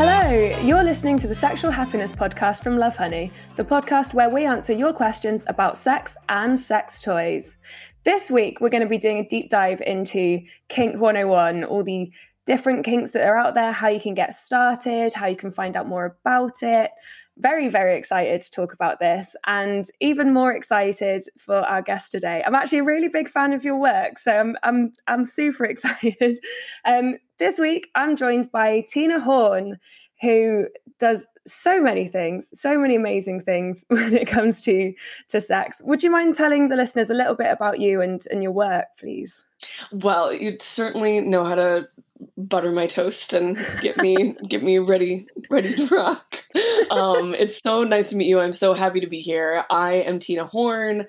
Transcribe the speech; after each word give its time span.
Hello, 0.00 0.30
you're 0.60 0.84
listening 0.84 1.18
to 1.18 1.26
the 1.26 1.34
Sexual 1.34 1.72
Happiness 1.72 2.12
Podcast 2.12 2.62
from 2.62 2.76
Lovehoney, 2.76 3.32
the 3.56 3.64
podcast 3.64 4.14
where 4.14 4.30
we 4.30 4.44
answer 4.44 4.72
your 4.72 4.92
questions 4.92 5.44
about 5.48 5.76
sex 5.76 6.16
and 6.28 6.60
sex 6.60 7.02
toys. 7.02 7.58
This 8.04 8.30
week, 8.30 8.60
we're 8.60 8.68
going 8.68 8.84
to 8.84 8.88
be 8.88 8.96
doing 8.96 9.18
a 9.18 9.26
deep 9.26 9.50
dive 9.50 9.80
into 9.80 10.42
Kink 10.68 11.00
101, 11.00 11.64
all 11.64 11.82
the 11.82 12.12
different 12.46 12.84
kinks 12.84 13.10
that 13.10 13.26
are 13.26 13.36
out 13.36 13.56
there, 13.56 13.72
how 13.72 13.88
you 13.88 13.98
can 13.98 14.14
get 14.14 14.34
started, 14.34 15.14
how 15.14 15.26
you 15.26 15.34
can 15.34 15.50
find 15.50 15.76
out 15.76 15.88
more 15.88 16.16
about 16.22 16.62
it. 16.62 16.92
Very, 17.38 17.68
very 17.68 17.96
excited 17.96 18.42
to 18.42 18.50
talk 18.50 18.72
about 18.72 18.98
this, 18.98 19.36
and 19.46 19.84
even 20.00 20.32
more 20.32 20.52
excited 20.52 21.22
for 21.38 21.56
our 21.56 21.82
guest 21.82 22.10
today. 22.10 22.42
I'm 22.44 22.54
actually 22.54 22.78
a 22.78 22.84
really 22.84 23.08
big 23.08 23.28
fan 23.28 23.52
of 23.52 23.64
your 23.64 23.78
work, 23.78 24.18
so 24.18 24.32
I'm 24.32 24.56
I'm 24.62 24.92
I'm 25.06 25.24
super 25.24 25.64
excited. 25.72 26.40
Um, 26.84 27.16
this 27.38 27.58
week, 27.58 27.88
I'm 27.94 28.16
joined 28.16 28.50
by 28.50 28.84
Tina 28.88 29.20
Horn, 29.20 29.78
who 30.20 30.66
does 30.98 31.26
so 31.46 31.80
many 31.80 32.08
things, 32.08 32.50
so 32.58 32.78
many 32.78 32.94
amazing 32.94 33.40
things 33.40 33.84
when 33.88 34.14
it 34.14 34.26
comes 34.26 34.60
to 34.62 34.92
to 35.28 35.40
sex. 35.40 35.80
Would 35.84 36.02
you 36.02 36.10
mind 36.10 36.34
telling 36.34 36.68
the 36.68 36.76
listeners 36.76 37.10
a 37.10 37.14
little 37.14 37.34
bit 37.34 37.50
about 37.50 37.80
you 37.80 38.00
and, 38.00 38.22
and 38.30 38.42
your 38.42 38.52
work, 38.52 38.86
please? 38.98 39.44
Well, 39.92 40.32
you'd 40.32 40.62
certainly 40.62 41.20
know 41.20 41.44
how 41.44 41.54
to 41.54 41.88
butter 42.36 42.72
my 42.72 42.86
toast 42.86 43.32
and 43.32 43.56
get 43.80 43.96
me 43.98 44.34
get 44.48 44.62
me 44.62 44.78
ready 44.78 45.26
ready 45.50 45.74
to 45.74 45.86
rock. 45.94 46.44
Um, 46.90 47.34
it's 47.34 47.60
so 47.60 47.84
nice 47.84 48.10
to 48.10 48.16
meet 48.16 48.28
you. 48.28 48.40
I'm 48.40 48.52
so 48.52 48.74
happy 48.74 49.00
to 49.00 49.06
be 49.06 49.20
here. 49.20 49.64
I 49.70 49.92
am 49.92 50.18
Tina 50.18 50.46
Horn. 50.46 51.06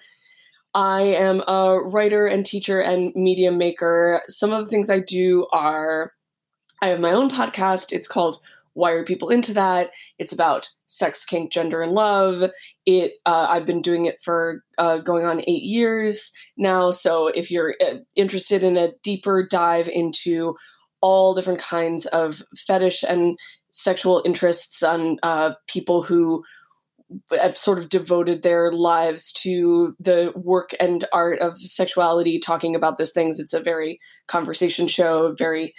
I 0.74 1.02
am 1.02 1.42
a 1.48 1.80
writer 1.80 2.28
and 2.28 2.46
teacher 2.46 2.80
and 2.80 3.14
media 3.16 3.52
maker. 3.52 4.22
Some 4.28 4.52
of 4.52 4.64
the 4.64 4.70
things 4.70 4.90
I 4.90 5.00
do 5.00 5.48
are 5.52 6.14
I 6.82 6.90
have 6.90 7.00
my 7.00 7.12
own 7.12 7.30
podcast. 7.30 7.92
It's 7.92 8.08
called 8.08 8.40
why 8.74 8.92
are 8.92 9.04
people 9.04 9.30
into 9.30 9.54
that 9.54 9.92
it's 10.18 10.32
about 10.32 10.70
sex 10.86 11.26
kink 11.26 11.52
gender 11.52 11.82
and 11.82 11.92
love 11.92 12.50
it 12.86 13.14
uh, 13.26 13.48
i've 13.50 13.66
been 13.66 13.82
doing 13.82 14.06
it 14.06 14.22
for 14.24 14.64
uh, 14.78 14.98
going 14.98 15.26
on 15.26 15.42
eight 15.42 15.64
years 15.64 16.32
now 16.58 16.90
so 16.92 17.28
if 17.28 17.52
you're 17.52 17.76
uh, 17.86 17.96
interested 18.16 18.64
in 18.64 18.78
a 18.78 18.94
deeper 19.04 19.46
dive 19.46 19.88
into 19.88 20.56
all 21.02 21.34
different 21.34 21.60
kinds 21.60 22.06
of 22.08 22.42
fetish 22.58 23.04
and 23.04 23.38
sexual 23.72 24.22
interests 24.26 24.84
on 24.84 25.18
uh, 25.24 25.52
people 25.68 26.04
who 26.04 26.44
have 27.42 27.58
sort 27.58 27.80
of 27.80 27.90
devoted 27.90 28.44
their 28.44 28.72
lives 28.72 29.32
to 29.32 29.96
the 30.00 30.32
work 30.36 30.72
and 30.80 31.06
art 31.12 31.40
of 31.40 31.58
sexuality 31.60 32.40
talking 32.40 32.76
about 32.76 33.00
those 33.00 33.12
things 33.12 33.40
it's 33.40 33.54
a 33.54 33.60
very 33.60 34.00
conversation 34.28 34.88
show 34.88 35.34
very 35.36 35.74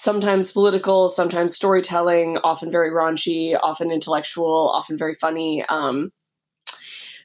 sometimes 0.00 0.50
political, 0.52 1.10
sometimes 1.10 1.54
storytelling, 1.54 2.38
often 2.38 2.70
very 2.70 2.90
raunchy, 2.90 3.54
often 3.62 3.90
intellectual, 3.90 4.72
often 4.74 4.96
very 4.96 5.14
funny. 5.14 5.62
Um, 5.68 6.10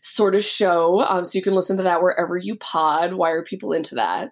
sort 0.02 0.36
of 0.36 0.44
show. 0.44 1.02
Um, 1.08 1.23
so 1.23 1.38
you 1.38 1.44
can 1.44 1.53
listen 1.53 1.77
to 1.77 1.83
that 1.83 2.02
wherever 2.02 2.38
you 2.38 2.58
pod. 2.58 3.14
Why 3.14 3.31
are 3.31 3.44
people 3.44 3.72
into 3.72 3.95
that? 3.95 4.30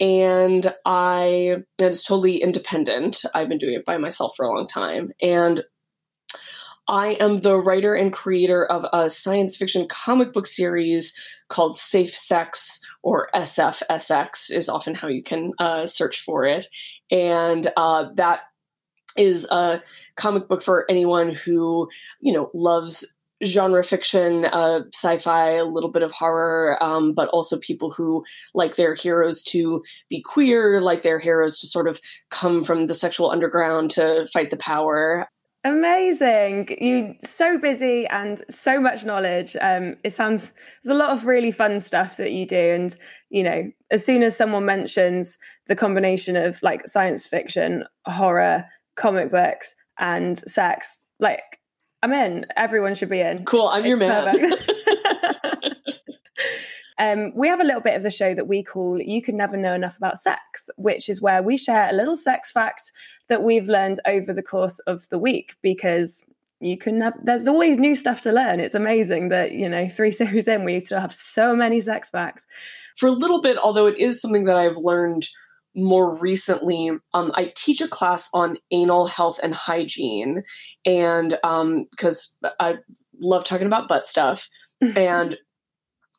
And 0.00 0.74
I, 0.86 1.56
it's 1.78 2.04
totally 2.04 2.38
independent. 2.38 3.22
I've 3.34 3.48
been 3.48 3.58
doing 3.58 3.74
it 3.74 3.84
by 3.84 3.98
myself 3.98 4.32
for 4.36 4.46
a 4.46 4.54
long 4.54 4.66
time. 4.66 5.10
And 5.20 5.62
I 6.88 7.10
am 7.20 7.40
the 7.40 7.56
writer 7.56 7.94
and 7.94 8.12
creator 8.12 8.64
of 8.66 8.86
a 8.92 9.10
science 9.10 9.56
fiction 9.56 9.86
comic 9.88 10.32
book 10.32 10.46
series 10.46 11.14
called 11.48 11.76
Safe 11.76 12.16
Sex, 12.16 12.80
or 13.02 13.28
SFSX 13.34 14.50
is 14.50 14.68
often 14.68 14.94
how 14.94 15.08
you 15.08 15.22
can 15.22 15.52
uh, 15.58 15.86
search 15.86 16.24
for 16.24 16.46
it 16.46 16.66
and 17.10 17.72
uh, 17.76 18.06
that 18.14 18.40
is 19.16 19.46
a 19.50 19.82
comic 20.16 20.48
book 20.48 20.62
for 20.62 20.86
anyone 20.88 21.34
who 21.34 21.88
you 22.20 22.32
know 22.32 22.50
loves 22.54 23.16
genre 23.44 23.82
fiction, 23.82 24.44
uh, 24.46 24.80
sci-fi, 24.94 25.50
a 25.50 25.64
little 25.64 25.90
bit 25.90 26.02
of 26.02 26.12
horror, 26.12 26.82
um, 26.82 27.14
but 27.14 27.28
also 27.28 27.58
people 27.58 27.90
who 27.90 28.24
like 28.54 28.76
their 28.76 28.94
heroes 28.94 29.42
to 29.44 29.82
be 30.08 30.22
queer, 30.22 30.80
like 30.80 31.02
their 31.02 31.18
heroes 31.18 31.58
to 31.60 31.66
sort 31.66 31.88
of 31.88 32.00
come 32.30 32.64
from 32.64 32.86
the 32.86 32.94
sexual 32.94 33.30
underground 33.30 33.90
to 33.92 34.26
fight 34.32 34.50
the 34.50 34.56
power. 34.56 35.26
Amazing. 35.62 36.74
You 36.80 37.14
so 37.20 37.58
busy 37.58 38.06
and 38.06 38.42
so 38.48 38.80
much 38.80 39.04
knowledge. 39.04 39.56
Um, 39.60 39.96
it 40.04 40.14
sounds 40.14 40.54
there's 40.82 40.96
a 40.96 40.98
lot 40.98 41.10
of 41.10 41.26
really 41.26 41.52
fun 41.52 41.80
stuff 41.80 42.16
that 42.16 42.32
you 42.32 42.46
do. 42.46 42.56
And, 42.56 42.96
you 43.28 43.42
know, 43.42 43.70
as 43.90 44.04
soon 44.04 44.22
as 44.22 44.34
someone 44.34 44.64
mentions 44.64 45.36
the 45.66 45.76
combination 45.76 46.34
of 46.34 46.62
like 46.62 46.88
science 46.88 47.26
fiction, 47.26 47.84
horror, 48.06 48.64
comic 48.96 49.30
books, 49.30 49.74
and 49.98 50.38
sex, 50.38 50.96
like 51.18 51.59
I'm 52.02 52.12
in. 52.12 52.46
Everyone 52.56 52.94
should 52.94 53.10
be 53.10 53.20
in. 53.20 53.44
Cool. 53.44 53.68
I'm 53.68 53.84
it's 53.84 53.88
your 53.88 53.98
man. 53.98 54.54
um, 56.98 57.32
we 57.34 57.48
have 57.48 57.60
a 57.60 57.64
little 57.64 57.82
bit 57.82 57.96
of 57.96 58.02
the 58.02 58.10
show 58.10 58.34
that 58.34 58.48
we 58.48 58.62
call 58.62 59.00
You 59.00 59.20
Can 59.20 59.36
Never 59.36 59.56
Know 59.56 59.74
Enough 59.74 59.98
About 59.98 60.18
Sex, 60.18 60.70
which 60.76 61.08
is 61.08 61.20
where 61.20 61.42
we 61.42 61.56
share 61.56 61.90
a 61.90 61.94
little 61.94 62.16
sex 62.16 62.50
fact 62.50 62.92
that 63.28 63.42
we've 63.42 63.68
learned 63.68 64.00
over 64.06 64.32
the 64.32 64.42
course 64.42 64.78
of 64.80 65.08
the 65.10 65.18
week 65.18 65.56
because 65.62 66.24
you 66.60 66.76
can 66.76 67.00
have 67.00 67.14
there's 67.24 67.48
always 67.48 67.78
new 67.78 67.96
stuff 67.96 68.20
to 68.20 68.30
learn 68.30 68.60
it's 68.60 68.74
amazing 68.74 69.30
that 69.30 69.52
you 69.52 69.68
know 69.68 69.88
three 69.88 70.12
series 70.20 70.46
in 70.46 70.64
we 70.64 70.78
still 70.78 71.00
have 71.00 71.12
so 71.12 71.56
many 71.56 71.80
sex 71.80 72.10
facts 72.10 72.46
for 72.96 73.08
a 73.08 73.12
little 73.12 73.40
bit 73.40 73.56
although 73.56 73.86
it 73.86 73.98
is 73.98 74.20
something 74.20 74.44
that 74.44 74.56
i've 74.56 74.76
learned 74.76 75.28
more 75.74 76.14
recently 76.16 76.90
um, 77.14 77.30
i 77.34 77.52
teach 77.54 77.80
a 77.80 77.88
class 77.88 78.28
on 78.34 78.56
anal 78.70 79.06
health 79.06 79.38
and 79.42 79.54
hygiene 79.54 80.42
and 80.84 81.30
because 81.90 82.36
um, 82.44 82.50
i 82.58 82.74
love 83.20 83.44
talking 83.44 83.66
about 83.66 83.88
butt 83.88 84.06
stuff 84.06 84.48
and 84.96 85.36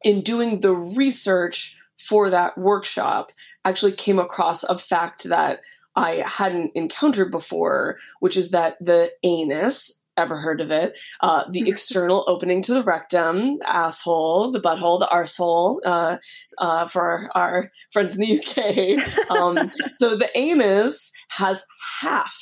in 0.03 0.21
doing 0.21 0.61
the 0.61 0.75
research 0.75 1.77
for 2.01 2.29
that 2.29 2.57
workshop, 2.57 3.31
actually 3.65 3.91
came 3.91 4.19
across 4.19 4.63
a 4.63 4.77
fact 4.77 5.25
that 5.25 5.61
I 5.95 6.23
hadn't 6.25 6.71
encountered 6.73 7.31
before, 7.31 7.97
which 8.19 8.37
is 8.37 8.51
that 8.51 8.77
the 8.79 9.11
anus, 9.23 10.00
ever 10.17 10.37
heard 10.37 10.61
of 10.61 10.71
it, 10.71 10.97
uh, 11.21 11.43
the 11.49 11.67
external 11.69 12.23
opening 12.27 12.61
to 12.63 12.73
the 12.73 12.83
rectum, 12.83 13.57
asshole, 13.65 14.51
the 14.51 14.59
butthole, 14.59 14.99
the 14.99 15.09
arsehole, 15.11 15.79
uh, 15.85 16.17
uh, 16.57 16.87
for 16.87 17.29
our, 17.35 17.43
our, 17.43 17.69
friends 17.91 18.15
in 18.15 18.21
the 18.21 18.39
UK. 18.39 18.97
Um, 19.31 19.57
so 19.99 20.15
the 20.15 20.29
anus 20.35 21.11
has 21.29 21.65
half 22.01 22.35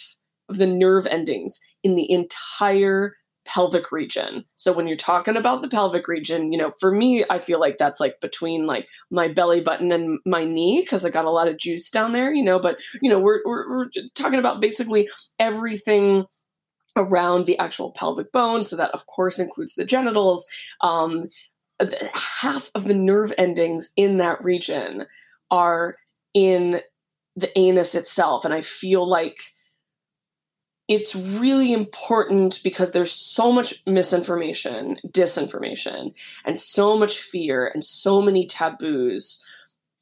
of 0.49 0.57
the 0.57 0.67
nerve 0.67 1.05
endings 1.07 1.59
in 1.83 1.95
the 1.95 2.11
entire 2.11 3.15
pelvic 3.45 3.91
region. 3.91 4.45
So 4.55 4.71
when 4.71 4.87
you're 4.87 4.97
talking 4.97 5.35
about 5.35 5.61
the 5.61 5.67
pelvic 5.67 6.07
region, 6.07 6.51
you 6.51 6.57
know, 6.57 6.71
for 6.79 6.91
me, 6.91 7.25
I 7.29 7.39
feel 7.39 7.59
like 7.59 7.77
that's 7.77 7.99
like 7.99 8.21
between 8.21 8.65
like 8.67 8.87
my 9.09 9.27
belly 9.27 9.61
button 9.61 9.91
and 9.91 10.19
my 10.25 10.45
knee 10.45 10.81
because 10.81 11.03
I 11.03 11.09
got 11.09 11.25
a 11.25 11.31
lot 11.31 11.47
of 11.47 11.57
juice 11.57 11.89
down 11.89 12.13
there, 12.13 12.31
you 12.31 12.43
know. 12.43 12.59
But 12.59 12.77
you 13.01 13.09
know, 13.09 13.19
we're 13.19 13.41
we're, 13.45 13.69
we're 13.69 13.89
talking 14.15 14.39
about 14.39 14.61
basically 14.61 15.09
everything 15.39 16.25
around 16.95 17.45
the 17.45 17.57
actual 17.59 17.91
pelvic 17.91 18.31
bone. 18.31 18.63
So 18.63 18.75
that 18.75 18.91
of 18.91 19.05
course 19.07 19.39
includes 19.39 19.75
the 19.75 19.85
genitals. 19.85 20.47
Um, 20.81 21.29
half 22.13 22.69
of 22.75 22.85
the 22.85 22.93
nerve 22.93 23.31
endings 23.37 23.91
in 23.95 24.17
that 24.17 24.43
region 24.43 25.05
are 25.49 25.95
in 26.33 26.81
the 27.35 27.57
anus 27.57 27.95
itself, 27.95 28.43
and 28.43 28.53
I 28.53 28.61
feel 28.61 29.07
like 29.07 29.39
it's 30.89 31.15
really 31.15 31.71
important 31.71 32.59
because 32.63 32.91
there's 32.91 33.11
so 33.11 33.51
much 33.51 33.81
misinformation, 33.85 34.97
disinformation, 35.07 36.13
and 36.45 36.59
so 36.59 36.97
much 36.97 37.19
fear 37.19 37.67
and 37.67 37.83
so 37.83 38.21
many 38.21 38.47
taboos 38.47 39.45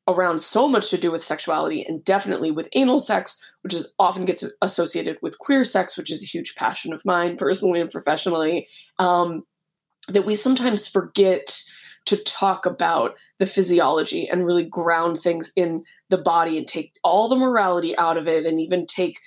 around 0.07 0.39
so 0.39 0.67
much 0.67 0.89
to 0.89 0.97
do 0.97 1.11
with 1.11 1.23
sexuality 1.23 1.83
and 1.83 2.03
definitely 2.03 2.51
with 2.51 2.69
anal 2.73 2.99
sex, 2.99 3.43
which 3.61 3.73
is 3.73 3.93
often 3.99 4.25
gets 4.25 4.45
associated 4.61 5.17
with 5.21 5.39
queer 5.39 5.63
sex, 5.63 5.97
which 5.97 6.11
is 6.11 6.23
a 6.23 6.27
huge 6.27 6.55
passion 6.55 6.93
of 6.93 7.05
mine 7.05 7.37
personally 7.37 7.81
and 7.81 7.91
professionally. 7.91 8.67
Um, 8.99 9.43
that 10.07 10.25
we 10.25 10.35
sometimes 10.35 10.87
forget 10.87 11.61
to 12.05 12.15
talk 12.23 12.65
about 12.65 13.15
the 13.39 13.45
physiology 13.45 14.27
and 14.27 14.45
really 14.45 14.63
ground 14.63 15.19
things 15.19 15.51
in 15.57 15.83
the 16.09 16.17
body 16.17 16.57
and 16.57 16.65
take 16.65 16.93
all 17.03 17.27
the 17.27 17.35
morality 17.35 17.97
out 17.97 18.15
of 18.15 18.27
it 18.27 18.45
and 18.45 18.61
even 18.61 18.87
take 18.87 19.19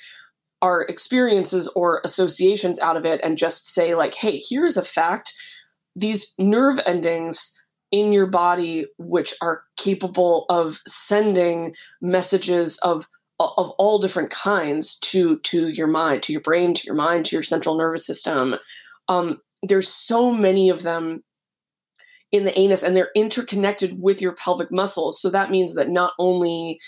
our 0.62 0.82
experiences 0.82 1.68
or 1.76 2.00
associations 2.04 2.78
out 2.78 2.96
of 2.96 3.04
it 3.04 3.20
and 3.22 3.36
just 3.36 3.66
say 3.66 3.94
like 3.94 4.14
hey 4.14 4.40
here's 4.48 4.76
a 4.76 4.84
fact 4.84 5.34
these 5.94 6.32
nerve 6.38 6.80
endings 6.86 7.54
in 7.90 8.12
your 8.12 8.26
body 8.26 8.86
which 8.98 9.34
are 9.40 9.62
capable 9.76 10.46
of 10.48 10.80
sending 10.86 11.74
messages 12.00 12.78
of 12.78 13.06
of 13.38 13.70
all 13.78 13.98
different 13.98 14.30
kinds 14.30 14.96
to 14.96 15.38
to 15.38 15.68
your 15.68 15.86
mind 15.86 16.22
to 16.22 16.32
your 16.32 16.42
brain 16.42 16.74
to 16.74 16.84
your 16.84 16.94
mind 16.94 17.24
to 17.24 17.36
your 17.36 17.42
central 17.42 17.76
nervous 17.76 18.06
system. 18.06 18.56
Um, 19.08 19.40
there's 19.62 19.88
so 19.88 20.30
many 20.30 20.68
of 20.68 20.82
them 20.82 21.22
in 22.32 22.44
the 22.44 22.58
anus 22.58 22.82
and 22.82 22.96
they're 22.96 23.10
interconnected 23.16 24.00
with 24.00 24.20
your 24.20 24.34
pelvic 24.36 24.70
muscles. 24.70 25.20
So 25.20 25.30
that 25.30 25.50
means 25.50 25.74
that 25.74 25.88
not 25.88 26.12
only 26.18 26.78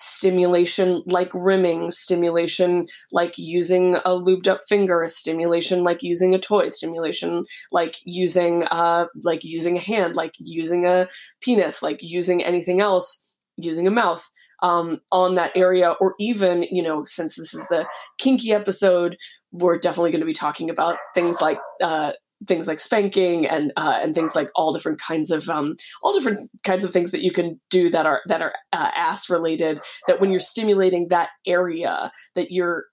stimulation 0.00 1.02
like 1.06 1.30
rimming, 1.34 1.90
stimulation 1.90 2.86
like 3.12 3.34
using 3.36 3.96
a 3.96 4.10
lubed 4.10 4.48
up 4.48 4.62
finger, 4.68 5.04
stimulation 5.08 5.84
like 5.84 6.02
using 6.02 6.34
a 6.34 6.38
toy, 6.38 6.68
stimulation 6.68 7.44
like 7.70 7.96
using 8.04 8.64
uh 8.70 9.06
like 9.22 9.44
using 9.44 9.76
a 9.76 9.80
hand, 9.80 10.16
like 10.16 10.32
using 10.38 10.86
a 10.86 11.06
penis, 11.40 11.82
like 11.82 11.98
using 12.00 12.42
anything 12.42 12.80
else, 12.80 13.22
using 13.56 13.86
a 13.86 13.90
mouth 13.90 14.26
um, 14.62 15.00
on 15.12 15.34
that 15.36 15.52
area, 15.54 15.90
or 16.00 16.14
even, 16.18 16.64
you 16.64 16.82
know, 16.82 17.04
since 17.04 17.36
this 17.36 17.54
is 17.54 17.66
the 17.68 17.86
kinky 18.18 18.52
episode, 18.52 19.16
we're 19.52 19.78
definitely 19.78 20.10
going 20.10 20.20
to 20.20 20.26
be 20.26 20.34
talking 20.34 20.70
about 20.70 20.96
things 21.14 21.40
like 21.40 21.58
uh, 21.82 22.12
things 22.46 22.66
like 22.66 22.80
spanking 22.80 23.46
and 23.46 23.72
uh, 23.76 23.98
and 24.02 24.14
things 24.14 24.34
like 24.34 24.50
all 24.54 24.72
different 24.72 25.00
kinds 25.00 25.30
of 25.30 25.48
um, 25.48 25.76
all 26.02 26.12
different 26.12 26.50
kinds 26.64 26.84
of 26.84 26.92
things 26.92 27.10
that 27.10 27.22
you 27.22 27.32
can 27.32 27.60
do 27.70 27.90
that 27.90 28.06
are 28.06 28.22
that 28.26 28.42
are 28.42 28.54
uh, 28.72 28.90
ass 28.94 29.28
related. 29.28 29.80
That 30.06 30.20
when 30.20 30.30
you're 30.30 30.40
stimulating 30.40 31.08
that 31.08 31.30
area, 31.46 32.12
that 32.34 32.50
you're 32.50 32.86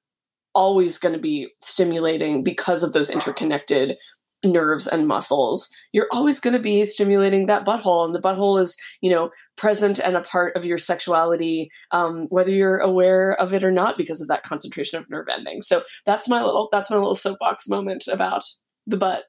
always 0.53 0.97
going 0.97 1.13
to 1.13 1.21
be 1.21 1.49
stimulating 1.61 2.43
because 2.43 2.81
of 2.83 2.93
those 2.93 3.09
interconnected 3.09 3.95
nerves 4.43 4.87
and 4.87 5.07
muscles, 5.07 5.69
you're 5.91 6.07
always 6.11 6.39
going 6.39 6.53
to 6.53 6.59
be 6.59 6.85
stimulating 6.85 7.45
that 7.45 7.65
butthole. 7.65 8.05
And 8.05 8.13
the 8.13 8.21
butthole 8.21 8.61
is, 8.61 8.77
you 9.01 9.09
know, 9.09 9.29
present 9.55 9.99
and 9.99 10.15
a 10.15 10.21
part 10.21 10.55
of 10.55 10.65
your 10.65 10.77
sexuality, 10.77 11.69
um, 11.91 12.27
whether 12.29 12.51
you're 12.51 12.77
aware 12.79 13.33
of 13.39 13.53
it 13.53 13.63
or 13.63 13.71
not, 13.71 13.97
because 13.97 14.21
of 14.21 14.27
that 14.27 14.43
concentration 14.43 14.99
of 14.99 15.09
nerve 15.09 15.27
endings. 15.27 15.67
So 15.67 15.83
that's 16.05 16.29
my 16.29 16.43
little 16.43 16.69
that's 16.71 16.89
my 16.89 16.97
little 16.97 17.15
soapbox 17.15 17.67
moment 17.67 18.07
about 18.07 18.43
the 18.87 18.97
butt. 18.97 19.25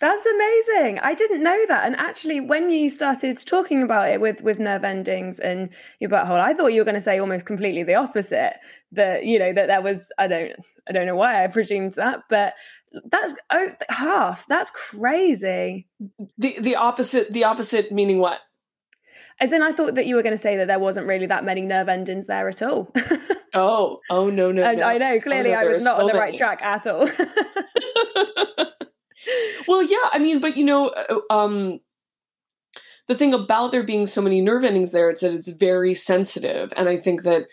That's 0.00 0.24
amazing. 0.24 1.00
I 1.00 1.14
didn't 1.14 1.42
know 1.42 1.66
that. 1.66 1.84
And 1.84 1.96
actually, 1.96 2.40
when 2.40 2.70
you 2.70 2.88
started 2.88 3.36
talking 3.44 3.82
about 3.82 4.08
it 4.08 4.20
with 4.20 4.40
with 4.42 4.60
nerve 4.60 4.84
endings 4.84 5.40
and 5.40 5.70
your 5.98 6.08
butthole, 6.08 6.40
I 6.40 6.54
thought 6.54 6.68
you 6.68 6.80
were 6.80 6.84
going 6.84 6.94
to 6.94 7.00
say 7.00 7.18
almost 7.18 7.46
completely 7.46 7.82
the 7.82 7.96
opposite. 7.96 8.54
That 8.92 9.24
you 9.24 9.38
know 9.38 9.52
that 9.52 9.66
that 9.66 9.82
was 9.82 10.12
I 10.16 10.28
don't 10.28 10.52
I 10.88 10.92
don't 10.92 11.06
know 11.06 11.16
why 11.16 11.42
I 11.42 11.48
presumed 11.48 11.92
that, 11.94 12.20
but 12.30 12.54
that's 13.10 13.34
oh, 13.50 13.70
half. 13.88 14.46
That's 14.46 14.70
crazy. 14.70 15.88
The 16.38 16.56
the 16.60 16.76
opposite. 16.76 17.32
The 17.32 17.44
opposite 17.44 17.90
meaning 17.90 18.20
what? 18.20 18.38
As 19.40 19.52
in, 19.52 19.62
I 19.62 19.72
thought 19.72 19.94
that 19.94 20.06
you 20.06 20.16
were 20.16 20.22
going 20.22 20.34
to 20.34 20.38
say 20.38 20.56
that 20.56 20.66
there 20.66 20.80
wasn't 20.80 21.06
really 21.06 21.26
that 21.26 21.44
many 21.44 21.62
nerve 21.62 21.88
endings 21.88 22.26
there 22.26 22.48
at 22.48 22.60
all. 22.60 22.92
oh, 23.54 24.00
oh 24.10 24.30
no, 24.30 24.50
no, 24.50 24.64
and 24.64 24.80
no. 24.80 24.86
I 24.86 24.98
know 24.98 25.12
oh, 25.12 25.20
clearly 25.20 25.50
oh, 25.50 25.60
no, 25.60 25.60
I 25.60 25.64
was 25.72 25.84
not 25.84 26.00
on 26.00 26.08
the 26.08 26.12
many. 26.12 26.18
right 26.18 26.36
track 26.36 26.60
at 26.60 26.86
all. 26.88 27.08
well, 29.68 29.82
yeah, 29.82 30.08
I 30.12 30.18
mean, 30.18 30.40
but 30.40 30.56
you 30.56 30.64
know, 30.64 30.88
uh, 30.88 31.20
um, 31.32 31.80
the 33.06 33.14
thing 33.14 33.32
about 33.34 33.70
there 33.70 33.82
being 33.82 34.06
so 34.06 34.20
many 34.20 34.40
nerve 34.40 34.64
endings 34.64 34.92
there, 34.92 35.10
it's 35.10 35.20
that 35.20 35.32
it's 35.32 35.48
very 35.48 35.94
sensitive, 35.94 36.72
and 36.76 36.88
I 36.88 36.96
think 36.96 37.22
that 37.22 37.44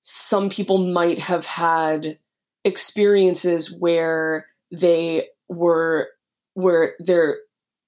some 0.00 0.50
people 0.50 0.78
might 0.78 1.18
have 1.18 1.46
had 1.46 2.18
experiences 2.64 3.72
where 3.76 4.46
they 4.70 5.28
were 5.48 6.08
where 6.54 6.94
their 6.98 7.36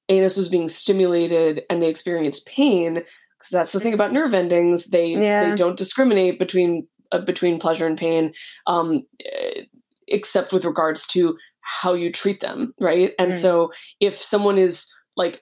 anus 0.09 0.37
was 0.37 0.49
being 0.49 0.69
stimulated 0.69 1.63
and 1.69 1.83
they 1.83 1.89
experienced 1.89 2.47
pain 2.47 2.95
because 2.95 3.51
that's 3.51 3.73
the 3.73 3.81
thing 3.81 3.95
about 3.95 4.13
nerve 4.13 4.35
endings 4.35 4.87
they 4.87 5.13
Yeah. 5.13 5.51
they 5.51 5.57
don't 5.57 5.77
discriminate 5.77 6.39
between 6.39 6.87
uh, 7.13 7.21
between 7.21 7.59
pleasure 7.59 7.87
and 7.87 7.99
pain 7.99 8.33
um 8.67 9.03
eh, 9.25 9.63
except 10.07 10.53
with 10.53 10.65
regards 10.65 11.07
to 11.09 11.37
how 11.69 11.93
you 11.95 12.11
treat 12.11 12.41
them 12.41 12.73
right 12.81 13.13
and 13.19 13.33
Mm. 13.33 13.39
so 13.39 13.73
if 14.01 14.21
someone 14.23 14.59
is 14.59 14.91
like 15.17 15.41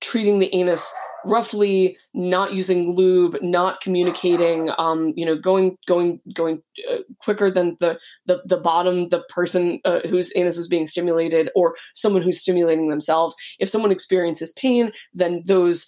treating 0.00 0.38
the 0.38 0.52
anus 0.54 0.92
roughly 1.24 1.96
not 2.14 2.52
using 2.52 2.96
lube 2.96 3.36
not 3.42 3.80
communicating 3.80 4.70
um 4.78 5.12
you 5.14 5.24
know 5.24 5.36
going 5.36 5.76
going 5.86 6.20
going 6.34 6.60
uh, 6.90 6.96
quicker 7.20 7.48
than 7.48 7.76
the 7.78 7.96
the 8.26 8.42
the 8.44 8.56
bottom 8.56 9.08
the 9.10 9.20
person 9.28 9.78
uh, 9.84 10.00
whose 10.10 10.32
anus 10.34 10.58
is 10.58 10.66
being 10.66 10.84
stimulated 10.86 11.48
or 11.54 11.76
someone 11.94 12.22
who's 12.22 12.40
stimulating 12.40 12.88
themselves 12.88 13.36
if 13.60 13.68
someone 13.68 13.92
experiences 13.92 14.52
pain 14.54 14.90
then 15.14 15.42
those 15.46 15.86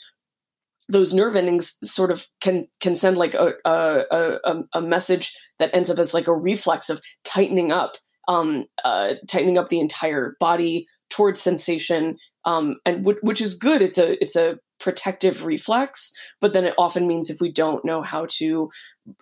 those 0.88 1.14
nerve 1.14 1.34
endings 1.34 1.76
sort 1.82 2.10
of 2.12 2.26
can 2.40 2.66
can 2.80 2.94
send 2.94 3.16
like 3.18 3.34
a 3.34 3.54
a, 3.64 4.04
a, 4.44 4.62
a 4.74 4.80
message 4.80 5.36
that 5.58 5.70
ends 5.74 5.90
up 5.90 5.98
as 5.98 6.14
like 6.14 6.28
a 6.28 6.34
reflex 6.36 6.88
of 6.90 7.00
tightening 7.24 7.72
up 7.72 7.96
um 8.28 8.64
uh 8.84 9.14
tightening 9.28 9.58
up 9.58 9.68
the 9.68 9.80
entire 9.80 10.36
body 10.40 10.86
towards 11.10 11.40
sensation 11.40 12.16
um 12.44 12.76
and 12.84 12.98
w- 12.98 13.18
which 13.22 13.40
is 13.40 13.54
good 13.54 13.82
it's 13.82 13.98
a 13.98 14.22
it's 14.22 14.36
a 14.36 14.56
protective 14.80 15.44
reflex 15.44 16.12
but 16.40 16.52
then 16.52 16.64
it 16.64 16.74
often 16.78 17.06
means 17.06 17.30
if 17.30 17.40
we 17.40 17.50
don't 17.52 17.84
know 17.84 18.02
how 18.02 18.26
to 18.28 18.68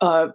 uh 0.01 0.29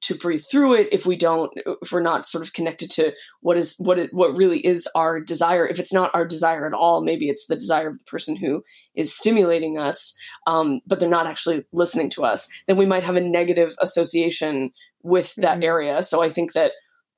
to 0.00 0.14
breathe 0.14 0.42
through 0.50 0.72
it 0.72 0.88
if 0.92 1.04
we 1.04 1.14
don't 1.14 1.50
if 1.82 1.92
we're 1.92 2.00
not 2.00 2.26
sort 2.26 2.42
of 2.46 2.54
connected 2.54 2.90
to 2.90 3.12
what 3.42 3.58
is 3.58 3.74
what 3.78 3.98
it 3.98 4.08
what 4.14 4.34
really 4.34 4.60
is 4.66 4.88
our 4.94 5.20
desire 5.20 5.66
if 5.66 5.78
it's 5.78 5.92
not 5.92 6.10
our 6.14 6.26
desire 6.26 6.66
at 6.66 6.72
all 6.72 7.02
maybe 7.04 7.28
it's 7.28 7.46
the 7.48 7.54
desire 7.56 7.88
of 7.88 7.98
the 7.98 8.04
person 8.04 8.34
who 8.34 8.62
is 8.94 9.14
stimulating 9.14 9.76
us 9.76 10.16
um, 10.46 10.80
but 10.86 10.98
they're 11.00 11.08
not 11.08 11.26
actually 11.26 11.64
listening 11.72 12.08
to 12.08 12.24
us 12.24 12.48
then 12.66 12.78
we 12.78 12.86
might 12.86 13.04
have 13.04 13.16
a 13.16 13.20
negative 13.20 13.74
association 13.80 14.70
with 15.02 15.34
that 15.36 15.58
Mhm. 15.58 15.64
area 15.64 16.02
so 16.02 16.22
i 16.22 16.30
think 16.30 16.54
that 16.54 16.72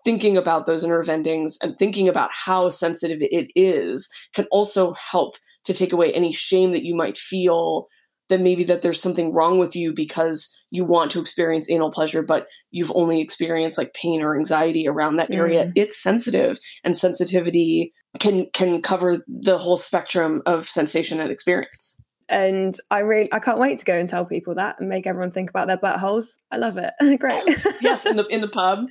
thinking 0.04 0.36
about 0.36 0.66
those 0.66 0.84
nerve 0.84 1.08
endings 1.08 1.58
and 1.62 1.78
thinking 1.78 2.08
about 2.08 2.30
how 2.32 2.68
sensitive 2.68 3.18
it 3.20 3.50
is 3.54 4.08
can 4.34 4.46
also 4.50 4.94
help 4.94 5.34
to 5.64 5.74
take 5.74 5.92
away 5.92 6.12
any 6.12 6.32
shame 6.32 6.72
that 6.72 6.84
you 6.84 6.94
might 6.94 7.18
feel 7.18 7.86
that 8.30 8.40
maybe 8.40 8.62
that 8.64 8.82
there's 8.82 9.02
something 9.02 9.32
wrong 9.32 9.58
with 9.58 9.74
you 9.74 9.92
because 9.92 10.56
you 10.70 10.84
want 10.84 11.10
to 11.10 11.20
experience 11.20 11.68
anal 11.68 11.90
pleasure 11.90 12.22
but 12.22 12.46
you've 12.70 12.92
only 12.94 13.20
experienced 13.20 13.76
like 13.76 13.92
pain 13.92 14.22
or 14.22 14.36
anxiety 14.36 14.86
around 14.86 15.16
that 15.16 15.30
area 15.32 15.64
Mm. 15.66 15.72
it's 15.74 16.00
sensitive 16.00 16.58
and 16.84 16.96
sensitivity 16.96 17.92
can 18.18 18.46
can 18.52 18.80
cover 18.82 19.18
the 19.28 19.58
whole 19.58 19.76
spectrum 19.76 20.42
of 20.46 20.68
sensation 20.68 21.20
and 21.20 21.30
experience 21.30 21.96
and 22.28 22.76
I 22.92 23.00
really 23.00 23.32
I 23.32 23.40
can't 23.40 23.58
wait 23.58 23.78
to 23.80 23.84
go 23.84 23.94
and 23.98 24.08
tell 24.08 24.24
people 24.24 24.54
that 24.54 24.76
and 24.78 24.88
make 24.88 25.06
everyone 25.08 25.32
think 25.32 25.50
about 25.50 25.66
their 25.66 25.76
buttholes. 25.76 26.36
I 26.52 26.58
love 26.58 26.76
it. 26.78 26.92
Great. 27.20 27.42
yes 27.80 28.06
in 28.06 28.16
the 28.16 28.24
in 28.28 28.40
the 28.40 28.48
pub 28.48 28.86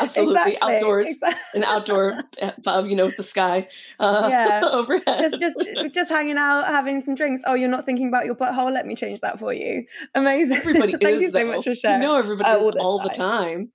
absolutely 0.00 0.34
Exactly, 0.34 0.58
outdoors 0.62 1.06
exactly. 1.08 1.40
an 1.54 1.64
outdoor 1.64 2.18
pub 2.64 2.86
you 2.86 2.96
know 2.96 3.06
with 3.06 3.16
the 3.16 3.22
sky 3.22 3.68
uh, 4.00 4.26
Yeah. 4.30 4.60
overhead 4.72 5.30
just 5.38 5.38
just 5.38 5.56
just 5.94 6.10
hanging 6.10 6.38
out, 6.38 6.66
having 6.66 7.00
some 7.02 7.14
drinks. 7.14 7.42
Oh, 7.46 7.54
you're 7.54 7.68
not 7.68 7.84
thinking 7.84 8.08
about 8.08 8.24
your 8.24 8.34
butthole? 8.34 8.72
Let 8.72 8.86
me 8.86 8.94
change 8.94 9.20
that 9.20 9.38
for 9.38 9.52
you. 9.52 9.84
Amazing. 10.14 10.56
everybody 10.58 10.92
Thank 10.92 11.16
is 11.16 11.22
you 11.22 11.30
so 11.30 11.38
though. 11.38 11.46
much 11.46 11.64
for 11.64 11.74
sharing. 11.74 12.02
you 12.02 12.08
know 12.08 12.16
everybody 12.16 12.48
Uh, 12.50 12.58
all 12.58 12.70
the 12.72 12.78
all 12.78 13.02
the 13.02 13.08
time. 13.10 13.16
time 13.18 13.72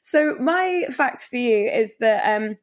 So 0.00 0.36
my 0.40 0.84
fact 0.90 1.26
for 1.30 1.36
you 1.36 1.68
is 1.68 1.96
that 2.00 2.36
um 2.36 2.56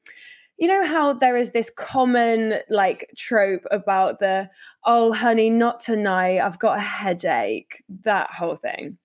you 0.58 0.68
know 0.68 0.86
how 0.86 1.14
there 1.14 1.36
is 1.38 1.54
this 1.54 1.72
common 1.76 2.60
like 2.70 3.10
trope 3.18 3.64
about 3.72 4.20
the 4.20 4.50
oh 4.86 5.12
honey 5.12 5.50
not 5.50 5.80
tonight 5.80 6.40
I've 6.40 6.60
got 6.60 6.78
a 6.78 6.82
headache 6.82 7.82
that 8.04 8.32
whole 8.32 8.58
thing. 8.58 8.98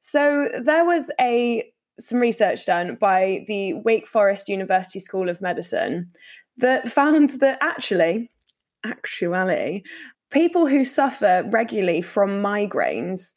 So 0.00 0.48
there 0.62 0.84
was 0.84 1.10
a 1.20 1.72
some 1.98 2.18
research 2.20 2.66
done 2.66 2.94
by 2.96 3.44
the 3.48 3.74
Wake 3.74 4.06
Forest 4.06 4.48
University 4.48 4.98
School 5.00 5.28
of 5.28 5.40
Medicine 5.40 6.10
that 6.56 6.88
found 6.88 7.30
that 7.40 7.58
actually 7.60 8.30
actually 8.84 9.84
people 10.30 10.66
who 10.66 10.84
suffer 10.84 11.44
regularly 11.50 12.00
from 12.02 12.42
migraines 12.42 13.32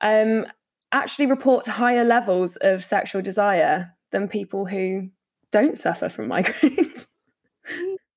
um, 0.00 0.46
actually 0.92 1.26
report 1.26 1.66
higher 1.66 2.04
levels 2.04 2.56
of 2.56 2.82
sexual 2.84 3.20
desire 3.22 3.92
than 4.12 4.28
people 4.28 4.66
who 4.66 5.08
don't 5.52 5.76
suffer 5.76 6.08
from 6.08 6.28
migraines. 6.30 7.06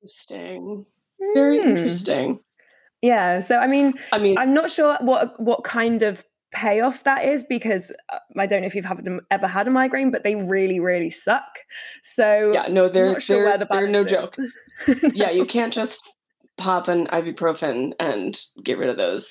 interesting 0.01 0.85
very 1.33 1.61
Hmm. 1.61 1.69
interesting 1.77 2.39
Yeah, 3.01 3.39
so 3.39 3.57
I 3.57 3.67
mean, 3.67 3.93
i 4.11 4.17
mean 4.19 4.37
I'm 4.37 4.53
not 4.53 4.69
sure 4.69 4.97
what 5.01 5.39
what 5.39 5.63
kind 5.63 6.03
of 6.03 6.23
payoff 6.59 7.03
that 7.03 7.23
is 7.25 7.43
because 7.43 7.91
uh, 8.11 8.17
I 8.37 8.45
don't 8.45 8.61
know 8.61 8.67
if 8.67 8.75
you've 8.75 8.85
ever 9.31 9.47
had 9.47 9.67
a 9.67 9.71
migraine, 9.71 10.11
but 10.11 10.23
they 10.23 10.35
really, 10.35 10.79
really 10.79 11.09
suck. 11.09 11.59
So 12.03 12.51
yeah 12.53 12.67
no 12.69 12.89
they're 12.89 13.19
sure 13.19 13.43
they're, 13.45 13.57
the 13.57 13.67
they're 13.71 13.87
no 13.87 14.03
balance 14.03 14.35
joke 14.35 14.45
is. 14.87 15.13
yeah 15.21 15.29
you 15.29 15.45
can't 15.45 15.73
just 15.73 16.01
pop 16.57 16.87
an 16.87 17.07
ibuprofen 17.07 17.93
and 17.99 18.39
get 18.63 18.77
rid 18.77 18.89
of 18.89 18.97
those 18.97 19.25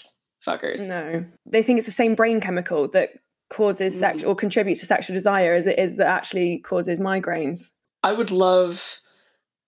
fuckers 0.46 0.80
No, 0.88 1.24
they 1.44 1.62
think 1.62 1.76
it's 1.78 1.86
the 1.86 1.92
same 2.02 2.14
brain 2.14 2.40
chemical 2.40 2.88
that 2.88 3.10
causes 3.50 3.94
Mm. 3.94 3.98
sex 3.98 4.24
or 4.24 4.34
contributes 4.34 4.80
to 4.80 4.86
sexual 4.86 5.14
desire 5.14 5.54
as 5.54 5.66
it 5.66 5.78
is 5.78 5.96
that 5.96 6.06
actually 6.06 6.58
causes 6.60 6.98
migraines. 6.98 7.72
I 8.02 8.12
would 8.12 8.30
love 8.30 9.00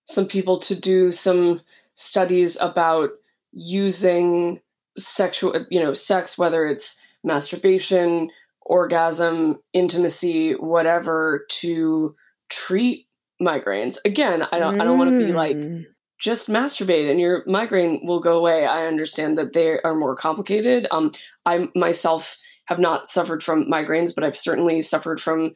some 0.05 0.27
people 0.27 0.57
to 0.59 0.75
do 0.75 1.11
some 1.11 1.61
studies 1.95 2.57
about 2.61 3.09
using 3.51 4.61
sexual, 4.97 5.65
you 5.69 5.79
know, 5.79 5.93
sex, 5.93 6.37
whether 6.37 6.65
it's 6.65 6.99
masturbation, 7.23 8.29
orgasm, 8.61 9.59
intimacy, 9.73 10.53
whatever, 10.53 11.45
to 11.49 12.15
treat 12.49 13.07
migraines. 13.41 13.97
Again, 14.05 14.43
I 14.51 14.59
don't, 14.59 14.79
I 14.79 14.83
don't 14.83 14.97
want 14.97 15.11
to 15.11 15.25
be 15.25 15.33
like 15.33 15.57
Mm. 15.57 15.85
just 16.19 16.47
masturbate 16.47 17.09
and 17.09 17.19
your 17.19 17.43
migraine 17.47 18.05
will 18.05 18.19
go 18.19 18.37
away. 18.37 18.65
I 18.65 18.85
understand 18.85 19.37
that 19.37 19.53
they 19.53 19.79
are 19.81 19.95
more 19.95 20.15
complicated. 20.15 20.87
Um, 20.91 21.11
I 21.45 21.69
myself 21.75 22.37
have 22.65 22.77
not 22.79 23.07
suffered 23.07 23.43
from 23.43 23.65
migraines, 23.65 24.13
but 24.13 24.23
I've 24.23 24.37
certainly 24.37 24.81
suffered 24.81 25.19
from 25.19 25.53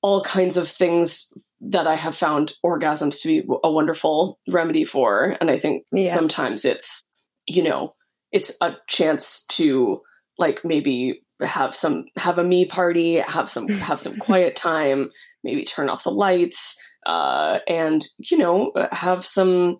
all 0.00 0.22
kinds 0.22 0.56
of 0.56 0.68
things 0.68 1.32
that 1.60 1.86
I 1.86 1.94
have 1.94 2.16
found 2.16 2.54
orgasms 2.64 3.20
to 3.22 3.28
be 3.28 3.48
a 3.62 3.70
wonderful 3.70 4.38
remedy 4.48 4.84
for. 4.84 5.36
And 5.40 5.50
I 5.50 5.58
think 5.58 5.84
yeah. 5.92 6.12
sometimes 6.12 6.64
it's, 6.64 7.04
you 7.46 7.62
know, 7.62 7.94
it's 8.32 8.56
a 8.60 8.76
chance 8.88 9.44
to 9.50 10.00
like 10.38 10.64
maybe 10.64 11.20
have 11.40 11.74
some 11.74 12.04
have 12.16 12.38
a 12.38 12.44
me 12.44 12.64
party, 12.64 13.16
have 13.16 13.48
some 13.50 13.68
have 13.88 14.00
some 14.00 14.16
quiet 14.18 14.56
time, 14.56 15.10
maybe 15.44 15.64
turn 15.64 15.88
off 15.88 16.04
the 16.04 16.10
lights, 16.10 16.78
uh, 17.06 17.58
and 17.68 18.06
you 18.18 18.38
know, 18.38 18.72
have 18.92 19.24
some 19.24 19.78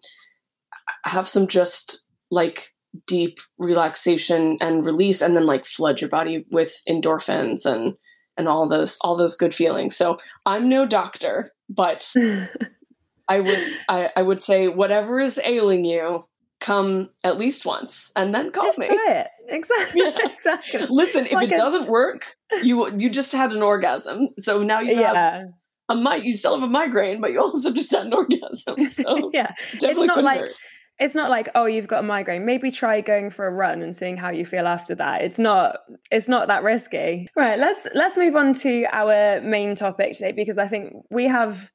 have 1.05 1.29
some 1.29 1.47
just 1.47 2.05
like 2.31 2.69
deep 3.07 3.39
relaxation 3.59 4.59
and 4.61 4.85
release 4.85 5.23
and 5.23 5.35
then 5.37 5.47
like 5.47 5.65
flood 5.65 6.01
your 6.01 6.11
body 6.11 6.45
with 6.51 6.75
endorphins 6.89 7.65
and 7.65 7.95
and 8.37 8.49
all 8.49 8.69
those 8.69 8.99
all 9.01 9.17
those 9.17 9.37
good 9.37 9.55
feelings. 9.55 9.97
So 9.97 10.19
i'm 10.45 10.69
no 10.69 10.87
doctor 10.87 11.53
but 11.69 12.11
i 13.29 13.41
would 13.41 13.59
I, 13.89 14.11
I 14.17 14.23
would 14.23 14.43
say 14.43 14.69
whatever 14.69 15.21
is 15.21 15.41
ailing 15.43 15.85
you 15.85 16.25
come 16.63 17.11
at 17.25 17.39
least 17.39 17.67
once 17.67 18.13
and 18.15 18.33
then 18.33 18.53
call 18.53 18.65
just 18.65 18.79
me. 18.79 18.87
try 18.87 19.07
it. 19.09 19.27
Exactly 19.49 20.01
yeah. 20.05 20.17
exactly. 20.23 20.87
Listen 20.89 21.27
if 21.27 21.33
like 21.33 21.51
it 21.51 21.55
a... 21.55 21.59
doesn't 21.59 21.89
work 21.89 22.37
you 22.63 22.97
you 22.97 23.11
just 23.11 23.33
had 23.33 23.53
an 23.53 23.61
orgasm. 23.61 24.29
So 24.39 24.63
now 24.63 24.81
you 24.81 24.99
yeah. 24.99 25.15
have 25.15 25.43
a 25.89 25.97
mic 25.97 26.25
you 26.25 26.35
still 26.35 26.55
have 26.55 26.63
a 26.63 26.71
migraine 26.71 27.21
but 27.21 27.33
you 27.33 27.41
also 27.41 27.73
just 27.73 27.91
had 27.91 28.07
an 28.07 28.15
orgasm. 28.15 28.77
So 28.89 29.31
yeah. 29.35 29.53
it's 29.73 29.83
not 29.83 30.23
like 30.23 30.41
hurt. 30.41 30.53
it's 31.01 31.17
not 31.17 31.29
like 31.29 31.49
oh 31.57 31.67
you've 31.67 31.89
got 31.89 32.05
a 32.05 32.07
migraine. 32.07 32.47
Maybe 32.47 32.71
try 32.71 33.01
going 33.01 33.31
for 33.31 33.47
a 33.49 33.51
run 33.51 33.83
and 33.83 33.93
seeing 33.95 34.17
how 34.17 34.31
you 34.31 34.47
feel 34.47 34.69
after 34.69 34.95
that. 34.95 35.23
It's 35.23 35.41
not 35.41 35.79
it's 36.13 36.29
not 36.29 36.47
that 36.47 36.63
risky. 36.63 37.29
Right 37.37 37.59
let's 37.59 37.89
let's 37.95 38.17
move 38.17 38.37
on 38.37 38.55
to 38.55 38.87
our 38.93 39.41
main 39.41 39.75
topic 39.75 40.13
today 40.13 40.33
because 40.33 40.59
i 40.59 40.69
think 40.69 40.95
we 41.11 41.25
have 41.27 41.73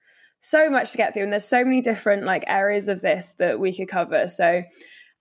so 0.50 0.70
much 0.70 0.92
to 0.92 0.98
get 0.98 1.14
through 1.14 1.24
and 1.24 1.32
there's 1.32 1.48
so 1.48 1.64
many 1.64 1.82
different 1.82 2.24
like 2.24 2.44
areas 2.48 2.88
of 2.88 3.02
this 3.02 3.34
that 3.38 3.60
we 3.60 3.76
could 3.76 3.88
cover 3.88 4.28
so 4.28 4.64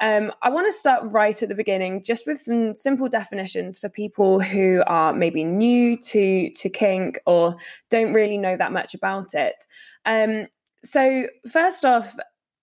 um, 0.01 0.31
I 0.43 0.51
want 0.51 0.67
to 0.67 0.73
start 0.73 1.11
right 1.11 1.43
at 1.43 1.49
the 1.49 1.55
beginning, 1.55 2.03
just 2.03 2.27
with 2.27 2.39
some 2.39 2.75
simple 2.75 3.09
definitions 3.09 3.79
for 3.79 3.89
people 3.89 4.41
who 4.41 4.83
are 4.87 5.15
maybe 5.15 5.43
new 5.43 5.97
to 5.97 6.51
to 6.51 6.69
kink 6.69 7.19
or 7.25 7.57
don't 7.89 8.13
really 8.13 8.37
know 8.37 8.59
that 8.59 8.73
much 8.73 8.95
about 8.95 9.33
it. 9.33 9.65
Um, 10.05 10.49
so, 10.85 11.29
first 11.51 11.87
off, 11.87 12.15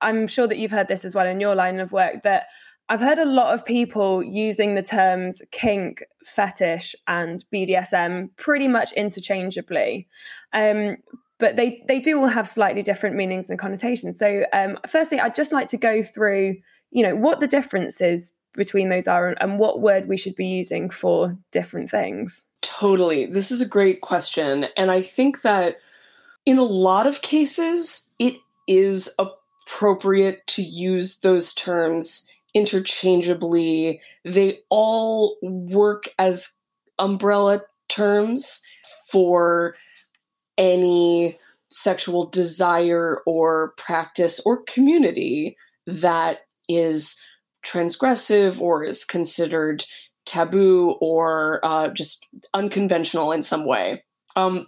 I'm 0.02 0.28
sure 0.28 0.46
that 0.48 0.60
you've 0.60 0.72
heard 0.72 0.90
this 0.90 1.04
as 1.04 1.16
well 1.16 1.26
in 1.26 1.40
your 1.40 1.56
line 1.56 1.80
of 1.80 1.92
work 1.92 2.22
that 2.22 2.46
I've 2.90 3.00
heard 3.00 3.18
a 3.18 3.26
lot 3.26 3.54
of 3.54 3.66
people 3.66 4.22
using 4.22 4.76
the 4.76 4.84
terms 4.84 5.42
kink, 5.52 6.04
fetish, 6.24 6.94
and 7.08 7.44
BDSM 7.52 8.30
pretty 8.36 8.68
much 8.68 8.92
interchangeably. 8.94 10.08
Um, 10.52 10.98
but 11.40 11.56
they, 11.56 11.84
they 11.88 12.00
do 12.00 12.20
all 12.20 12.28
have 12.28 12.48
slightly 12.48 12.84
different 12.84 13.16
meanings 13.16 13.50
and 13.50 13.60
connotations. 13.60 14.18
So, 14.20 14.46
um, 14.54 14.78
firstly, 14.88 15.20
I'd 15.20 15.36
just 15.36 15.52
like 15.52 15.68
to 15.70 15.78
go 15.78 16.02
through, 16.02 16.58
you 16.92 17.04
know, 17.04 17.16
what 17.16 17.40
the 17.40 17.48
differences 17.48 18.34
between 18.54 18.90
those 18.90 19.08
are 19.08 19.28
and, 19.28 19.38
and 19.42 19.60
what 19.60 19.82
word 19.82 20.08
we 20.08 20.18
should 20.18 20.36
be 20.36 20.46
using 20.46 20.90
for 20.90 21.38
different 21.52 21.90
things. 21.90 22.46
Totally. 22.62 23.26
This 23.26 23.52
is 23.52 23.62
a 23.62 23.68
great 23.68 24.02
question. 24.02 24.68
And 24.78 24.92
I 24.92 25.02
think 25.02 25.42
that 25.42 25.78
in 26.46 26.58
a 26.58 26.64
lot 26.64 27.08
of 27.08 27.22
cases, 27.22 28.10
it 28.20 28.36
is 28.68 29.14
appropriate 29.20 30.46
to 30.48 30.62
use 30.62 31.18
those 31.18 31.54
terms 31.54 32.30
interchangeably. 32.54 34.00
They 34.24 34.60
all 34.70 35.38
work 35.42 36.10
as 36.20 36.54
umbrella 37.00 37.62
terms 37.90 38.62
for 39.10 39.76
any 40.58 41.40
sexual 41.70 42.28
desire 42.28 43.22
or 43.26 43.74
practice 43.78 44.40
or 44.46 44.64
community 44.64 45.58
that 45.88 46.42
is 46.70 47.20
transgressive 47.66 48.60
or 48.60 48.84
is 48.84 49.06
considered 49.06 49.84
taboo 50.26 50.96
or 51.02 51.60
uh, 51.64 51.90
just 51.90 52.28
unconventional 52.54 53.32
in 53.32 53.42
some 53.42 53.66
way. 53.66 54.04
Um, 54.36 54.68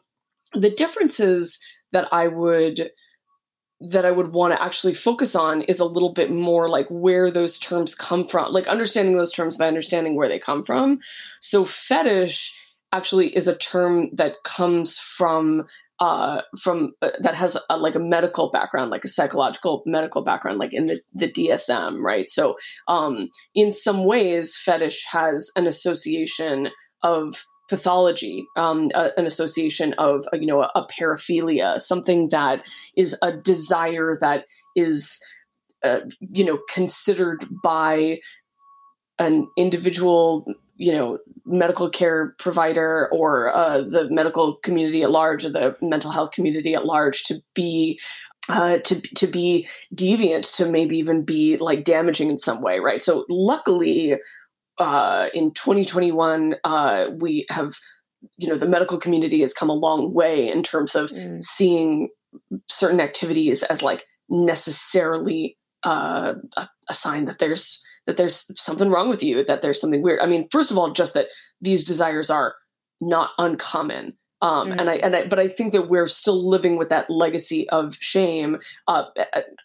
the 0.54 0.70
differences 0.70 1.60
that 1.92 2.08
I 2.12 2.28
would 2.28 2.92
that 3.82 4.06
I 4.06 4.12
would 4.12 4.32
want 4.32 4.54
to 4.54 4.64
actually 4.64 4.94
focus 4.94 5.36
on 5.36 5.62
is 5.64 5.80
a 5.80 5.86
little 5.86 6.14
bit 6.14 6.32
more 6.32 6.70
like 6.70 6.88
where 6.90 7.30
those 7.30 7.60
terms 7.60 7.94
come 7.94 8.26
from, 8.26 8.54
like 8.54 8.68
understanding 8.68 9.18
those 9.18 9.34
terms 9.34 9.58
by 9.58 9.68
understanding 9.68 10.16
where 10.16 10.30
they 10.30 10.40
come 10.40 10.64
from. 10.64 11.00
So 11.42 11.66
fetish 11.66 12.56
actually 12.96 13.36
is 13.36 13.48
a 13.48 13.58
term 13.58 14.10
that 14.14 14.36
comes 14.44 14.98
from 14.98 15.66
uh 16.00 16.42
from 16.62 16.94
uh, 17.02 17.12
that 17.22 17.36
has 17.36 17.58
a, 17.70 17.78
like 17.78 17.96
a 17.96 18.00
medical 18.00 18.52
background 18.52 18.92
like 18.92 19.06
a 19.06 19.08
psychological 19.08 19.82
medical 19.86 20.24
background 20.24 20.58
like 20.58 20.74
in 20.74 20.88
the 20.88 21.00
the 21.14 21.32
DSM 21.32 22.02
right? 22.02 22.30
So 22.30 22.56
um 22.88 23.30
in 23.54 23.72
some 23.72 24.04
ways 24.04 24.58
fetish 24.58 25.06
has 25.12 25.52
an 25.56 25.68
association 25.68 26.70
of 27.04 27.46
pathology, 27.70 28.46
um, 28.56 28.92
a, 28.94 29.12
an 29.18 29.26
association 29.26 29.94
of 29.98 30.26
uh, 30.34 30.38
you 30.38 30.48
know 30.48 30.62
a, 30.62 30.72
a, 30.76 30.88
paraphilia, 30.88 31.80
something 31.80 32.30
that 32.30 32.64
is 32.96 33.18
a 33.22 33.32
desire 33.32 34.18
that 34.22 34.46
is 34.76 35.20
uh, 35.84 36.00
you 36.20 36.46
know 36.46 36.60
considered 36.74 37.46
by 37.64 38.20
an 39.20 39.48
individual 39.58 40.46
you 40.78 40.92
know 40.92 41.20
medical 41.46 41.90
care 41.90 42.36
provider 42.40 43.10
or 43.12 43.56
uh, 43.56 43.82
the 43.82 44.08
medical 44.10 44.56
community 44.64 45.04
at 45.04 45.12
large 45.12 45.46
or 45.46 45.50
the 45.50 45.76
mental 45.82 46.12
health 46.12 46.32
community 46.32 46.74
at 46.74 46.86
large 46.86 47.24
to 47.24 47.42
be 47.54 48.00
uh, 48.50 48.78
to 48.80 49.02
to 49.16 49.28
be 49.28 49.68
deviant, 49.94 50.56
to 50.56 50.70
maybe 50.70 50.98
even 50.98 51.24
be 51.24 51.58
like 51.58 51.84
damaging 51.84 52.30
in 52.30 52.38
some 52.38 52.62
way, 52.62 52.80
right? 52.80 53.04
So 53.04 53.26
luckily, 53.30 54.18
uh, 54.78 55.28
in 55.34 55.52
2021, 55.52 56.56
uh, 56.64 57.08
we 57.18 57.46
have, 57.50 57.76
you 58.38 58.48
know, 58.48 58.58
the 58.58 58.68
medical 58.68 59.00
community 59.00 59.42
has 59.42 59.54
come 59.54 59.70
a 59.70 59.74
long 59.74 60.14
way 60.14 60.48
in 60.48 60.64
terms 60.64 60.96
of 60.96 61.10
mm. 61.10 61.44
seeing 61.44 62.10
certain 62.70 63.00
activities 63.00 63.64
as 63.64 63.82
like 63.82 64.06
necessarily 64.30 65.58
uh, 65.86 66.34
a, 66.58 66.70
a 66.90 66.94
sign 66.94 67.26
that 67.26 67.40
there's 67.40 67.82
that 68.06 68.18
there's 68.18 68.52
something 68.60 68.90
wrong 68.90 69.10
with 69.10 69.24
you, 69.24 69.44
that 69.46 69.62
there's 69.62 69.82
something 69.82 70.02
weird. 70.02 70.20
I 70.20 70.26
mean, 70.26 70.48
first 70.52 70.72
of 70.72 70.78
all, 70.78 70.92
just 70.92 71.14
that 71.14 71.28
these 71.62 71.84
desires 71.84 72.30
are 72.30 72.56
not 73.02 73.32
uncommon. 73.38 74.14
Um, 74.42 74.70
mm-hmm. 74.70 74.80
and 74.80 74.90
I 74.90 74.96
and 74.96 75.16
I, 75.16 75.28
but 75.28 75.40
I 75.40 75.48
think 75.48 75.72
that 75.72 75.90
we're 75.90 76.08
still 76.08 76.48
living 76.48 76.78
with 76.78 76.90
that 76.90 77.10
legacy 77.10 77.70
of 77.70 77.96
shame. 78.00 78.58
Uh, 78.88 79.06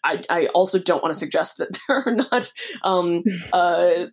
I, 0.03 0.23
I 0.29 0.45
also 0.47 0.79
don't 0.79 1.03
want 1.03 1.13
to 1.13 1.19
suggest 1.19 1.57
that 1.57 1.77
there 1.87 2.03
are 2.05 2.15
not 2.15 2.51
um, 2.83 3.23
uh, 3.53 4.05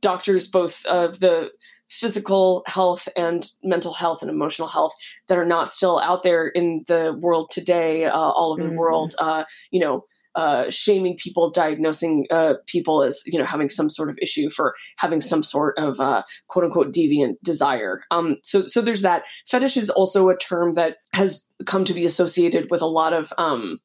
doctors, 0.00 0.48
both 0.48 0.84
of 0.86 1.20
the 1.20 1.50
physical 1.88 2.64
health 2.66 3.08
and 3.16 3.50
mental 3.62 3.94
health 3.94 4.20
and 4.22 4.30
emotional 4.30 4.68
health, 4.68 4.94
that 5.28 5.38
are 5.38 5.46
not 5.46 5.72
still 5.72 5.98
out 6.00 6.22
there 6.22 6.48
in 6.48 6.84
the 6.86 7.16
world 7.20 7.50
today, 7.50 8.06
uh, 8.06 8.10
all 8.10 8.52
over 8.52 8.62
mm-hmm. 8.62 8.72
the 8.72 8.76
world. 8.76 9.14
Uh, 9.18 9.44
you 9.70 9.80
know, 9.80 10.04
uh, 10.38 10.70
shaming 10.70 11.16
people, 11.16 11.50
diagnosing 11.50 12.24
uh, 12.30 12.54
people 12.66 13.02
as 13.02 13.22
you 13.26 13.36
know 13.36 13.44
having 13.44 13.68
some 13.68 13.90
sort 13.90 14.08
of 14.08 14.16
issue 14.22 14.48
for 14.48 14.72
having 14.96 15.20
some 15.20 15.42
sort 15.42 15.76
of 15.76 15.98
uh, 16.00 16.22
quote 16.46 16.64
unquote 16.64 16.94
deviant 16.94 17.34
desire. 17.42 18.02
Um, 18.12 18.36
so 18.44 18.64
so 18.64 18.80
there's 18.80 19.02
that. 19.02 19.24
Fetish 19.48 19.76
is 19.76 19.90
also 19.90 20.28
a 20.28 20.36
term 20.36 20.74
that 20.74 20.98
has 21.12 21.44
come 21.66 21.84
to 21.84 21.92
be 21.92 22.04
associated 22.04 22.70
with 22.70 22.82
a 22.82 22.86
lot 22.86 23.12
of 23.12 23.32
um, 23.36 23.80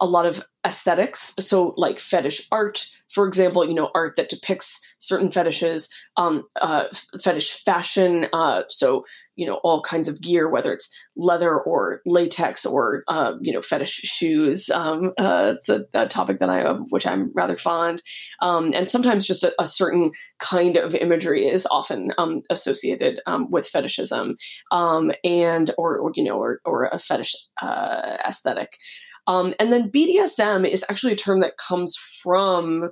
a 0.00 0.06
lot 0.06 0.26
of 0.26 0.42
aesthetics. 0.66 1.34
So, 1.38 1.74
like 1.76 1.98
fetish 1.98 2.46
art, 2.52 2.86
for 3.08 3.26
example, 3.26 3.66
you 3.66 3.74
know, 3.74 3.90
art 3.94 4.16
that 4.16 4.28
depicts 4.28 4.86
certain 4.98 5.32
fetishes, 5.32 5.88
um, 6.16 6.44
uh, 6.60 6.84
fetish 7.22 7.64
fashion. 7.64 8.26
Uh, 8.32 8.62
so, 8.68 9.04
you 9.36 9.46
know, 9.46 9.54
all 9.62 9.80
kinds 9.80 10.08
of 10.08 10.20
gear, 10.20 10.48
whether 10.48 10.72
it's 10.72 10.92
leather 11.16 11.58
or 11.58 12.02
latex 12.04 12.66
or, 12.66 13.04
uh, 13.08 13.34
you 13.40 13.52
know, 13.52 13.62
fetish 13.62 13.92
shoes. 13.92 14.68
Um, 14.68 15.12
uh, 15.16 15.54
it's 15.56 15.68
a, 15.68 15.84
a, 15.94 16.06
topic 16.06 16.40
that 16.40 16.50
I, 16.50 16.72
which 16.90 17.06
I'm 17.06 17.32
rather 17.34 17.56
fond. 17.56 18.02
Um, 18.42 18.72
and 18.74 18.88
sometimes 18.88 19.26
just 19.26 19.44
a, 19.44 19.54
a, 19.60 19.66
certain 19.66 20.10
kind 20.38 20.76
of 20.76 20.94
imagery 20.94 21.46
is 21.46 21.66
often 21.66 22.12
um, 22.18 22.42
associated 22.50 23.20
um, 23.26 23.50
with 23.50 23.68
fetishism 23.68 24.36
um, 24.72 25.12
and, 25.22 25.70
or, 25.78 25.98
or, 25.98 26.12
you 26.14 26.24
know, 26.24 26.36
or, 26.36 26.60
or 26.64 26.86
a 26.86 26.98
fetish 26.98 27.34
uh, 27.62 28.16
aesthetic. 28.26 28.76
Um, 29.28 29.54
and 29.60 29.72
then 29.72 29.90
BDSM 29.90 30.68
is 30.68 30.84
actually 30.88 31.12
a 31.12 31.16
term 31.16 31.40
that 31.40 31.56
comes 31.56 31.96
from 31.96 32.90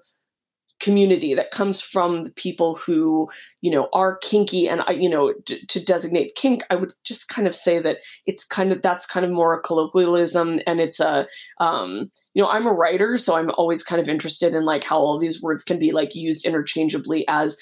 community 0.78 1.34
that 1.34 1.50
comes 1.50 1.80
from 1.80 2.24
the 2.24 2.30
people 2.30 2.74
who 2.74 3.30
you 3.62 3.70
know 3.70 3.88
are 3.94 4.18
kinky. 4.18 4.68
And 4.68 4.82
i 4.86 4.90
you 4.90 5.08
know 5.08 5.32
d- 5.46 5.64
to 5.68 5.82
designate 5.82 6.34
kink 6.34 6.64
i 6.68 6.76
would 6.76 6.92
just 7.02 7.28
kind 7.28 7.48
of 7.48 7.54
say 7.54 7.80
that 7.80 7.96
it's 8.26 8.44
kind 8.44 8.70
of 8.72 8.82
that's 8.82 9.06
kind 9.06 9.24
of 9.24 9.32
more 9.32 9.54
a 9.54 9.60
colloquialism 9.62 10.60
and 10.66 10.78
it's 10.78 11.00
a 11.00 11.26
um 11.60 12.10
you 12.34 12.42
know 12.42 12.50
i'm 12.50 12.66
a 12.66 12.74
writer 12.74 13.16
so 13.16 13.36
i'm 13.36 13.50
always 13.52 13.82
kind 13.82 14.02
of 14.02 14.08
interested 14.08 14.54
in 14.54 14.66
like 14.66 14.84
how 14.84 14.98
all 14.98 15.18
these 15.18 15.40
words 15.40 15.64
can 15.64 15.78
be 15.78 15.92
like 15.92 16.14
used 16.14 16.44
interchangeably 16.44 17.24
as 17.26 17.56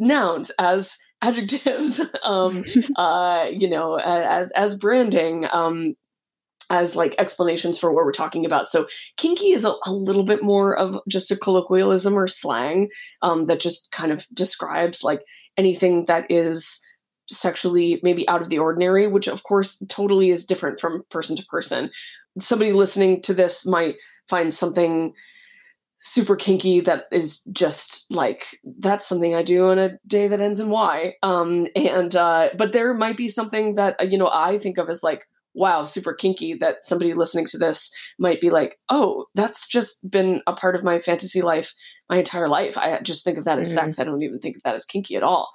nouns 0.00 0.50
as 0.58 0.98
adjectives, 1.22 2.00
um, 2.24 2.64
uh, 2.96 3.46
you 3.50 3.68
know, 3.68 3.96
as, 3.96 4.48
as 4.54 4.78
branding, 4.78 5.46
um, 5.52 5.94
as 6.70 6.96
like 6.96 7.14
explanations 7.18 7.78
for 7.78 7.92
what 7.92 8.04
we're 8.04 8.12
talking 8.12 8.44
about. 8.44 8.68
So 8.68 8.86
kinky 9.16 9.50
is 9.50 9.64
a, 9.64 9.74
a 9.84 9.92
little 9.92 10.24
bit 10.24 10.42
more 10.42 10.76
of 10.76 10.98
just 11.08 11.30
a 11.30 11.36
colloquialism 11.36 12.18
or 12.18 12.28
slang 12.28 12.88
um, 13.22 13.46
that 13.46 13.60
just 13.60 13.90
kind 13.92 14.12
of 14.12 14.26
describes 14.34 15.02
like 15.02 15.20
anything 15.56 16.06
that 16.06 16.26
is 16.30 16.80
sexually 17.28 18.00
maybe 18.02 18.28
out 18.28 18.42
of 18.42 18.48
the 18.48 18.58
ordinary, 18.58 19.06
which 19.06 19.26
of 19.26 19.42
course 19.42 19.82
totally 19.88 20.30
is 20.30 20.46
different 20.46 20.80
from 20.80 21.02
person 21.10 21.36
to 21.36 21.44
person. 21.46 21.90
Somebody 22.40 22.72
listening 22.72 23.22
to 23.22 23.34
this 23.34 23.66
might 23.66 23.96
find 24.28 24.52
something 24.52 25.14
super 25.98 26.36
kinky 26.36 26.80
that 26.80 27.04
is 27.10 27.40
just 27.52 28.06
like 28.10 28.58
that's 28.78 29.06
something 29.06 29.34
I 29.34 29.42
do 29.42 29.70
on 29.70 29.78
a 29.78 29.98
day 30.06 30.28
that 30.28 30.40
ends 30.40 30.60
in 30.60 30.68
Y. 30.68 31.14
Um, 31.22 31.66
and 31.74 32.14
uh, 32.14 32.50
but 32.56 32.72
there 32.72 32.92
might 32.94 33.16
be 33.16 33.28
something 33.28 33.74
that 33.74 33.96
uh, 34.00 34.04
you 34.04 34.18
know 34.18 34.30
I 34.32 34.58
think 34.58 34.78
of 34.78 34.88
as 34.88 35.02
like 35.02 35.26
wow, 35.56 35.84
super 35.84 36.12
kinky 36.12 36.54
that 36.54 36.84
somebody 36.84 37.14
listening 37.14 37.46
to 37.46 37.58
this 37.58 37.92
might 38.18 38.40
be 38.40 38.50
like, 38.50 38.78
oh, 38.90 39.26
that's 39.34 39.66
just 39.66 40.08
been 40.08 40.42
a 40.46 40.52
part 40.52 40.76
of 40.76 40.84
my 40.84 40.98
fantasy 40.98 41.42
life 41.42 41.74
my 42.08 42.18
entire 42.18 42.48
life. 42.48 42.78
I 42.78 43.00
just 43.00 43.24
think 43.24 43.38
of 43.38 43.44
that 43.44 43.58
as 43.58 43.68
mm-hmm. 43.68 43.86
sex. 43.86 43.98
I 43.98 44.04
don't 44.04 44.22
even 44.22 44.38
think 44.38 44.56
of 44.56 44.62
that 44.62 44.76
as 44.76 44.84
kinky 44.84 45.16
at 45.16 45.22
all. 45.22 45.50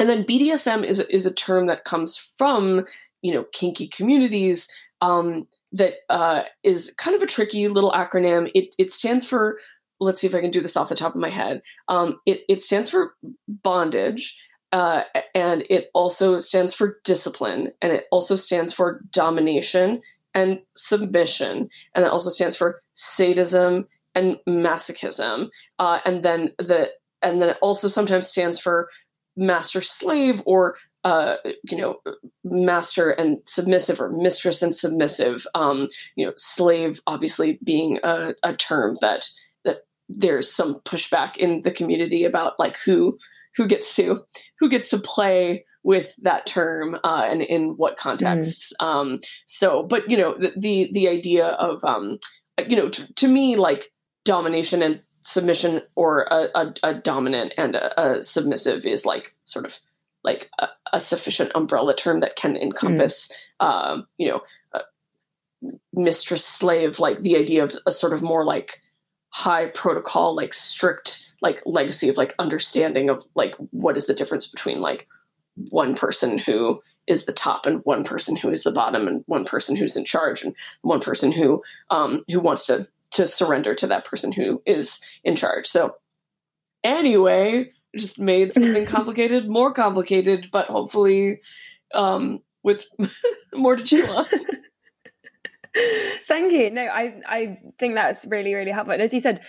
And 0.00 0.08
then 0.08 0.24
BDSM 0.24 0.84
is 0.84 1.00
is 1.00 1.26
a 1.26 1.34
term 1.34 1.66
that 1.66 1.84
comes 1.84 2.30
from 2.38 2.84
you 3.20 3.32
know 3.34 3.44
kinky 3.52 3.88
communities. 3.88 4.68
Um, 5.00 5.48
that 5.72 5.94
uh, 6.10 6.42
is 6.62 6.94
kind 6.98 7.16
of 7.16 7.22
a 7.22 7.26
tricky 7.26 7.68
little 7.68 7.92
acronym. 7.92 8.50
It 8.54 8.74
it 8.78 8.92
stands 8.92 9.26
for 9.26 9.58
let's 10.00 10.20
see 10.20 10.26
if 10.26 10.34
I 10.34 10.40
can 10.40 10.50
do 10.50 10.60
this 10.60 10.76
off 10.76 10.88
the 10.88 10.94
top 10.94 11.14
of 11.14 11.20
my 11.20 11.30
head. 11.30 11.62
Um, 11.88 12.20
it 12.26 12.42
it 12.48 12.62
stands 12.62 12.90
for 12.90 13.14
bondage, 13.48 14.38
uh, 14.72 15.02
and 15.34 15.64
it 15.68 15.90
also 15.94 16.38
stands 16.38 16.74
for 16.74 16.98
discipline, 17.04 17.72
and 17.80 17.92
it 17.92 18.06
also 18.10 18.36
stands 18.36 18.72
for 18.72 19.02
domination 19.12 20.00
and 20.34 20.60
submission, 20.74 21.68
and 21.94 22.04
it 22.04 22.10
also 22.10 22.30
stands 22.30 22.56
for 22.56 22.82
sadism 22.94 23.86
and 24.14 24.38
masochism, 24.48 25.48
uh, 25.78 26.00
and 26.04 26.22
then 26.22 26.50
the 26.58 26.88
and 27.22 27.40
then 27.40 27.50
it 27.50 27.58
also 27.62 27.86
sometimes 27.88 28.26
stands 28.28 28.58
for 28.58 28.88
master 29.36 29.80
slave 29.80 30.42
or 30.44 30.76
uh, 31.04 31.36
you 31.64 31.76
know, 31.76 31.96
master 32.44 33.10
and 33.10 33.38
submissive 33.46 34.00
or 34.00 34.10
mistress 34.10 34.62
and 34.62 34.74
submissive. 34.74 35.46
Um, 35.54 35.88
you 36.14 36.24
know, 36.24 36.32
slave 36.36 37.00
obviously 37.06 37.58
being 37.64 37.98
a, 38.04 38.34
a 38.42 38.54
term 38.54 38.96
that 39.00 39.28
that 39.64 39.84
there's 40.08 40.52
some 40.52 40.76
pushback 40.80 41.36
in 41.36 41.62
the 41.62 41.72
community 41.72 42.24
about 42.24 42.58
like 42.58 42.78
who 42.84 43.18
who 43.56 43.66
gets 43.66 43.94
to 43.96 44.20
who 44.58 44.68
gets 44.68 44.90
to 44.90 44.98
play 44.98 45.64
with 45.84 46.14
that 46.22 46.46
term 46.46 46.96
uh, 47.02 47.26
and 47.26 47.42
in 47.42 47.70
what 47.76 47.96
contexts. 47.96 48.72
Mm. 48.80 48.86
Um, 48.86 49.18
so, 49.46 49.82
but 49.82 50.08
you 50.10 50.16
know, 50.16 50.36
the 50.38 50.52
the, 50.56 50.90
the 50.92 51.08
idea 51.08 51.46
of 51.46 51.82
um, 51.84 52.18
you 52.66 52.76
know, 52.76 52.88
t- 52.88 53.12
to 53.14 53.28
me, 53.28 53.56
like 53.56 53.92
domination 54.24 54.82
and 54.82 55.00
submission 55.22 55.82
or 55.94 56.22
a, 56.30 56.48
a, 56.54 56.74
a 56.82 56.94
dominant 56.94 57.54
and 57.56 57.76
a, 57.76 58.18
a 58.18 58.22
submissive 58.22 58.84
is 58.84 59.06
like 59.06 59.34
sort 59.44 59.64
of 59.64 59.78
like 60.24 60.50
a, 60.92 61.00
sufficient 61.00 61.50
umbrella 61.54 61.94
term 61.96 62.20
that 62.20 62.36
can 62.36 62.56
encompass, 62.56 63.32
mm. 63.60 63.66
um, 63.66 64.06
you 64.18 64.28
know, 64.28 64.40
mistress 65.92 66.44
slave, 66.44 66.98
like 66.98 67.22
the 67.22 67.36
idea 67.36 67.64
of 67.64 67.74
a 67.86 67.92
sort 67.92 68.12
of 68.12 68.22
more 68.22 68.44
like 68.44 68.80
high 69.30 69.66
protocol, 69.66 70.36
like 70.36 70.54
strict, 70.54 71.31
like 71.42 71.60
legacy 71.66 72.08
of 72.08 72.16
like 72.16 72.34
understanding 72.38 73.10
of 73.10 73.24
like 73.34 73.54
what 73.70 73.96
is 73.96 74.06
the 74.06 74.14
difference 74.14 74.46
between 74.46 74.80
like 74.80 75.06
one 75.68 75.94
person 75.94 76.38
who 76.38 76.80
is 77.06 77.26
the 77.26 77.32
top 77.32 77.66
and 77.66 77.80
one 77.84 78.04
person 78.04 78.36
who 78.36 78.48
is 78.48 78.62
the 78.62 78.70
bottom 78.70 79.06
and 79.06 79.22
one 79.26 79.44
person 79.44 79.76
who's 79.76 79.96
in 79.96 80.04
charge 80.04 80.42
and 80.42 80.54
one 80.82 81.00
person 81.00 81.32
who 81.32 81.62
um 81.90 82.24
who 82.28 82.40
wants 82.40 82.64
to 82.66 82.86
to 83.10 83.26
surrender 83.26 83.74
to 83.74 83.86
that 83.86 84.06
person 84.06 84.32
who 84.32 84.62
is 84.64 85.00
in 85.22 85.36
charge. 85.36 85.66
So 85.66 85.96
anyway, 86.82 87.72
just 87.96 88.18
made 88.18 88.54
something 88.54 88.86
complicated 88.96 89.48
more 89.48 89.72
complicated, 89.72 90.48
but 90.50 90.66
hopefully 90.66 91.40
um, 91.94 92.40
with 92.62 92.86
more 93.54 93.76
to 93.76 93.84
chew 93.84 94.04
on. 94.06 94.26
Thank 96.28 96.52
you. 96.52 96.70
No, 96.70 96.82
I 96.82 97.20
I 97.26 97.58
think 97.78 97.94
that's 97.94 98.24
really 98.26 98.54
really 98.54 98.70
helpful. 98.70 98.92
And 98.92 99.02
as 99.02 99.14
you 99.14 99.20
said, 99.20 99.40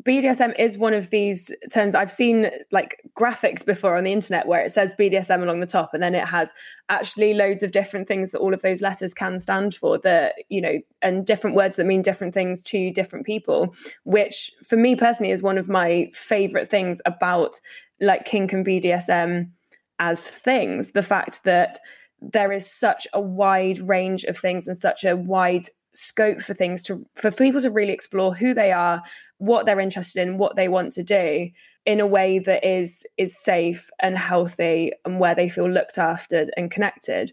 BDSM 0.00 0.58
is 0.58 0.78
one 0.78 0.94
of 0.94 1.10
these 1.10 1.52
terms. 1.72 1.94
I've 1.94 2.10
seen 2.10 2.50
like 2.70 3.00
graphics 3.14 3.64
before 3.64 3.96
on 3.96 4.04
the 4.04 4.12
internet 4.12 4.46
where 4.46 4.62
it 4.62 4.70
says 4.70 4.94
BDSM 4.98 5.42
along 5.42 5.60
the 5.60 5.66
top 5.66 5.94
and 5.94 6.02
then 6.02 6.14
it 6.14 6.26
has 6.26 6.52
actually 6.88 7.34
loads 7.34 7.62
of 7.62 7.70
different 7.70 8.08
things 8.08 8.30
that 8.30 8.38
all 8.38 8.54
of 8.54 8.62
those 8.62 8.80
letters 8.80 9.12
can 9.14 9.38
stand 9.38 9.74
for 9.74 9.98
that 9.98 10.34
you 10.48 10.60
know 10.60 10.78
and 11.02 11.26
different 11.26 11.56
words 11.56 11.76
that 11.76 11.86
mean 11.86 12.02
different 12.02 12.34
things 12.34 12.62
to 12.62 12.90
different 12.92 13.26
people 13.26 13.74
which 14.04 14.50
for 14.64 14.76
me 14.76 14.96
personally 14.96 15.32
is 15.32 15.42
one 15.42 15.58
of 15.58 15.68
my 15.68 16.10
favorite 16.14 16.68
things 16.68 17.02
about 17.04 17.60
like 18.00 18.24
kink 18.24 18.52
and 18.52 18.66
BDSM 18.66 19.50
as 19.98 20.26
things. 20.26 20.92
The 20.92 21.02
fact 21.02 21.44
that 21.44 21.78
there 22.20 22.52
is 22.52 22.70
such 22.70 23.06
a 23.12 23.20
wide 23.20 23.78
range 23.78 24.24
of 24.24 24.36
things 24.36 24.66
and 24.66 24.76
such 24.76 25.04
a 25.04 25.16
wide 25.16 25.66
scope 25.92 26.40
for 26.40 26.54
things 26.54 26.82
to 26.84 27.04
for 27.16 27.30
people 27.32 27.60
to 27.60 27.70
really 27.70 27.92
explore 27.92 28.32
who 28.32 28.54
they 28.54 28.70
are 28.70 29.02
what 29.40 29.66
they're 29.66 29.80
interested 29.80 30.20
in 30.20 30.38
what 30.38 30.54
they 30.54 30.68
want 30.68 30.92
to 30.92 31.02
do 31.02 31.50
in 31.86 31.98
a 31.98 32.06
way 32.06 32.38
that 32.38 32.64
is 32.64 33.04
is 33.16 33.42
safe 33.42 33.90
and 33.98 34.16
healthy 34.16 34.92
and 35.04 35.18
where 35.18 35.34
they 35.34 35.48
feel 35.48 35.68
looked 35.68 35.98
after 35.98 36.46
and 36.56 36.70
connected 36.70 37.32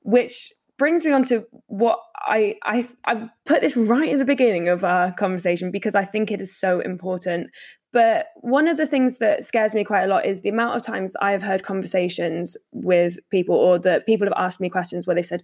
which 0.00 0.52
brings 0.78 1.04
me 1.04 1.12
on 1.12 1.24
to 1.24 1.46
what 1.66 1.98
I, 2.14 2.56
I 2.64 2.86
I've 3.04 3.28
put 3.44 3.62
this 3.62 3.76
right 3.76 4.12
at 4.12 4.18
the 4.18 4.24
beginning 4.24 4.68
of 4.68 4.84
our 4.84 5.12
conversation 5.12 5.70
because 5.70 5.94
I 5.94 6.04
think 6.04 6.30
it 6.30 6.40
is 6.40 6.56
so 6.56 6.80
important. 6.80 7.50
But 7.92 8.26
one 8.36 8.68
of 8.68 8.76
the 8.76 8.86
things 8.86 9.18
that 9.18 9.44
scares 9.44 9.72
me 9.72 9.84
quite 9.84 10.02
a 10.02 10.06
lot 10.06 10.26
is 10.26 10.42
the 10.42 10.50
amount 10.50 10.76
of 10.76 10.82
times 10.82 11.16
I 11.20 11.32
have 11.32 11.42
heard 11.42 11.62
conversations 11.62 12.56
with 12.72 13.18
people 13.30 13.54
or 13.54 13.78
that 13.78 14.04
people 14.04 14.26
have 14.26 14.34
asked 14.36 14.60
me 14.60 14.68
questions 14.68 15.06
where 15.06 15.14
they've 15.14 15.24
said, 15.24 15.42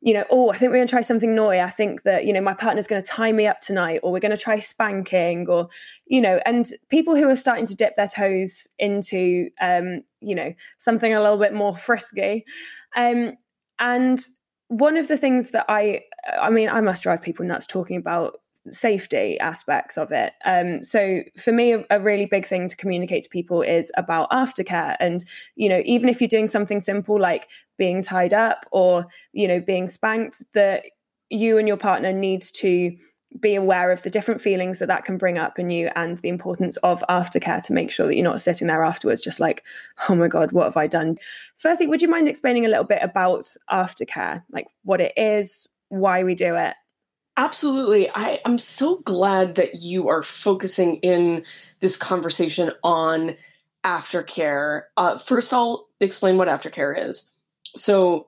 you 0.00 0.14
know, 0.14 0.24
oh, 0.30 0.50
I 0.50 0.56
think 0.56 0.70
we're 0.70 0.76
going 0.76 0.86
to 0.86 0.90
try 0.90 1.00
something 1.00 1.34
naughty. 1.34 1.60
I 1.60 1.70
think 1.70 2.04
that, 2.04 2.24
you 2.24 2.32
know, 2.32 2.40
my 2.40 2.54
partner's 2.54 2.86
going 2.86 3.02
to 3.02 3.08
tie 3.08 3.32
me 3.32 3.46
up 3.46 3.60
tonight, 3.60 4.00
or 4.02 4.12
we're 4.12 4.20
going 4.20 4.30
to 4.30 4.36
try 4.36 4.58
spanking, 4.60 5.48
or, 5.48 5.68
you 6.06 6.20
know, 6.20 6.40
and 6.46 6.70
people 6.88 7.16
who 7.16 7.28
are 7.28 7.36
starting 7.36 7.66
to 7.66 7.74
dip 7.74 7.96
their 7.96 8.06
toes 8.06 8.68
into, 8.78 9.50
um, 9.60 10.02
you 10.20 10.34
know, 10.34 10.54
something 10.78 11.12
a 11.12 11.20
little 11.20 11.36
bit 11.36 11.52
more 11.52 11.74
frisky. 11.74 12.44
Um, 12.96 13.32
and 13.80 14.24
one 14.68 14.96
of 14.96 15.08
the 15.08 15.16
things 15.16 15.50
that 15.50 15.64
I, 15.68 16.02
I 16.40 16.50
mean, 16.50 16.68
I 16.68 16.80
must 16.80 17.02
drive 17.02 17.22
people 17.22 17.44
nuts 17.44 17.66
talking 17.66 17.96
about 17.96 18.40
safety 18.70 19.38
aspects 19.40 19.96
of 19.96 20.12
it. 20.12 20.32
Um, 20.44 20.82
so 20.82 21.22
for 21.36 21.52
me, 21.52 21.72
a, 21.72 21.84
a, 21.90 22.00
really 22.00 22.26
big 22.26 22.46
thing 22.46 22.68
to 22.68 22.76
communicate 22.76 23.24
to 23.24 23.28
people 23.28 23.62
is 23.62 23.90
about 23.96 24.30
aftercare. 24.30 24.96
And, 25.00 25.24
you 25.56 25.68
know, 25.68 25.82
even 25.84 26.08
if 26.08 26.20
you're 26.20 26.28
doing 26.28 26.46
something 26.46 26.80
simple 26.80 27.18
like 27.18 27.48
being 27.76 28.02
tied 28.02 28.32
up 28.32 28.66
or, 28.70 29.06
you 29.32 29.48
know, 29.48 29.60
being 29.60 29.88
spanked, 29.88 30.42
that 30.52 30.84
you 31.30 31.58
and 31.58 31.68
your 31.68 31.76
partner 31.76 32.12
need 32.12 32.42
to 32.42 32.96
be 33.40 33.54
aware 33.54 33.92
of 33.92 34.02
the 34.02 34.10
different 34.10 34.40
feelings 34.40 34.78
that 34.78 34.86
that 34.86 35.04
can 35.04 35.18
bring 35.18 35.36
up 35.36 35.58
in 35.58 35.68
you 35.68 35.90
and 35.94 36.16
the 36.18 36.28
importance 36.28 36.76
of 36.78 37.04
aftercare 37.10 37.60
to 37.60 37.74
make 37.74 37.90
sure 37.90 38.06
that 38.06 38.14
you're 38.14 38.24
not 38.24 38.40
sitting 38.40 38.66
there 38.68 38.82
afterwards 38.82 39.20
just 39.20 39.38
like 39.38 39.62
oh 40.08 40.14
my 40.14 40.28
god 40.28 40.50
what 40.52 40.64
have 40.64 40.78
i 40.78 40.86
done 40.86 41.18
firstly 41.56 41.86
would 41.86 42.00
you 42.00 42.08
mind 42.08 42.26
explaining 42.26 42.64
a 42.64 42.68
little 42.68 42.84
bit 42.84 43.02
about 43.02 43.44
aftercare 43.70 44.42
like 44.50 44.66
what 44.84 45.00
it 45.00 45.12
is 45.16 45.68
why 45.90 46.24
we 46.24 46.34
do 46.34 46.56
it 46.56 46.74
Absolutely. 47.38 48.10
I, 48.10 48.40
am 48.44 48.58
so 48.58 48.96
glad 48.96 49.54
that 49.54 49.76
you 49.76 50.08
are 50.08 50.24
focusing 50.24 50.96
in 50.96 51.44
this 51.78 51.96
conversation 51.96 52.72
on 52.82 53.36
aftercare. 53.84 54.82
Uh, 54.96 55.18
first, 55.18 55.52
I'll 55.52 55.86
explain 56.00 56.36
what 56.36 56.48
aftercare 56.48 57.08
is. 57.08 57.30
So, 57.76 58.26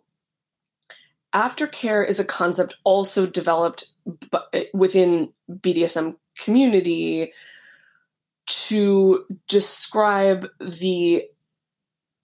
aftercare 1.35 2.09
is 2.09 2.21
a 2.21 2.25
concept 2.25 2.77
also 2.85 3.27
developed 3.27 3.87
b- 4.31 4.69
within 4.73 5.33
BDSM 5.51 6.15
community 6.39 7.33
to 8.47 9.25
describe 9.49 10.47
the 10.61 11.25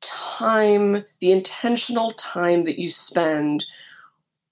time, 0.03 1.05
the 1.19 1.33
intentional 1.33 2.13
time 2.13 2.63
that 2.63 2.79
you 2.79 2.91
spend 2.91 3.65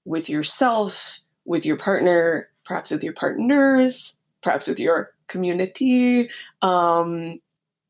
with 0.04 0.28
yourself 0.28 1.20
with 1.44 1.66
your 1.66 1.76
partner, 1.76 2.48
perhaps 2.64 2.90
with 2.90 3.02
your 3.02 3.12
partners, 3.12 4.20
perhaps 4.42 4.66
with 4.66 4.78
your 4.78 5.12
community. 5.28 6.30
Um, 6.62 7.40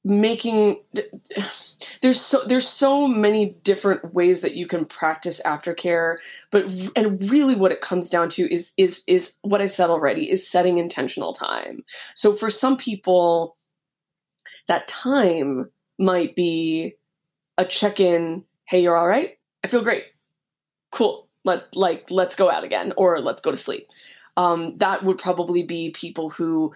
making 0.04 0.76
there's 2.02 2.20
so 2.20 2.44
there's 2.46 2.68
so 2.68 3.08
many 3.08 3.56
different 3.64 4.12
ways 4.12 4.42
that 4.42 4.54
you 4.54 4.66
can 4.66 4.84
practice 4.84 5.40
aftercare 5.46 6.16
but 6.50 6.66
and 6.94 7.30
really 7.30 7.54
what 7.54 7.72
it 7.72 7.80
comes 7.80 8.10
down 8.10 8.28
to 8.28 8.52
is 8.52 8.72
is 8.76 9.02
is 9.06 9.36
what 9.40 9.62
i 9.62 9.66
said 9.66 9.88
already 9.88 10.30
is 10.30 10.46
setting 10.46 10.76
intentional 10.76 11.32
time. 11.32 11.82
So 12.14 12.34
for 12.34 12.50
some 12.50 12.76
people 12.76 13.56
that 14.68 14.86
time 14.88 15.70
might 15.98 16.36
be 16.36 16.96
a 17.56 17.64
check-in 17.64 18.44
hey 18.66 18.82
you're 18.82 18.96
all 18.96 19.08
right? 19.08 19.38
I 19.62 19.68
feel 19.68 19.82
great. 19.82 20.04
Cool 20.90 21.28
let 21.44 21.74
like 21.76 22.10
let's 22.10 22.36
go 22.36 22.50
out 22.50 22.64
again 22.64 22.92
or 22.96 23.20
let's 23.20 23.40
go 23.40 23.50
to 23.50 23.56
sleep. 23.56 23.88
Um, 24.36 24.76
that 24.78 25.04
would 25.04 25.18
probably 25.18 25.62
be 25.62 25.90
people 25.90 26.30
who 26.30 26.74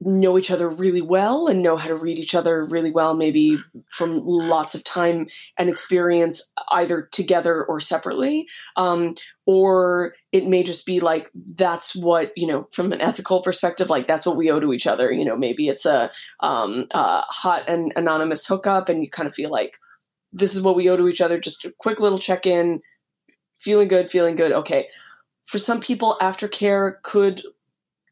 know 0.00 0.38
each 0.38 0.50
other 0.50 0.68
really 0.68 1.02
well 1.02 1.48
and 1.48 1.60
know 1.60 1.76
how 1.76 1.88
to 1.88 1.94
read 1.94 2.18
each 2.18 2.34
other 2.34 2.64
really 2.64 2.90
well, 2.90 3.14
maybe 3.14 3.58
from 3.90 4.20
lots 4.20 4.76
of 4.76 4.84
time 4.84 5.26
and 5.56 5.68
experience, 5.68 6.52
either 6.70 7.08
together 7.10 7.64
or 7.64 7.80
separately. 7.80 8.46
Um, 8.76 9.16
or 9.44 10.14
it 10.30 10.46
may 10.46 10.62
just 10.62 10.86
be 10.86 11.00
like 11.00 11.30
that's 11.34 11.96
what 11.96 12.32
you 12.36 12.46
know 12.46 12.68
from 12.70 12.92
an 12.92 13.00
ethical 13.00 13.42
perspective 13.42 13.88
like 13.88 14.06
that's 14.06 14.26
what 14.26 14.36
we 14.36 14.50
owe 14.50 14.60
to 14.60 14.72
each 14.72 14.86
other. 14.86 15.10
You 15.10 15.24
know 15.24 15.36
maybe 15.36 15.68
it's 15.68 15.86
a, 15.86 16.10
um, 16.40 16.86
a 16.92 17.22
hot 17.22 17.68
and 17.68 17.92
anonymous 17.96 18.46
hookup 18.46 18.88
and 18.88 19.02
you 19.02 19.10
kind 19.10 19.26
of 19.26 19.34
feel 19.34 19.50
like 19.50 19.78
this 20.32 20.54
is 20.54 20.62
what 20.62 20.76
we 20.76 20.88
owe 20.88 20.96
to 20.96 21.08
each 21.08 21.20
other. 21.20 21.40
Just 21.40 21.64
a 21.64 21.72
quick 21.78 21.98
little 21.98 22.18
check-in 22.18 22.82
feeling 23.58 23.88
good 23.88 24.10
feeling 24.10 24.36
good. 24.36 24.52
Okay. 24.52 24.88
For 25.44 25.58
some 25.58 25.80
people 25.80 26.16
aftercare 26.20 27.00
could 27.02 27.42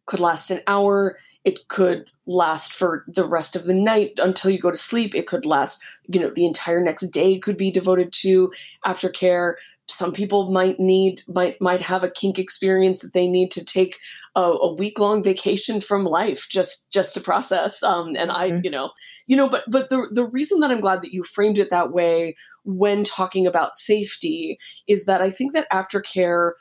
could 0.06 0.20
last 0.20 0.50
an 0.50 0.61
hour. 0.66 1.18
It 1.44 1.68
could 1.68 2.06
last 2.26 2.72
for 2.72 3.04
the 3.06 3.26
rest 3.26 3.54
of 3.54 3.64
the 3.64 3.74
night 3.74 4.14
until 4.18 4.50
you 4.50 4.59
go 4.59 4.70
to 4.70 4.76
sleep. 4.76 5.14
It 5.14 5.28
could 5.28 5.46
last 5.46 5.82
you 6.09 6.20
know 6.20 6.30
the 6.30 6.46
entire 6.46 6.80
next 6.80 7.06
day 7.09 7.38
could 7.38 7.56
be 7.56 7.70
devoted 7.70 8.12
to 8.14 8.52
aftercare. 8.85 9.54
Some 9.87 10.12
people 10.12 10.50
might 10.50 10.80
need 10.80 11.22
might 11.28 11.61
might 11.61 11.82
have 11.82 12.02
a 12.02 12.11
kink 12.11 12.38
experience 12.38 13.00
that 13.00 13.12
they 13.12 13.28
need 13.28 13.50
to 13.52 13.64
take 13.64 13.98
a, 14.37 14.40
a 14.40 14.75
week 14.75 14.99
long 14.99 15.22
vacation 15.22 15.81
from 15.81 16.05
life 16.05 16.46
just 16.49 16.90
just 16.92 17.14
to 17.14 17.20
process 17.20 17.83
um 17.83 18.14
and 18.16 18.31
i 18.31 18.51
mm-hmm. 18.51 18.61
you 18.62 18.70
know 18.70 18.90
you 19.27 19.37
know 19.37 19.49
but 19.49 19.64
but 19.68 19.88
the 19.88 20.07
the 20.12 20.25
reason 20.25 20.61
that 20.61 20.70
i'm 20.70 20.81
glad 20.81 21.03
that 21.03 21.12
you 21.12 21.25
framed 21.25 21.59
it 21.59 21.70
that 21.70 21.92
way 21.92 22.37
when 22.64 23.03
talking 23.03 23.46
about 23.46 23.75
safety 23.75 24.59
is 24.87 25.07
that 25.07 25.20
i 25.20 25.31
think 25.31 25.53
that 25.53 25.68
aftercare 25.72 26.53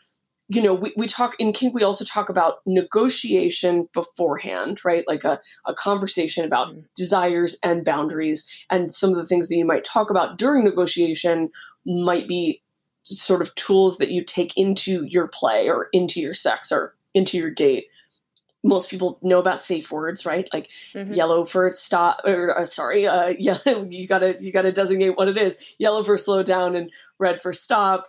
you 0.47 0.61
know, 0.61 0.75
we, 0.75 0.93
we 0.95 1.07
talk 1.07 1.35
in 1.39 1.53
kink, 1.53 1.73
we 1.73 1.83
also 1.83 2.05
talk 2.05 2.29
about 2.29 2.59
negotiation 2.67 3.89
beforehand, 3.93 4.79
right? 4.85 5.03
Like 5.07 5.23
a, 5.23 5.41
a 5.65 5.73
conversation 5.73 6.45
about 6.45 6.69
mm-hmm. 6.69 6.81
desires 6.95 7.57
and 7.63 7.83
boundaries. 7.83 8.47
And 8.69 8.93
some 8.93 9.09
of 9.09 9.17
the 9.17 9.25
things 9.25 9.49
that 9.49 9.55
you 9.55 9.65
might 9.65 9.83
talk 9.83 10.11
about 10.11 10.37
during 10.37 10.63
negotiation 10.63 11.49
might 11.85 12.27
be 12.27 12.61
sort 13.05 13.41
of 13.41 13.53
tools 13.55 13.97
that 13.97 14.11
you 14.11 14.23
take 14.23 14.55
into 14.55 15.03
your 15.05 15.27
play 15.27 15.67
or 15.67 15.89
into 15.93 16.19
your 16.19 16.33
sex 16.33 16.71
or 16.71 16.95
into 17.15 17.37
your 17.37 17.49
date. 17.49 17.87
Most 18.63 18.89
people 18.89 19.19
know 19.21 19.39
about 19.39 19.63
safe 19.63 19.91
words, 19.91 20.25
right? 20.25 20.47
Like 20.53 20.69
mm-hmm. 20.93 21.13
yellow 21.13 21.45
for 21.45 21.71
stop, 21.73 22.21
or 22.25 22.59
uh, 22.59 22.65
sorry, 22.65 23.07
uh, 23.07 23.29
yellow. 23.39 23.87
You 23.89 24.07
gotta 24.07 24.37
you 24.39 24.51
gotta 24.51 24.71
designate 24.71 25.17
what 25.17 25.27
it 25.27 25.37
is. 25.37 25.57
Yellow 25.79 26.03
for 26.03 26.17
slow 26.17 26.43
down, 26.43 26.75
and 26.75 26.91
red 27.17 27.41
for 27.41 27.53
stop 27.53 28.07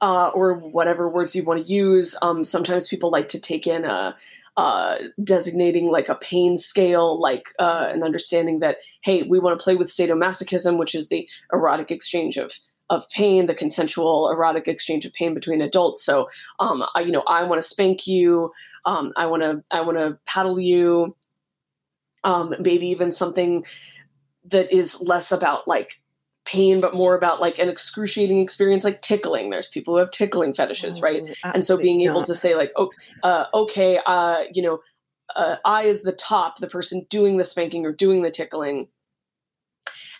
uh, 0.00 0.28
or 0.34 0.54
whatever 0.54 1.08
words 1.08 1.34
you 1.34 1.44
want 1.44 1.64
to 1.64 1.72
use. 1.72 2.16
Um, 2.20 2.44
sometimes 2.44 2.88
people 2.88 3.10
like 3.10 3.28
to 3.28 3.40
take 3.40 3.66
in 3.66 3.84
a 3.84 4.16
uh, 4.56 4.96
designating 5.22 5.90
like 5.90 6.08
a 6.08 6.14
pain 6.14 6.56
scale, 6.56 7.20
like 7.20 7.48
uh, 7.58 7.88
an 7.90 8.02
understanding 8.02 8.60
that 8.60 8.78
hey, 9.02 9.22
we 9.22 9.38
want 9.38 9.58
to 9.58 9.62
play 9.62 9.74
with 9.74 9.88
sadomasochism, 9.88 10.78
which 10.78 10.94
is 10.94 11.08
the 11.08 11.28
erotic 11.52 11.90
exchange 11.90 12.36
of 12.36 12.52
of 12.90 13.08
pain, 13.10 13.46
the 13.46 13.54
consensual 13.54 14.30
erotic 14.30 14.68
exchange 14.68 15.06
of 15.06 15.12
pain 15.14 15.34
between 15.34 15.60
adults. 15.60 16.04
So, 16.04 16.28
um, 16.60 16.84
I, 16.94 17.00
you 17.00 17.12
know, 17.12 17.24
I 17.26 17.44
want 17.44 17.60
to 17.60 17.66
spank 17.66 18.06
you, 18.06 18.52
um, 18.84 19.12
I 19.16 19.26
want 19.26 19.42
to 19.42 19.64
I 19.70 19.80
want 19.80 19.98
to 19.98 20.18
paddle 20.26 20.60
you, 20.60 21.16
um, 22.24 22.54
maybe 22.60 22.88
even 22.88 23.12
something 23.12 23.64
that 24.46 24.72
is 24.72 25.00
less 25.00 25.32
about 25.32 25.66
like 25.66 26.00
pain, 26.44 26.80
but 26.80 26.94
more 26.94 27.16
about 27.16 27.40
like 27.40 27.58
an 27.58 27.68
excruciating 27.68 28.38
experience, 28.38 28.84
like 28.84 29.00
tickling. 29.00 29.50
There's 29.50 29.68
people 29.68 29.94
who 29.94 30.00
have 30.00 30.10
tickling 30.10 30.52
fetishes, 30.54 31.00
right? 31.00 31.22
Oh, 31.44 31.50
and 31.54 31.64
so 31.64 31.76
being 31.76 32.02
able 32.02 32.20
not. 32.20 32.26
to 32.26 32.34
say 32.34 32.54
like, 32.54 32.72
oh, 32.76 32.90
uh, 33.22 33.46
okay, 33.54 33.98
uh, 34.04 34.42
you 34.52 34.62
know, 34.62 34.80
uh, 35.34 35.56
I 35.64 35.84
is 35.84 36.02
the 36.02 36.12
top, 36.12 36.58
the 36.58 36.66
person 36.66 37.06
doing 37.08 37.38
the 37.38 37.44
spanking 37.44 37.86
or 37.86 37.92
doing 37.92 38.22
the 38.22 38.30
tickling, 38.30 38.88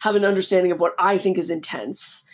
have 0.00 0.16
an 0.16 0.24
understanding 0.24 0.72
of 0.72 0.80
what 0.80 0.94
I 0.98 1.18
think 1.18 1.36
is 1.36 1.50
intense. 1.50 2.24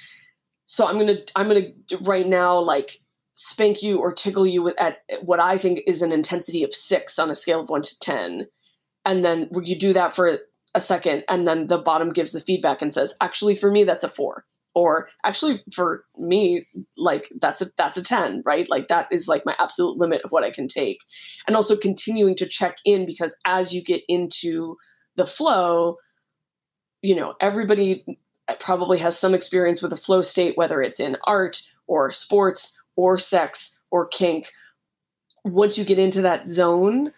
So 0.71 0.87
I'm 0.87 0.99
gonna, 1.01 1.17
I'm 1.35 1.49
gonna 1.49 1.67
right 2.03 2.27
now 2.27 2.61
like 2.61 3.01
spank 3.35 3.83
you 3.83 3.99
or 3.99 4.13
tickle 4.13 4.47
you 4.47 4.63
with 4.63 4.81
at 4.81 4.99
what 5.23 5.41
I 5.41 5.59
think 5.59 5.81
is 5.85 6.01
an 6.01 6.13
intensity 6.13 6.63
of 6.63 6.73
six 6.73 7.19
on 7.19 7.29
a 7.29 7.35
scale 7.35 7.63
of 7.63 7.69
one 7.69 7.83
to 7.83 7.99
ten, 7.99 8.47
and 9.05 9.25
then 9.25 9.51
you 9.65 9.77
do 9.77 9.93
that 9.95 10.15
for 10.15 10.39
a 10.77 10.81
second 10.81 11.25
and 11.29 11.49
then 11.49 11.67
the 11.67 11.77
bottom 11.77 12.13
gives 12.13 12.31
the 12.31 12.41
feedback 12.41 12.81
and 12.81 12.95
says 12.95 13.13
actually 13.21 13.57
for 13.57 13.69
me 13.73 13.83
that's 13.83 14.05
a 14.05 14.09
4 14.09 14.45
or 14.73 15.09
actually 15.25 15.61
for 15.75 16.05
me 16.17 16.65
like 16.97 17.29
that's 17.41 17.61
a 17.61 17.67
that's 17.77 17.97
a 17.97 18.05
10 18.05 18.45
right? 18.47 18.71
Like 18.71 18.87
that 18.87 19.09
is 19.11 19.27
like 19.27 19.43
my 19.45 19.57
absolute 19.59 19.99
limit 19.99 20.23
of 20.23 20.31
what 20.31 20.45
i 20.45 20.53
can 20.53 20.69
take. 20.69 20.99
And 21.49 21.57
also 21.57 21.77
continuing 21.77 22.37
to 22.37 22.47
check 22.47 22.77
in 22.85 23.05
because 23.05 23.37
as 23.45 23.75
you 23.75 23.83
get 23.83 24.03
into 24.07 24.77
the 25.17 25.27
flow 25.27 25.97
you 27.03 27.17
know 27.17 27.35
everybody 27.41 28.05
probably 28.59 28.99
has 28.99 29.17
some 29.17 29.35
experience 29.35 29.81
with 29.81 29.93
a 29.93 29.97
flow 29.97 30.23
state 30.23 30.57
whether 30.57 30.83
it's 30.83 30.99
in 30.99 31.17
art 31.25 31.63
or 31.87 32.11
sports 32.11 32.77
or 32.97 33.19
sex 33.19 33.79
or 33.91 34.07
kink 34.07 34.51
once 35.45 35.79
you 35.79 35.85
get 35.85 35.99
into 35.99 36.23
that 36.23 36.47
zone 36.47 37.13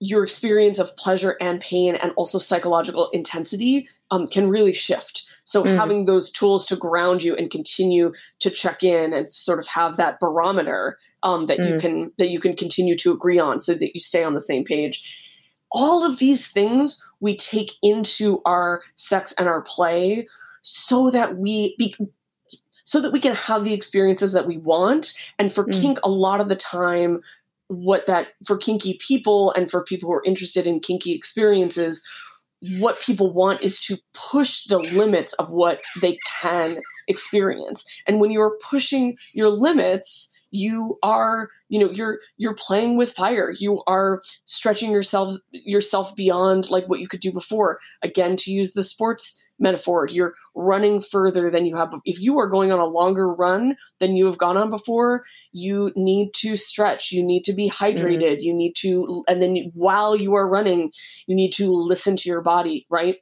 your 0.00 0.22
experience 0.22 0.78
of 0.78 0.96
pleasure 0.96 1.36
and 1.40 1.60
pain 1.60 1.94
and 1.96 2.12
also 2.16 2.38
psychological 2.38 3.10
intensity 3.10 3.88
um, 4.10 4.26
can 4.26 4.48
really 4.48 4.72
shift. 4.72 5.26
So 5.44 5.64
mm. 5.64 5.76
having 5.76 6.04
those 6.04 6.30
tools 6.30 6.66
to 6.66 6.76
ground 6.76 7.22
you 7.22 7.34
and 7.34 7.50
continue 7.50 8.12
to 8.40 8.50
check 8.50 8.82
in 8.82 9.12
and 9.12 9.30
sort 9.32 9.58
of 9.58 9.66
have 9.66 9.96
that 9.96 10.20
barometer 10.20 10.98
um, 11.22 11.46
that 11.46 11.58
mm. 11.58 11.70
you 11.70 11.80
can 11.80 12.12
that 12.18 12.30
you 12.30 12.40
can 12.40 12.54
continue 12.54 12.96
to 12.98 13.12
agree 13.12 13.38
on, 13.38 13.60
so 13.60 13.74
that 13.74 13.94
you 13.94 14.00
stay 14.00 14.22
on 14.24 14.34
the 14.34 14.40
same 14.40 14.64
page. 14.64 15.14
All 15.70 16.04
of 16.04 16.18
these 16.18 16.46
things 16.48 17.04
we 17.20 17.36
take 17.36 17.72
into 17.82 18.40
our 18.44 18.80
sex 18.96 19.32
and 19.32 19.48
our 19.48 19.62
play, 19.62 20.26
so 20.62 21.10
that 21.10 21.36
we 21.36 21.74
be, 21.78 21.94
so 22.84 23.00
that 23.00 23.12
we 23.12 23.20
can 23.20 23.34
have 23.34 23.64
the 23.64 23.74
experiences 23.74 24.32
that 24.32 24.46
we 24.46 24.58
want. 24.58 25.14
And 25.38 25.52
for 25.52 25.64
mm. 25.64 25.80
kink, 25.80 25.98
a 26.02 26.08
lot 26.08 26.40
of 26.40 26.48
the 26.48 26.56
time, 26.56 27.20
what 27.68 28.06
that 28.06 28.28
for 28.46 28.56
kinky 28.56 28.98
people 29.06 29.52
and 29.52 29.70
for 29.70 29.84
people 29.84 30.08
who 30.08 30.14
are 30.14 30.24
interested 30.24 30.66
in 30.66 30.80
kinky 30.80 31.12
experiences 31.12 32.02
what 32.80 33.00
people 33.00 33.32
want 33.32 33.62
is 33.62 33.78
to 33.78 33.96
push 34.14 34.64
the 34.64 34.78
limits 34.78 35.32
of 35.34 35.50
what 35.50 35.80
they 36.00 36.18
can 36.40 36.80
experience 37.06 37.84
and 38.06 38.20
when 38.20 38.30
you're 38.30 38.58
pushing 38.62 39.16
your 39.32 39.48
limits 39.48 40.32
you 40.50 40.98
are 41.02 41.48
you 41.68 41.78
know 41.78 41.90
you're 41.90 42.18
you're 42.36 42.54
playing 42.54 42.96
with 42.96 43.12
fire 43.12 43.52
you 43.58 43.82
are 43.86 44.22
stretching 44.44 44.90
yourselves 44.90 45.46
yourself 45.52 46.14
beyond 46.14 46.70
like 46.70 46.88
what 46.88 47.00
you 47.00 47.08
could 47.08 47.20
do 47.20 47.32
before 47.32 47.78
again 48.02 48.36
to 48.36 48.50
use 48.50 48.72
the 48.72 48.82
sports 48.82 49.40
metaphor. 49.58 50.06
You're 50.08 50.34
running 50.54 51.00
further 51.00 51.50
than 51.50 51.66
you 51.66 51.76
have. 51.76 51.92
If 52.04 52.20
you 52.20 52.38
are 52.38 52.48
going 52.48 52.72
on 52.72 52.78
a 52.78 52.86
longer 52.86 53.32
run 53.32 53.76
than 54.00 54.16
you 54.16 54.26
have 54.26 54.38
gone 54.38 54.56
on 54.56 54.70
before, 54.70 55.24
you 55.52 55.92
need 55.96 56.30
to 56.36 56.56
stretch. 56.56 57.12
You 57.12 57.24
need 57.24 57.44
to 57.44 57.52
be 57.52 57.70
hydrated. 57.70 58.36
Mm-hmm. 58.36 58.42
You 58.42 58.54
need 58.54 58.74
to, 58.78 59.24
and 59.28 59.42
then 59.42 59.70
while 59.74 60.16
you 60.16 60.34
are 60.34 60.48
running, 60.48 60.92
you 61.26 61.34
need 61.34 61.52
to 61.54 61.70
listen 61.70 62.16
to 62.16 62.28
your 62.28 62.42
body, 62.42 62.86
right? 62.90 63.16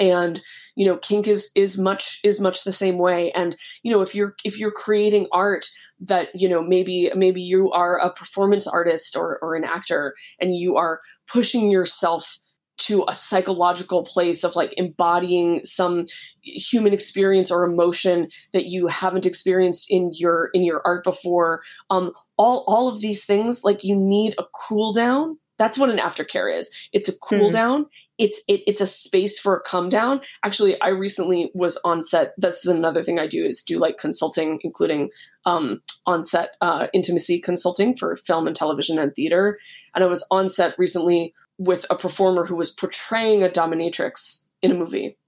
And 0.00 0.40
you 0.76 0.86
know 0.86 0.96
kink 0.96 1.26
is 1.26 1.50
is 1.54 1.78
much 1.78 2.20
is 2.24 2.40
much 2.40 2.64
the 2.64 2.72
same 2.72 2.98
way. 2.98 3.32
And 3.32 3.56
you 3.82 3.92
know 3.92 4.00
if 4.00 4.14
you're 4.14 4.34
if 4.44 4.58
you're 4.58 4.70
creating 4.70 5.28
art 5.32 5.66
that 6.00 6.28
you 6.34 6.48
know 6.48 6.62
maybe 6.62 7.10
maybe 7.14 7.42
you 7.42 7.70
are 7.72 7.98
a 7.98 8.12
performance 8.12 8.66
artist 8.66 9.16
or 9.16 9.38
or 9.42 9.54
an 9.54 9.64
actor 9.64 10.14
and 10.40 10.56
you 10.56 10.76
are 10.76 11.00
pushing 11.26 11.70
yourself 11.70 12.38
to 12.78 13.04
a 13.08 13.14
psychological 13.14 14.04
place 14.04 14.44
of 14.44 14.54
like 14.54 14.72
embodying 14.76 15.64
some 15.64 16.06
human 16.42 16.92
experience 16.92 17.50
or 17.50 17.64
emotion 17.64 18.28
that 18.52 18.66
you 18.66 18.86
haven't 18.86 19.26
experienced 19.26 19.86
in 19.88 20.12
your 20.14 20.50
in 20.54 20.62
your 20.62 20.80
art 20.84 21.04
before 21.04 21.60
um 21.90 22.12
all 22.36 22.64
all 22.68 22.88
of 22.88 23.00
these 23.00 23.24
things 23.24 23.64
like 23.64 23.82
you 23.82 23.96
need 23.96 24.34
a 24.38 24.44
cool 24.68 24.92
down. 24.92 25.38
That's 25.58 25.76
what 25.76 25.90
an 25.90 25.98
aftercare 25.98 26.56
is. 26.56 26.70
It's 26.92 27.08
a 27.08 27.18
cool 27.18 27.48
mm-hmm. 27.48 27.54
down 27.54 27.86
it's 28.18 28.42
it, 28.48 28.62
it's 28.66 28.80
a 28.80 28.86
space 28.86 29.38
for 29.38 29.56
a 29.56 29.60
come 29.60 29.88
down. 29.88 30.20
Actually 30.44 30.80
i 30.80 30.88
recently 30.88 31.50
was 31.54 31.78
on 31.84 32.02
set. 32.02 32.34
This 32.36 32.58
is 32.58 32.66
another 32.66 33.02
thing 33.02 33.18
i 33.18 33.26
do 33.26 33.44
is 33.44 33.62
do 33.62 33.78
like 33.78 33.98
consulting 33.98 34.58
including 34.62 35.10
um, 35.46 35.80
on 36.04 36.24
set 36.24 36.56
uh, 36.60 36.88
intimacy 36.92 37.40
consulting 37.40 37.96
for 37.96 38.16
film 38.16 38.46
and 38.46 38.56
television 38.56 38.98
and 38.98 39.14
theater. 39.14 39.58
And 39.94 40.04
i 40.04 40.06
was 40.06 40.26
on 40.30 40.48
set 40.48 40.78
recently 40.78 41.34
with 41.58 41.84
a 41.90 41.96
performer 41.96 42.46
who 42.46 42.56
was 42.56 42.70
portraying 42.70 43.42
a 43.42 43.48
dominatrix 43.48 44.44
in 44.62 44.70
a 44.70 44.74
movie. 44.74 45.18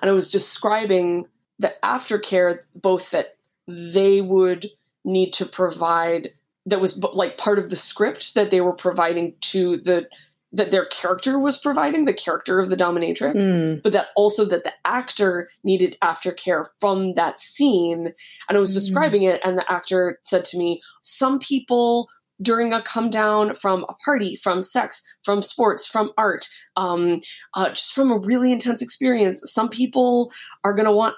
And 0.00 0.10
I 0.10 0.14
was 0.14 0.30
describing 0.30 1.26
the 1.58 1.74
aftercare, 1.82 2.60
both 2.74 3.10
that 3.10 3.36
they 3.66 4.20
would 4.20 4.70
need 5.04 5.32
to 5.34 5.44
provide, 5.46 6.30
that 6.66 6.80
was 6.80 6.98
like 6.98 7.36
part 7.36 7.58
of 7.58 7.70
the 7.70 7.76
script 7.76 8.34
that 8.34 8.50
they 8.50 8.60
were 8.60 8.72
providing 8.72 9.34
to 9.40 9.78
the 9.78 10.06
that 10.52 10.70
their 10.70 10.86
character 10.86 11.38
was 11.38 11.58
providing 11.58 12.04
the 12.06 12.12
character 12.12 12.58
of 12.58 12.70
the 12.70 12.76
dominatrix 12.76 13.36
Mm. 13.42 13.82
but 13.82 13.92
that 13.92 14.08
also 14.16 14.44
that 14.46 14.64
the 14.64 14.72
actor 14.84 15.48
needed 15.62 15.96
aftercare 16.02 16.66
from 16.80 17.14
that 17.14 17.38
scene. 17.38 18.14
And 18.48 18.56
i 18.56 18.60
was 18.60 18.70
Mm. 18.70 18.80
describing 18.80 19.22
it 19.24 19.40
and 19.44 19.58
the 19.58 19.70
actor 19.70 20.18
said 20.24 20.44
to 20.46 20.58
me 20.58 20.80
some 21.02 21.38
people 21.38 22.08
during 22.40 22.72
a 22.72 22.80
come 22.80 23.10
down 23.10 23.52
from 23.54 23.84
a 23.88 23.94
party 23.94 24.36
from 24.36 24.62
sex 24.62 25.02
from 25.24 25.42
sports 25.42 25.84
from 25.86 26.12
art 26.16 26.48
um, 26.76 27.20
uh, 27.54 27.68
just 27.70 27.92
from 27.92 28.10
a 28.12 28.18
really 28.18 28.52
intense 28.52 28.80
experience 28.80 29.42
some 29.44 29.68
people 29.68 30.32
are 30.64 30.72
going 30.72 30.86
to 30.86 30.92
want 30.92 31.14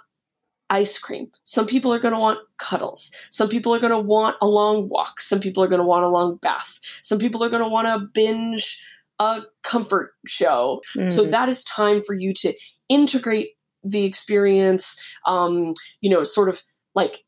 ice 0.73 1.01
cream. 1.01 1.29
Some 1.43 1.66
people 1.66 1.93
are 1.93 1.99
going 1.99 2.14
to 2.14 2.21
want 2.21 2.38
cuddles. 2.59 3.11
Some 3.31 3.49
people 3.49 3.75
are 3.75 3.81
going 3.81 3.90
to 3.93 3.99
want 3.99 4.37
a 4.40 4.47
long 4.47 4.88
walk. 4.88 5.21
Some 5.21 5.40
people 5.40 5.64
are 5.64 5.66
going 5.66 5.81
to 5.81 5.85
want 5.85 6.05
a 6.05 6.09
long 6.09 6.37
bath. 6.37 6.79
Some 7.03 7.19
people 7.19 7.43
are 7.43 7.49
going 7.49 7.62
to 7.64 7.69
want 7.69 7.88
to 7.88 8.07
binge 8.14 8.81
a 9.20 9.42
comfort 9.62 10.14
show 10.26 10.80
so 11.09 11.24
Mm. 11.24 11.30
that 11.30 11.48
is 11.48 11.62
time 11.64 12.02
for 12.02 12.14
you 12.14 12.35
to 12.35 12.52
integrate 12.88 13.50
the 13.85 14.04
experience, 14.04 15.00
um, 15.26 15.74
you 16.00 16.11
know, 16.11 16.24
sort 16.24 16.48
of 16.48 16.62
like 16.94 17.24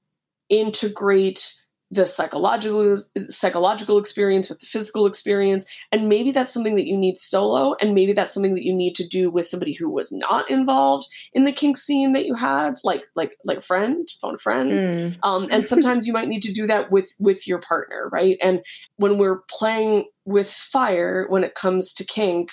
integrate 0.48 1.55
the 1.92 2.07
psychological 2.07 2.96
psychological 3.28 3.98
experience 3.98 4.48
with 4.48 4.61
the 4.61 4.66
physical 4.66 5.05
experience. 5.05 5.66
And 5.92 6.09
maybe 6.09 6.31
that's 6.31 6.52
something 6.52 6.74
that 6.76 6.87
you 6.87 6.96
need 6.96 7.20
solo 7.20 7.74
and 7.83 7.94
maybe 7.94 8.14
that's 8.14 8.33
something 8.33 8.55
that 8.55 8.64
you 8.64 8.74
need 8.74 8.94
to 8.94 9.07
do 9.07 9.31
with 9.31 9.46
somebody 9.46 9.74
who 9.74 9.90
was 9.90 10.11
not 10.11 10.50
involved 10.50 11.07
in 11.35 11.44
the 11.44 11.52
kink 11.52 11.76
scene 11.76 12.14
that 12.14 12.24
you 12.24 12.35
had 12.35 12.76
like 12.83 13.02
like 13.14 13.37
like 13.44 13.59
a 13.59 13.62
friend 13.62 14.09
phone 14.22 14.37
a 14.37 14.38
friend. 14.38 14.72
Mm. 14.72 15.16
um, 15.22 15.48
and 15.50 15.68
sometimes 15.68 16.07
you 16.07 16.14
might 16.14 16.28
need 16.28 16.42
to 16.42 16.52
do 16.52 16.66
that 16.66 16.90
with 16.90 17.12
with 17.18 17.46
your 17.46 17.61
partner 17.61 18.09
right? 18.11 18.38
And 18.42 18.62
when 18.96 19.18
we're 19.18 19.42
playing 19.50 20.07
with 20.24 20.50
fire 20.50 21.26
when 21.28 21.44
it 21.44 21.55
comes 21.55 21.92
to 21.94 22.05
kink 22.05 22.48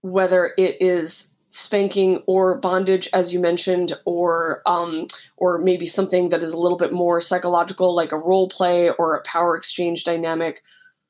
whether 0.00 0.52
it 0.56 0.80
is 0.80 1.34
spanking 1.48 2.22
or 2.26 2.58
bondage 2.58 3.08
as 3.12 3.32
you 3.32 3.40
mentioned 3.40 3.92
or 4.04 4.60
um 4.66 5.06
or 5.38 5.58
maybe 5.58 5.86
something 5.86 6.28
that 6.28 6.42
is 6.42 6.52
a 6.52 6.58
little 6.58 6.76
bit 6.78 6.92
more 6.92 7.20
psychological 7.20 7.94
like 7.94 8.12
a 8.12 8.18
role 8.18 8.48
play 8.48 8.90
or 8.98 9.14
a 9.14 9.22
power 9.22 9.56
exchange 9.56 10.04
dynamic 10.04 10.62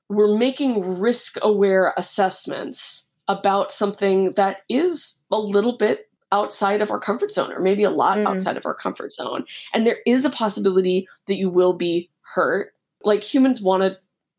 we're 0.08 0.38
making 0.38 0.98
risk 1.00 1.36
aware 1.42 1.92
assessments 1.96 3.10
about 3.26 3.72
something 3.72 4.32
that 4.32 4.58
is 4.68 5.20
a 5.30 5.38
little 5.38 5.76
bit 5.76 6.08
outside 6.30 6.80
of 6.82 6.90
our 6.90 7.00
comfort 7.00 7.30
zone 7.32 7.52
or 7.52 7.60
maybe 7.60 7.82
a 7.82 7.90
lot 7.90 8.18
Mm. 8.18 8.26
outside 8.28 8.56
of 8.56 8.64
our 8.66 8.74
comfort 8.74 9.10
zone 9.12 9.44
and 9.74 9.86
there 9.86 9.98
is 10.06 10.24
a 10.24 10.30
possibility 10.30 11.08
that 11.26 11.36
you 11.36 11.50
will 11.50 11.72
be 11.72 12.10
hurt 12.34 12.72
like 13.02 13.22
humans 13.22 13.60
want 13.60 13.82
to 13.82 13.98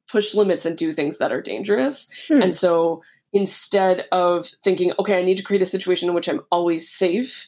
push 0.10 0.34
limits 0.34 0.66
and 0.66 0.78
do 0.78 0.92
things 0.94 1.18
that 1.18 1.32
are 1.32 1.42
dangerous 1.42 2.10
Hmm. 2.30 2.42
and 2.42 2.56
so 2.56 3.04
instead 3.34 4.06
of 4.12 4.48
thinking 4.64 4.92
okay 5.00 5.20
i 5.20 5.24
need 5.24 5.38
to 5.38 5.44
create 5.44 5.62
a 5.62 5.66
situation 5.66 6.10
in 6.10 6.16
which 6.16 6.28
i'm 6.28 6.42
always 6.52 6.90
safe 6.92 7.48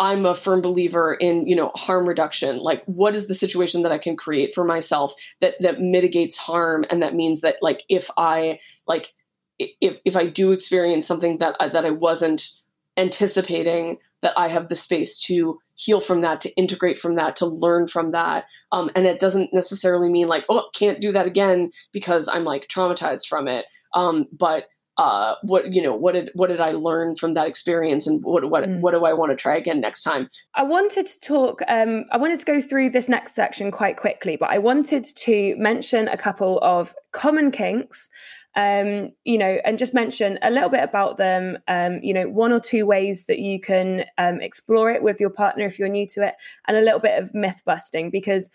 i'm 0.00 0.24
a 0.24 0.34
firm 0.34 0.62
believer 0.62 1.14
in 1.14 1.46
you 1.46 1.54
know 1.54 1.70
harm 1.76 2.08
reduction. 2.08 2.58
Like 2.58 2.82
what 2.86 3.14
is 3.14 3.28
the 3.28 3.34
situation 3.34 3.82
that 3.82 3.92
i 3.92 3.98
can 3.98 4.16
create 4.16 4.54
for 4.54 4.64
myself 4.64 5.14
that 5.40 5.54
that 5.60 5.80
mitigates 5.80 6.36
harm 6.36 6.84
and 6.90 7.02
that 7.02 7.14
means 7.14 7.42
that 7.42 7.56
like 7.60 7.84
if 7.88 8.10
i 8.16 8.58
like 8.88 9.12
if 9.58 9.98
if 10.04 10.16
i 10.16 10.26
do 10.26 10.50
experience 10.50 11.06
something 11.06 11.38
that 11.38 11.54
I, 11.60 11.68
that 11.68 11.84
i 11.84 11.90
wasn't 11.90 12.48
anticipating 12.96 13.98
that 14.22 14.32
i 14.36 14.48
have 14.48 14.68
the 14.68 14.74
space 14.74 15.18
to 15.20 15.58
heal 15.74 16.00
from 16.00 16.22
that 16.22 16.40
to 16.42 16.54
integrate 16.54 16.98
from 16.98 17.14
that 17.16 17.36
to 17.36 17.46
learn 17.46 17.86
from 17.86 18.12
that 18.12 18.46
um, 18.72 18.90
and 18.94 19.06
it 19.06 19.18
doesn't 19.18 19.52
necessarily 19.52 20.08
mean 20.08 20.28
like 20.28 20.44
oh 20.48 20.68
can't 20.74 21.00
do 21.00 21.12
that 21.12 21.26
again 21.26 21.70
because 21.92 22.26
i'm 22.26 22.44
like 22.44 22.68
traumatized 22.68 23.26
from 23.28 23.46
it 23.46 23.66
um, 23.94 24.26
but 24.32 24.68
uh, 24.96 25.34
what 25.42 25.72
you 25.72 25.80
know 25.80 25.94
what 25.94 26.12
did 26.14 26.30
what 26.34 26.48
did 26.48 26.60
i 26.60 26.72
learn 26.72 27.16
from 27.16 27.34
that 27.34 27.46
experience 27.46 28.06
and 28.06 28.22
what 28.22 28.48
what 28.50 28.64
Mm. 28.64 28.80
what 28.80 28.92
do 28.92 29.04
i 29.04 29.12
want 29.12 29.30
to 29.30 29.36
try 29.36 29.56
again 29.56 29.80
next 29.80 30.02
time 30.02 30.28
I 30.54 30.62
wanted 30.62 31.06
to 31.06 31.20
talk, 31.20 31.62
um, 31.68 32.04
I 32.10 32.16
wanted 32.16 32.38
to 32.40 32.44
go 32.44 32.60
through 32.60 32.90
this 32.90 33.08
next 33.08 33.34
section 33.34 33.70
quite 33.70 33.96
quickly, 33.96 34.36
but 34.36 34.50
I 34.50 34.58
wanted 34.58 35.04
to 35.04 35.54
mention 35.56 36.08
a 36.08 36.16
couple 36.16 36.58
of 36.60 36.94
common 37.12 37.50
kinks, 37.50 38.10
um, 38.56 39.10
you 39.24 39.38
know, 39.38 39.58
and 39.64 39.78
just 39.78 39.94
mention 39.94 40.38
a 40.42 40.50
little 40.50 40.68
bit 40.68 40.82
about 40.82 41.16
them, 41.16 41.56
um, 41.68 42.00
you 42.02 42.12
know, 42.12 42.28
one 42.28 42.52
or 42.52 42.60
two 42.60 42.84
ways 42.84 43.26
that 43.26 43.38
you 43.38 43.60
can 43.60 44.04
um, 44.18 44.40
explore 44.40 44.90
it 44.90 45.02
with 45.02 45.20
your 45.20 45.30
partner 45.30 45.64
if 45.64 45.78
you're 45.78 45.88
new 45.88 46.06
to 46.08 46.22
it, 46.26 46.34
and 46.66 46.76
a 46.76 46.82
little 46.82 47.00
bit 47.00 47.22
of 47.22 47.32
myth 47.32 47.62
busting, 47.64 48.10
because 48.10 48.50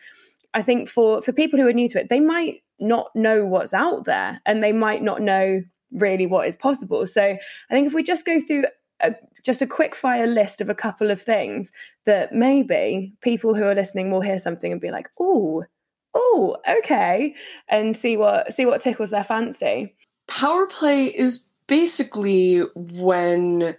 I 0.54 0.62
think 0.62 0.90
for, 0.90 1.22
for 1.22 1.32
people 1.34 1.60
who 1.60 1.68
are 1.68 1.74
new 1.74 1.90
to 1.90 2.00
it, 2.00 2.10
they 2.10 2.20
might 2.20 2.62
not 2.80 3.08
know 3.16 3.46
what's 3.46 3.74
out 3.74 4.04
there 4.04 4.42
and 4.46 4.62
they 4.62 4.74
might 4.74 5.02
not 5.02 5.22
know 5.22 5.64
really 5.92 6.26
what 6.26 6.48
is 6.48 6.56
possible. 6.56 7.06
So 7.06 7.22
I 7.24 7.74
think 7.74 7.88
if 7.88 7.94
we 7.94 8.04
just 8.04 8.26
go 8.26 8.40
through 8.42 8.66
a, 9.02 9.14
just 9.44 9.62
a 9.62 9.68
quick 9.68 9.96
fire 9.96 10.28
list 10.28 10.62
of 10.62 10.70
a 10.70 10.76
couple 10.76 11.12
of 11.12 11.22
things 11.22 11.72
that 12.06 12.34
maybe 12.34 13.14
people 13.22 13.54
who 13.56 13.64
are 13.66 13.76
listening 13.76 14.12
will 14.12 14.22
hear 14.22 14.40
something 14.40 14.72
and 14.72 14.80
be 14.82 14.92
like, 14.92 15.10
"Oh, 15.20 15.66
oh, 16.14 16.58
okay," 16.80 17.36
and 17.68 17.96
see 17.96 18.16
what 18.18 18.54
see 18.54 18.66
what 18.66 18.82
tickles 18.82 19.10
their 19.12 19.24
fancy. 19.24 19.96
power 20.28 20.66
play 20.68 21.06
is 21.06 21.48
basically 21.68 22.62
when 22.76 23.76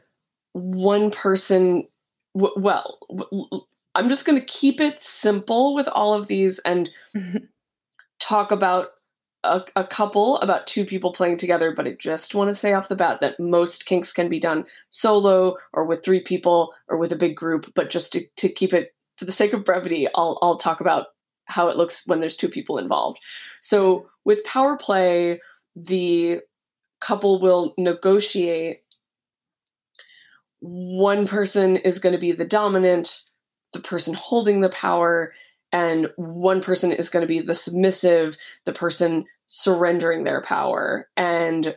one 0.52 1.10
person 1.10 1.86
w- 2.36 2.54
well 2.56 2.98
w- 3.10 3.48
i'm 3.94 4.08
just 4.08 4.24
going 4.24 4.38
to 4.38 4.44
keep 4.46 4.80
it 4.80 5.02
simple 5.02 5.74
with 5.74 5.86
all 5.88 6.14
of 6.14 6.28
these 6.28 6.58
and 6.60 6.88
talk 8.20 8.50
about 8.50 8.88
a, 9.46 9.64
a 9.76 9.86
couple 9.86 10.38
about 10.38 10.66
two 10.66 10.84
people 10.84 11.12
playing 11.12 11.36
together 11.36 11.72
but 11.72 11.86
i 11.86 11.96
just 11.98 12.34
want 12.34 12.48
to 12.48 12.54
say 12.54 12.72
off 12.72 12.88
the 12.88 12.96
bat 12.96 13.20
that 13.20 13.38
most 13.40 13.86
kinks 13.86 14.12
can 14.12 14.28
be 14.28 14.38
done 14.38 14.64
solo 14.90 15.56
or 15.72 15.84
with 15.84 16.04
three 16.04 16.22
people 16.22 16.72
or 16.88 16.96
with 16.96 17.12
a 17.12 17.16
big 17.16 17.36
group 17.36 17.72
but 17.74 17.90
just 17.90 18.12
to, 18.12 18.26
to 18.36 18.48
keep 18.48 18.72
it 18.72 18.94
for 19.16 19.24
the 19.24 19.32
sake 19.32 19.52
of 19.52 19.64
brevity 19.64 20.06
i'll 20.14 20.38
i'll 20.42 20.58
talk 20.58 20.80
about 20.80 21.06
how 21.46 21.68
it 21.68 21.76
looks 21.76 22.06
when 22.06 22.20
there's 22.20 22.36
two 22.36 22.48
people 22.48 22.78
involved. 22.78 23.20
So 23.60 24.08
with 24.24 24.44
power 24.44 24.76
play 24.76 25.40
the 25.74 26.40
couple 27.00 27.40
will 27.40 27.74
negotiate. 27.76 28.80
One 30.60 31.26
person 31.26 31.76
is 31.76 31.98
going 31.98 32.14
to 32.14 32.18
be 32.18 32.32
the 32.32 32.44
dominant 32.44 33.22
the 33.72 33.80
person 33.80 34.14
holding 34.14 34.62
the 34.62 34.70
power 34.70 35.34
and 35.76 36.08
one 36.16 36.62
person 36.62 36.90
is 36.90 37.10
going 37.10 37.20
to 37.20 37.26
be 37.26 37.40
the 37.40 37.54
submissive 37.54 38.38
the 38.64 38.72
person 38.72 39.26
surrendering 39.46 40.24
their 40.24 40.40
power. 40.40 41.06
And 41.18 41.76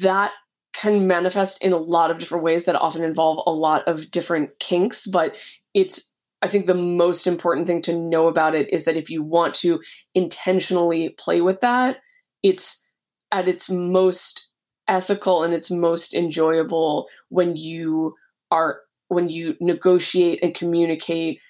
that 0.00 0.30
can 0.72 1.08
manifest 1.08 1.60
in 1.60 1.72
a 1.72 1.76
lot 1.76 2.12
of 2.12 2.20
different 2.20 2.44
ways 2.44 2.66
that 2.66 2.76
often 2.76 3.02
involve 3.02 3.42
a 3.44 3.50
lot 3.50 3.86
of 3.88 4.12
different 4.12 4.50
kinks 4.60 5.04
but 5.04 5.34
it's 5.74 6.12
i 6.42 6.48
think 6.48 6.66
the 6.66 6.74
most 6.74 7.26
important 7.26 7.66
thing 7.66 7.82
to 7.82 7.98
know 7.98 8.28
about 8.28 8.54
it 8.54 8.72
is 8.72 8.84
that 8.84 8.96
if 8.96 9.10
you 9.10 9.20
want 9.20 9.52
to 9.52 9.80
intentionally 10.14 11.08
play 11.18 11.40
with 11.40 11.60
that 11.60 11.96
it's 12.44 12.80
at 13.32 13.48
its 13.48 13.68
most 13.68 14.48
ethical 14.86 15.42
and 15.42 15.52
its 15.52 15.72
most 15.72 16.14
enjoyable 16.14 17.08
when 17.30 17.56
you 17.56 18.14
are 18.52 18.82
when 19.08 19.28
you 19.28 19.56
negotiate 19.60 20.38
and 20.40 20.54
communicate 20.54 21.40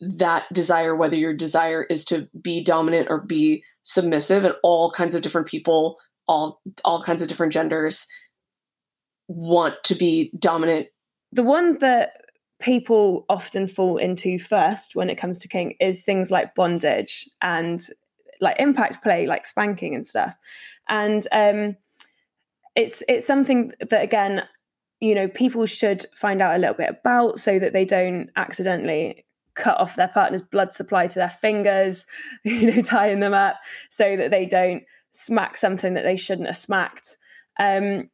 that 0.00 0.44
desire 0.52 0.94
whether 0.94 1.16
your 1.16 1.34
desire 1.34 1.84
is 1.84 2.04
to 2.04 2.28
be 2.40 2.62
dominant 2.62 3.08
or 3.10 3.20
be 3.20 3.64
submissive 3.82 4.44
and 4.44 4.54
all 4.62 4.90
kinds 4.90 5.14
of 5.14 5.22
different 5.22 5.46
people 5.46 5.96
all 6.26 6.60
all 6.84 7.02
kinds 7.02 7.22
of 7.22 7.28
different 7.28 7.52
genders 7.52 8.06
want 9.28 9.74
to 9.84 9.94
be 9.94 10.30
dominant 10.38 10.88
The 11.32 11.42
one 11.42 11.78
that 11.78 12.12
people 12.58 13.26
often 13.28 13.66
fall 13.66 13.98
into 13.98 14.38
first 14.38 14.96
when 14.96 15.10
it 15.10 15.16
comes 15.16 15.40
to 15.40 15.48
kink 15.48 15.76
is 15.80 16.02
things 16.02 16.30
like 16.30 16.54
bondage 16.54 17.28
and 17.42 17.80
like 18.40 18.56
impact 18.58 19.02
play, 19.02 19.26
like 19.26 19.46
spanking 19.46 19.94
and 19.94 20.06
stuff. 20.06 20.36
And 20.88 21.26
um, 21.32 21.76
it's 22.74 23.02
it's 23.08 23.26
something 23.26 23.72
that 23.80 24.02
again, 24.02 24.44
you 25.00 25.14
know, 25.14 25.28
people 25.28 25.66
should 25.66 26.06
find 26.14 26.40
out 26.40 26.56
a 26.56 26.58
little 26.58 26.74
bit 26.74 26.90
about 26.90 27.38
so 27.38 27.58
that 27.58 27.72
they 27.72 27.84
don't 27.84 28.30
accidentally 28.36 29.25
cut 29.56 29.78
off 29.78 29.96
their 29.96 30.08
partner's 30.08 30.42
blood 30.42 30.72
supply 30.72 31.06
to 31.06 31.14
their 31.14 31.28
fingers, 31.28 32.06
you 32.44 32.72
know, 32.72 32.82
tying 32.82 33.20
them 33.20 33.34
up 33.34 33.56
so 33.90 34.16
that 34.16 34.30
they 34.30 34.46
don't 34.46 34.82
smack 35.12 35.56
something 35.56 35.94
that 35.94 36.04
they 36.04 36.16
shouldn't 36.16 36.48
have 36.48 36.56
smacked. 36.56 37.16
Um, 37.58 38.10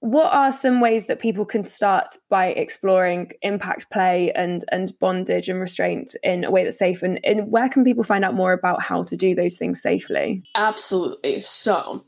what 0.00 0.32
are 0.32 0.52
some 0.52 0.80
ways 0.80 1.06
that 1.06 1.18
people 1.18 1.44
can 1.44 1.62
start 1.62 2.16
by 2.28 2.46
exploring 2.48 3.32
impact 3.42 3.90
play 3.90 4.30
and 4.32 4.64
and 4.70 4.96
bondage 5.00 5.48
and 5.48 5.58
restraint 5.58 6.14
in 6.22 6.44
a 6.44 6.50
way 6.50 6.64
that's 6.64 6.78
safe 6.78 7.02
and, 7.02 7.18
and 7.24 7.50
where 7.50 7.68
can 7.68 7.82
people 7.82 8.04
find 8.04 8.24
out 8.24 8.34
more 8.34 8.52
about 8.52 8.82
how 8.82 9.02
to 9.02 9.16
do 9.16 9.34
those 9.34 9.56
things 9.56 9.80
safely 9.80 10.42
Absolutely. 10.54 11.40
So, 11.40 12.04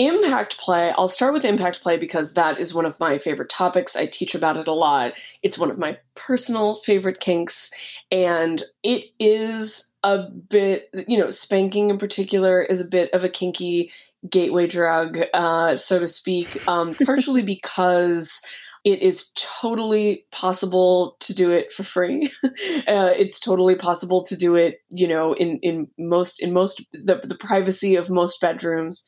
impact 0.00 0.58
play, 0.58 0.92
I'll 0.96 1.08
start 1.08 1.34
with 1.34 1.44
impact 1.44 1.82
play 1.82 1.98
because 1.98 2.32
that 2.32 2.58
is 2.58 2.74
one 2.74 2.86
of 2.86 2.98
my 2.98 3.18
favorite 3.18 3.50
topics. 3.50 3.96
I 3.96 4.06
teach 4.06 4.34
about 4.34 4.56
it 4.56 4.66
a 4.66 4.72
lot. 4.72 5.12
It's 5.42 5.58
one 5.58 5.70
of 5.70 5.78
my 5.78 5.98
personal 6.14 6.76
favorite 6.84 7.20
kinks, 7.20 7.70
and 8.10 8.62
it 8.82 9.10
is 9.20 9.90
a 10.02 10.22
bit, 10.30 10.88
you 11.06 11.18
know, 11.18 11.28
spanking 11.28 11.90
in 11.90 11.98
particular 11.98 12.62
is 12.62 12.80
a 12.80 12.86
bit 12.86 13.12
of 13.12 13.24
a 13.24 13.28
kinky 13.28 13.92
gateway 14.28 14.66
drug, 14.66 15.18
uh, 15.34 15.76
so 15.76 15.98
to 15.98 16.08
speak, 16.08 16.66
um, 16.66 16.94
partially 17.04 17.42
because 17.42 18.42
it 18.84 19.02
is 19.02 19.30
totally 19.34 20.24
possible 20.32 21.16
to 21.20 21.34
do 21.34 21.52
it 21.52 21.70
for 21.70 21.82
free. 21.82 22.30
uh, 22.44 23.12
it's 23.18 23.38
totally 23.38 23.74
possible 23.74 24.24
to 24.24 24.34
do 24.34 24.56
it, 24.56 24.80
you 24.88 25.06
know, 25.06 25.34
in 25.34 25.58
in 25.58 25.88
most 25.98 26.40
in 26.40 26.54
most 26.54 26.86
the, 26.92 27.20
the 27.22 27.36
privacy 27.36 27.96
of 27.96 28.08
most 28.08 28.40
bedrooms. 28.40 29.04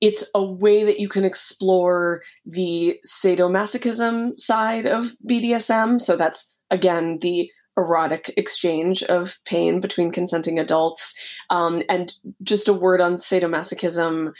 It's 0.00 0.24
a 0.34 0.44
way 0.44 0.84
that 0.84 1.00
you 1.00 1.08
can 1.08 1.24
explore 1.24 2.22
the 2.44 2.98
sadomasochism 3.06 4.38
side 4.38 4.86
of 4.86 5.16
BDSM. 5.26 6.00
So 6.00 6.16
that's 6.16 6.54
again 6.70 7.18
the 7.20 7.50
erotic 7.76 8.32
exchange 8.36 9.02
of 9.04 9.38
pain 9.44 9.80
between 9.80 10.10
consenting 10.10 10.58
adults. 10.58 11.18
Um, 11.50 11.82
and 11.88 12.14
just 12.42 12.68
a 12.68 12.72
word 12.72 13.00
on 13.00 13.16
sadomasochism. 13.16 14.32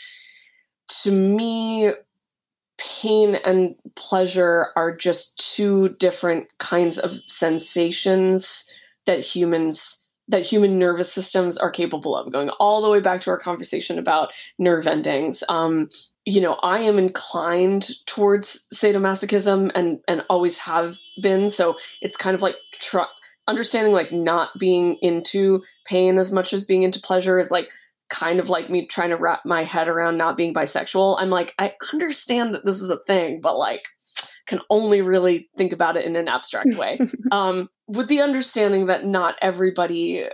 To 1.03 1.11
me, 1.11 1.91
pain 2.79 3.35
and 3.35 3.75
pleasure 3.95 4.69
are 4.77 4.95
just 4.95 5.39
two 5.55 5.91
different 5.99 6.47
kinds 6.59 6.99
of 6.99 7.15
sensations 7.27 8.71
that 9.07 9.21
humans 9.21 10.03
that 10.29 10.45
human 10.45 10.79
nervous 10.79 11.13
systems 11.13 11.57
are 11.57 11.71
capable 11.71 12.17
of 12.17 12.33
going 12.33 12.51
all 12.51 12.83
the 12.83 12.91
way 12.91 13.01
back 13.01 13.21
to 13.21 13.31
our 13.31 13.39
conversation 13.39 13.99
about 13.99 14.31
nerve 14.59 14.87
endings 14.87 15.43
um, 15.49 15.89
you 16.25 16.41
know 16.41 16.55
i 16.63 16.79
am 16.79 16.99
inclined 16.99 17.91
towards 18.07 18.67
sadomasochism 18.75 19.71
and 19.75 20.01
and 20.09 20.25
always 20.29 20.59
have 20.59 20.97
been 21.23 21.49
so 21.49 21.77
it's 22.01 22.17
kind 22.17 22.35
of 22.35 22.43
like 22.43 22.57
tr- 22.73 23.01
understanding 23.49 23.93
like 23.93 24.13
not 24.13 24.51
being 24.59 24.97
into 25.03 25.63
pain 25.87 26.19
as 26.19 26.33
much 26.33 26.53
as 26.53 26.65
being 26.65 26.83
into 26.83 27.01
pleasure 27.01 27.39
is 27.39 27.51
like 27.51 27.69
kind 28.09 28.39
of 28.39 28.49
like 28.49 28.71
me 28.71 28.87
trying 28.87 29.11
to 29.11 29.17
wrap 29.17 29.45
my 29.45 29.65
head 29.65 29.89
around 29.89 30.17
not 30.17 30.37
being 30.37 30.55
bisexual. 30.55 31.17
I'm 31.19 31.31
like, 31.31 31.55
I 31.59 31.75
understand 31.93 32.55
that 32.55 32.65
this 32.65 32.81
is 32.81 32.89
a 32.89 33.01
thing, 33.07 33.41
but 33.41 33.57
like 33.57 33.83
can 34.47 34.61
only 34.71 35.03
really 35.03 35.51
think 35.57 35.73
about 35.73 35.97
it 35.97 36.05
in 36.05 36.15
an 36.17 36.29
abstract 36.29 36.77
way. 36.77 36.99
um, 37.33 37.69
with 37.87 38.09
the 38.09 38.21
understanding 38.21 38.87
that 38.87 39.05
not 39.05 39.37
everybody 39.41 40.25
uh, 40.25 40.29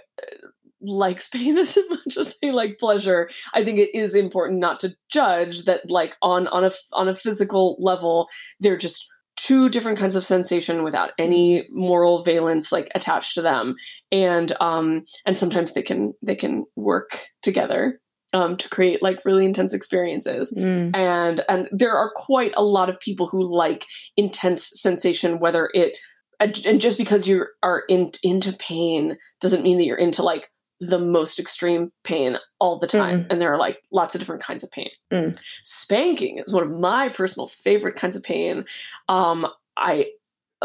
likes 0.81 1.29
pain 1.33 1.59
as 1.59 1.79
much 1.88 2.17
as 2.17 2.37
they 2.43 2.51
like 2.51 2.79
pleasure. 2.79 3.31
I 3.55 3.65
think 3.65 3.79
it 3.79 3.97
is 3.97 4.15
important 4.15 4.61
not 4.61 4.81
to 4.81 4.95
judge 5.11 5.65
that 5.65 5.91
like 5.91 6.17
on 6.23 6.47
on 6.49 6.65
a 6.65 6.73
on 6.93 7.09
a 7.09 7.15
physical 7.15 7.77
level 7.79 8.29
they're 8.61 8.77
just 8.77 9.09
two 9.37 9.69
different 9.69 9.99
kinds 9.99 10.17
of 10.17 10.27
sensation 10.27 10.83
without 10.83 11.12
any 11.19 11.67
moral 11.71 12.23
valence 12.23 12.71
like 12.71 12.91
attached 12.95 13.35
to 13.35 13.43
them 13.43 13.75
and 14.11 14.53
um 14.61 15.05
and 15.25 15.38
sometimes 15.38 15.73
they 15.73 15.83
can 15.83 16.12
they 16.23 16.35
can 16.35 16.65
work 16.77 17.19
together 17.43 17.99
um 18.35 18.57
to 18.59 18.69
create 18.69 19.03
like 19.03 19.25
really 19.25 19.47
intense 19.47 19.73
experiences 19.73 20.53
mm. 20.53 20.95
and 20.95 21.43
and 21.49 21.69
there 21.73 21.97
are 21.97 22.12
quite 22.15 22.53
a 22.57 22.62
lot 22.62 22.91
of 22.91 23.01
people 23.01 23.27
who 23.27 23.43
like 23.43 23.87
intense 24.19 24.71
sensation 24.75 25.38
whether 25.38 25.71
it 25.73 25.95
and 26.42 26.81
just 26.81 26.98
because 26.98 27.26
you 27.26 27.44
are 27.62 27.85
in, 27.88 28.12
into 28.22 28.52
pain 28.55 29.16
doesn't 29.40 29.62
mean 29.62 29.78
that 29.78 29.85
you're 29.85 29.96
into 29.96 30.22
like 30.22 30.50
the 30.81 30.98
most 30.98 31.38
extreme 31.38 31.92
pain 32.02 32.37
all 32.59 32.78
the 32.78 32.87
time. 32.87 33.20
Mm. 33.20 33.26
And 33.31 33.40
there 33.40 33.52
are 33.52 33.59
like 33.59 33.78
lots 33.92 34.14
of 34.14 34.20
different 34.20 34.42
kinds 34.42 34.64
of 34.64 34.70
pain. 34.70 34.90
Mm. 35.12 35.38
Spanking 35.62 36.38
is 36.44 36.52
one 36.52 36.64
of 36.64 36.70
my 36.70 37.09
personal 37.09 37.46
favorite 37.46 37.96
kinds 37.96 38.16
of 38.16 38.22
pain. 38.22 38.64
Um, 39.09 39.46
I 39.76 40.07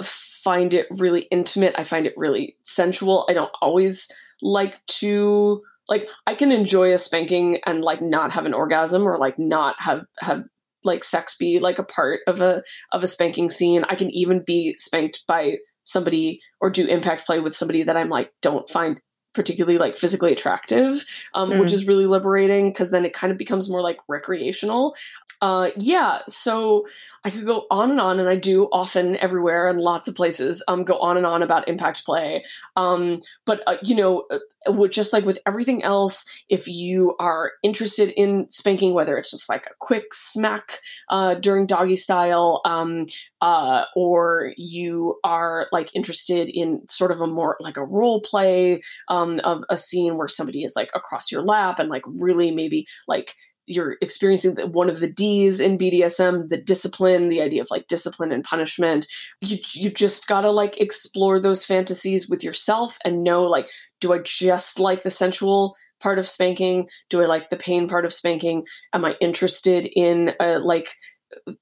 find 0.02 0.74
it 0.74 0.88
really 0.90 1.28
intimate. 1.32 1.76
I 1.78 1.84
find 1.84 2.06
it 2.06 2.14
really 2.18 2.56
sensual. 2.64 3.28
I 3.30 3.34
don't 3.34 3.52
always 3.62 4.12
like 4.42 4.84
to 4.88 5.62
like 5.88 6.08
I 6.26 6.36
can 6.36 6.52
enjoy 6.52 6.94
a 6.94 6.98
spanking 6.98 7.60
and 7.66 7.82
like 7.82 8.02
not 8.02 8.32
have 8.32 8.46
an 8.46 8.54
orgasm 8.54 9.04
or 9.04 9.18
like 9.18 9.40
not 9.40 9.76
have 9.80 10.06
have 10.20 10.44
like 10.84 11.04
sex 11.04 11.36
be 11.38 11.60
like 11.60 11.80
a 11.80 11.84
part 11.84 12.22
of 12.28 12.42
a 12.42 12.64
of 12.92 13.04
a 13.04 13.08
spanking 13.08 13.50
scene. 13.50 13.84
I 13.90 13.96
can 13.96 14.10
even 14.12 14.44
be 14.46 14.76
spanked 14.78 15.24
by 15.28 15.58
somebody 15.84 16.42
or 16.60 16.70
do 16.70 16.86
impact 16.86 17.26
play 17.26 17.40
with 17.40 17.56
somebody 17.56 17.84
that 17.84 17.98
I'm 17.98 18.10
like 18.10 18.32
don't 18.42 18.70
find 18.70 19.00
particularly 19.34 19.78
like 19.78 19.98
physically 19.98 20.32
attractive, 20.32 21.06
um, 21.36 21.52
mm. 21.52 21.60
which 21.60 21.72
is 21.72 21.88
really 21.88 22.08
liberating 22.08 22.72
because 22.72 22.90
then 22.90 23.06
it 23.06 23.14
kind 23.14 23.32
of 23.32 23.38
becomes 23.38 23.70
more 23.70 23.82
like 23.82 23.98
recreational. 24.10 24.96
Uh, 25.42 25.70
yeah, 25.78 26.20
so 26.28 26.88
I 27.28 27.30
could 27.30 27.46
go 27.46 27.66
on 27.70 27.92
and 27.92 28.00
on, 28.00 28.22
and 28.22 28.30
I 28.30 28.38
do 28.38 28.70
often 28.72 29.18
everywhere 29.18 29.68
and 29.68 29.82
lots 29.82 30.08
of 30.08 30.16
places. 30.16 30.64
Um, 30.70 30.86
go 30.86 30.98
on 31.00 31.18
and 31.18 31.26
on 31.26 31.44
about 31.44 31.68
impact 31.68 32.06
play. 32.06 32.46
Um, 32.78 33.20
but 33.46 33.64
uh, 33.68 33.76
you 33.84 33.96
know, 33.96 34.24
uh, 34.32 34.88
just 34.88 35.12
like 35.12 35.26
with 35.26 35.38
everything 35.46 35.84
else, 35.84 36.26
if 36.48 36.70
you 36.70 37.18
are 37.20 37.52
interested 37.64 38.14
in 38.16 38.50
spanking, 38.50 38.94
whether 38.94 39.18
it's 39.18 39.32
just 39.32 39.50
like 39.50 39.66
a 39.66 39.76
quick 39.80 40.14
smack 40.14 40.80
uh, 41.10 41.34
during 41.34 41.66
doggy 41.66 41.98
style, 41.98 42.62
um, 42.64 43.08
uh, 43.42 43.84
or 43.94 44.54
you 44.56 45.20
are 45.26 45.68
like 45.74 45.94
interested 45.94 46.48
in 46.48 46.80
sort 46.90 47.12
of 47.12 47.20
a 47.20 47.28
more 47.28 47.58
like 47.60 47.76
a 47.76 47.84
role 47.84 48.22
play 48.22 48.82
um, 49.10 49.42
of 49.44 49.64
a 49.70 49.76
scene 49.76 50.16
where 50.16 50.30
somebody 50.30 50.64
is 50.64 50.78
like 50.78 50.92
across 50.96 51.30
your 51.30 51.42
lap 51.42 51.78
and 51.78 51.90
like 51.90 52.04
really 52.06 52.52
maybe 52.52 52.86
like 53.06 53.36
you're 53.68 53.98
experiencing 54.02 54.56
the, 54.56 54.66
one 54.66 54.90
of 54.90 55.00
the 55.00 55.10
D's 55.10 55.60
in 55.60 55.78
BDSM, 55.78 56.50
the 56.50 56.58
discipline, 56.58 57.30
the 57.30 57.42
idea 57.42 57.62
of 57.62 57.68
like 57.70 57.88
discipline 57.88 58.32
and 58.32 58.44
punishment. 58.44 59.06
You 59.42 59.58
you 59.74 59.90
just 59.90 60.28
gotta 60.28 60.52
like 60.52 60.80
explore 60.80 61.40
those 61.40 61.66
fantasies 61.66 62.28
with 62.28 62.44
yourself 62.44 62.98
and 63.04 63.24
know 63.24 63.44
like, 63.44 63.68
do 64.00 64.14
I 64.14 64.20
just 64.20 64.80
like 64.80 65.04
the 65.04 65.12
sensual 65.12 65.76
part 66.00 66.18
of 66.18 66.28
spanking? 66.28 66.88
Do 67.10 67.22
I 67.22 67.26
like 67.26 67.50
the 67.50 67.58
pain 67.58 67.88
part 67.88 68.06
of 68.06 68.14
spanking? 68.14 68.66
Am 68.94 69.06
I 69.06 69.16
interested 69.20 69.90
in 69.96 70.34
uh, 70.40 70.60
like 70.62 70.90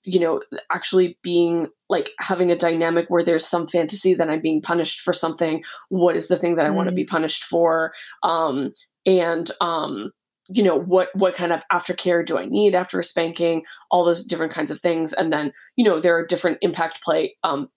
you 0.03 0.19
know 0.19 0.41
actually 0.71 1.17
being 1.23 1.67
like 1.89 2.11
having 2.19 2.51
a 2.51 2.57
dynamic 2.57 3.07
where 3.09 3.23
there's 3.23 3.47
some 3.47 3.67
fantasy 3.67 4.13
that 4.13 4.29
i'm 4.29 4.39
being 4.39 4.61
punished 4.61 5.01
for 5.01 5.11
something 5.11 5.63
what 5.89 6.15
is 6.15 6.27
the 6.27 6.37
thing 6.37 6.55
that 6.55 6.67
i 6.67 6.69
mm. 6.69 6.75
want 6.75 6.87
to 6.87 6.93
be 6.93 7.03
punished 7.03 7.43
for 7.43 7.91
um 8.21 8.71
and 9.07 9.49
um 9.61 10.11
you 10.49 10.63
know 10.63 10.77
what 10.77 11.09
what 11.15 11.35
kind 11.35 11.51
of 11.51 11.63
aftercare 11.71 12.25
do 12.25 12.37
i 12.37 12.45
need 12.45 12.75
after 12.75 12.99
a 12.99 13.03
spanking 13.03 13.63
all 13.89 14.05
those 14.05 14.23
different 14.23 14.51
kinds 14.51 14.71
of 14.71 14.79
things. 14.79 15.13
And 15.13 15.31
then 15.31 15.51
you 15.75 15.83
know 15.83 15.99
there 15.99 16.15
are 16.17 16.25
different 16.25 16.57
impact 16.61 17.03
play 17.03 17.35
um, 17.43 17.69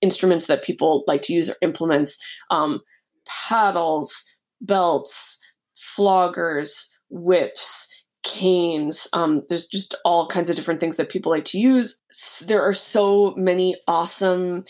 instruments 0.00 0.46
that 0.46 0.64
people 0.64 1.04
like 1.06 1.22
to 1.22 1.32
use 1.32 1.50
or 1.50 1.56
implements 1.62 2.18
um, 2.50 2.80
paddles 3.26 4.24
belts 4.60 5.38
floggers 5.76 6.88
whips 7.10 7.88
canes 8.22 9.08
um, 9.12 9.42
there's 9.48 9.66
just 9.66 9.94
all 10.04 10.28
kinds 10.28 10.48
of 10.48 10.56
different 10.56 10.80
things 10.80 10.96
that 10.96 11.08
people 11.08 11.32
like 11.32 11.44
to 11.46 11.58
use. 11.58 12.00
There 12.46 12.62
are 12.62 12.74
so 12.74 13.34
many 13.36 13.76
awesome 13.88 14.64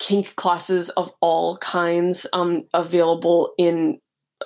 kink 0.00 0.34
classes 0.36 0.90
of 0.90 1.12
all 1.20 1.58
kinds 1.58 2.26
um, 2.32 2.64
available 2.74 3.52
in 3.58 4.00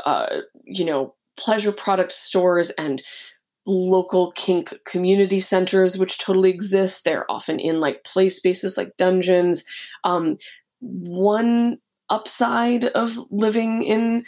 uh, 0.05 0.41
you 0.65 0.85
know 0.85 1.15
pleasure 1.37 1.73
product 1.73 2.13
stores 2.13 2.71
and 2.71 3.03
local 3.67 4.33
kink 4.33 4.75
community 4.85 5.41
centers 5.41 5.97
which 5.99 6.19
totally 6.19 6.51
exist. 6.51 7.05
They're 7.05 7.31
often 7.31 7.59
in 7.59 7.81
like 7.81 8.05
play 8.05 8.29
spaces 8.29 8.77
like 8.77 8.97
dungeons. 8.99 9.65
Um, 10.05 10.37
one 10.81 11.79
upside 12.11 12.85
of 12.85 13.19
living 13.31 13.83
in 13.83 14.25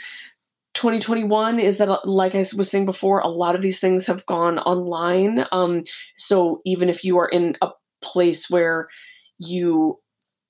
2021 0.75 1.59
is 1.59 1.79
that 1.79 2.07
like 2.07 2.35
i 2.35 2.38
was 2.38 2.71
saying 2.71 2.85
before 2.85 3.21
a 3.21 3.29
lot 3.29 3.55
of 3.55 3.62
these 3.62 3.81
things 3.81 4.07
have 4.07 4.25
gone 4.27 4.59
online. 4.61 5.47
Um, 5.53 5.85
so 6.16 6.61
even 6.64 6.88
if 6.88 7.05
you 7.05 7.19
are 7.19 7.29
in 7.29 7.57
a 7.62 7.71
place 8.03 8.51
where 8.51 8.88
you 9.38 9.99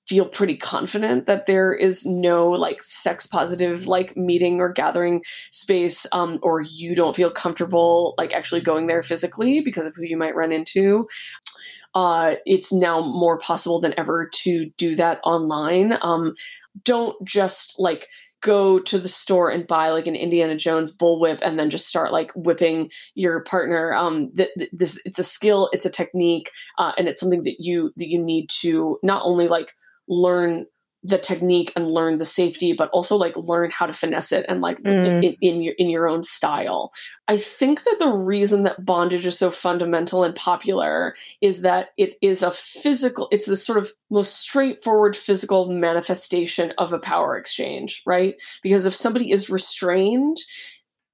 feel 0.08 0.26
pretty 0.26 0.56
confident 0.56 1.26
that 1.26 1.46
there 1.46 1.72
is 1.72 2.06
no 2.06 2.50
like 2.50 2.82
sex 2.82 3.26
positive 3.26 3.86
like 3.86 4.16
meeting 4.16 4.60
or 4.60 4.72
gathering 4.72 5.22
space 5.50 6.06
um, 6.12 6.38
or 6.42 6.60
you 6.60 6.94
don't 6.94 7.16
feel 7.16 7.30
comfortable 7.30 8.14
like 8.16 8.32
actually 8.32 8.60
going 8.60 8.86
there 8.86 9.02
physically 9.02 9.60
because 9.60 9.86
of 9.86 9.94
who 9.96 10.04
you 10.04 10.16
might 10.16 10.36
run 10.36 10.52
into 10.52 11.08
uh, 11.94 12.34
it's 12.44 12.72
now 12.72 13.00
more 13.00 13.38
possible 13.38 13.80
than 13.80 13.94
ever 13.98 14.28
to 14.32 14.70
do 14.76 14.94
that 14.94 15.18
online 15.24 15.96
um, 16.02 16.34
don't 16.84 17.16
just 17.26 17.74
like 17.78 18.06
go 18.42 18.78
to 18.78 18.98
the 18.98 19.08
store 19.08 19.50
and 19.50 19.66
buy 19.66 19.90
like 19.90 20.06
an 20.06 20.14
Indiana 20.14 20.56
Jones 20.56 20.96
bullwhip 20.96 21.40
and 21.42 21.58
then 21.58 21.70
just 21.70 21.88
start 21.88 22.12
like 22.12 22.30
whipping 22.36 22.90
your 23.14 23.42
partner. 23.42 23.92
Um, 23.94 24.30
th- 24.36 24.50
th- 24.58 24.70
this 24.72 25.00
it's 25.04 25.18
a 25.18 25.24
skill, 25.24 25.70
it's 25.72 25.86
a 25.86 25.90
technique, 25.90 26.52
uh, 26.78 26.92
and 26.98 27.08
it's 27.08 27.18
something 27.18 27.42
that 27.44 27.56
you 27.58 27.92
that 27.96 28.08
you 28.08 28.22
need 28.22 28.50
to 28.60 28.98
not 29.02 29.22
only 29.24 29.48
like 29.48 29.72
learn 30.08 30.66
the 31.06 31.18
technique 31.18 31.72
and 31.76 31.90
learn 31.90 32.18
the 32.18 32.24
safety 32.24 32.72
but 32.72 32.90
also 32.90 33.16
like 33.16 33.36
learn 33.36 33.70
how 33.70 33.86
to 33.86 33.92
finesse 33.92 34.32
it 34.32 34.44
and 34.48 34.60
like 34.60 34.82
mm. 34.82 35.22
in, 35.22 35.36
in, 35.40 35.62
your 35.62 35.74
in 35.78 35.88
your 35.88 36.08
own 36.08 36.24
style 36.24 36.90
i 37.28 37.38
think 37.38 37.84
that 37.84 37.96
the 37.98 38.08
reason 38.08 38.64
that 38.64 38.84
bondage 38.84 39.24
is 39.24 39.38
so 39.38 39.50
fundamental 39.50 40.24
and 40.24 40.34
popular 40.34 41.14
is 41.40 41.60
that 41.60 41.90
it 41.96 42.16
is 42.22 42.42
a 42.42 42.50
physical 42.50 43.28
it's 43.30 43.46
the 43.46 43.56
sort 43.56 43.78
of 43.78 43.90
most 44.10 44.40
straightforward 44.40 45.16
physical 45.16 45.70
manifestation 45.70 46.72
of 46.78 46.92
a 46.92 46.98
power 46.98 47.36
exchange 47.36 48.02
right 48.04 48.34
because 48.62 48.84
if 48.84 48.94
somebody 48.94 49.30
is 49.30 49.48
restrained 49.48 50.38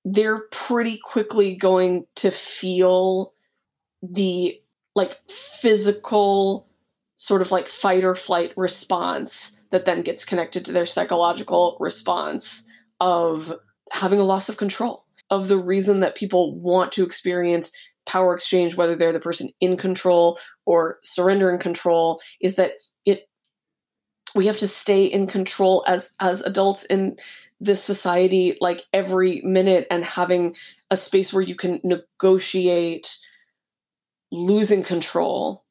they're 0.05 0.45
pretty 0.51 0.99
quickly 0.99 1.55
going 1.55 2.07
to 2.17 2.31
feel 2.31 3.35
the 4.03 4.59
like 4.95 5.19
physical 5.29 6.67
sort 7.23 7.41
of 7.41 7.53
like 7.53 7.69
fight 7.69 8.03
or 8.03 8.17
flight 8.17 8.53
response 8.57 9.57
that 9.71 9.85
then 9.85 10.03
gets 10.03 10.25
connected 10.25 10.65
to 10.65 10.73
their 10.73 10.85
psychological 10.85 11.77
response 11.79 12.67
of 12.99 13.53
having 13.93 14.19
a 14.19 14.25
loss 14.25 14.49
of 14.49 14.57
control 14.57 15.05
of 15.31 15.47
the 15.47 15.57
reason 15.57 16.01
that 16.01 16.17
people 16.17 16.59
want 16.59 16.91
to 16.91 17.05
experience 17.05 17.71
power 18.07 18.35
exchange 18.35 18.75
whether 18.75 18.97
they're 18.97 19.13
the 19.13 19.21
person 19.21 19.49
in 19.61 19.77
control 19.77 20.37
or 20.67 20.99
surrendering 21.05 21.61
control 21.61 22.21
is 22.41 22.57
that 22.57 22.73
it 23.07 23.29
we 24.35 24.47
have 24.47 24.59
to 24.59 24.67
stay 24.67 25.05
in 25.05 25.29
control 25.29 25.85
as 25.87 26.11
as 26.19 26.41
adults 26.41 26.83
in 26.87 27.15
this 27.61 27.81
society 27.81 28.59
like 28.61 28.83
every 28.93 29.41
minute 29.43 29.87
and 29.93 30.05
having 30.05 30.57
a 30.91 30.97
space 30.97 31.33
where 31.33 31.45
you 31.45 31.55
can 31.55 31.81
negotiate 31.85 33.17
losing 34.33 34.83
control 34.83 35.65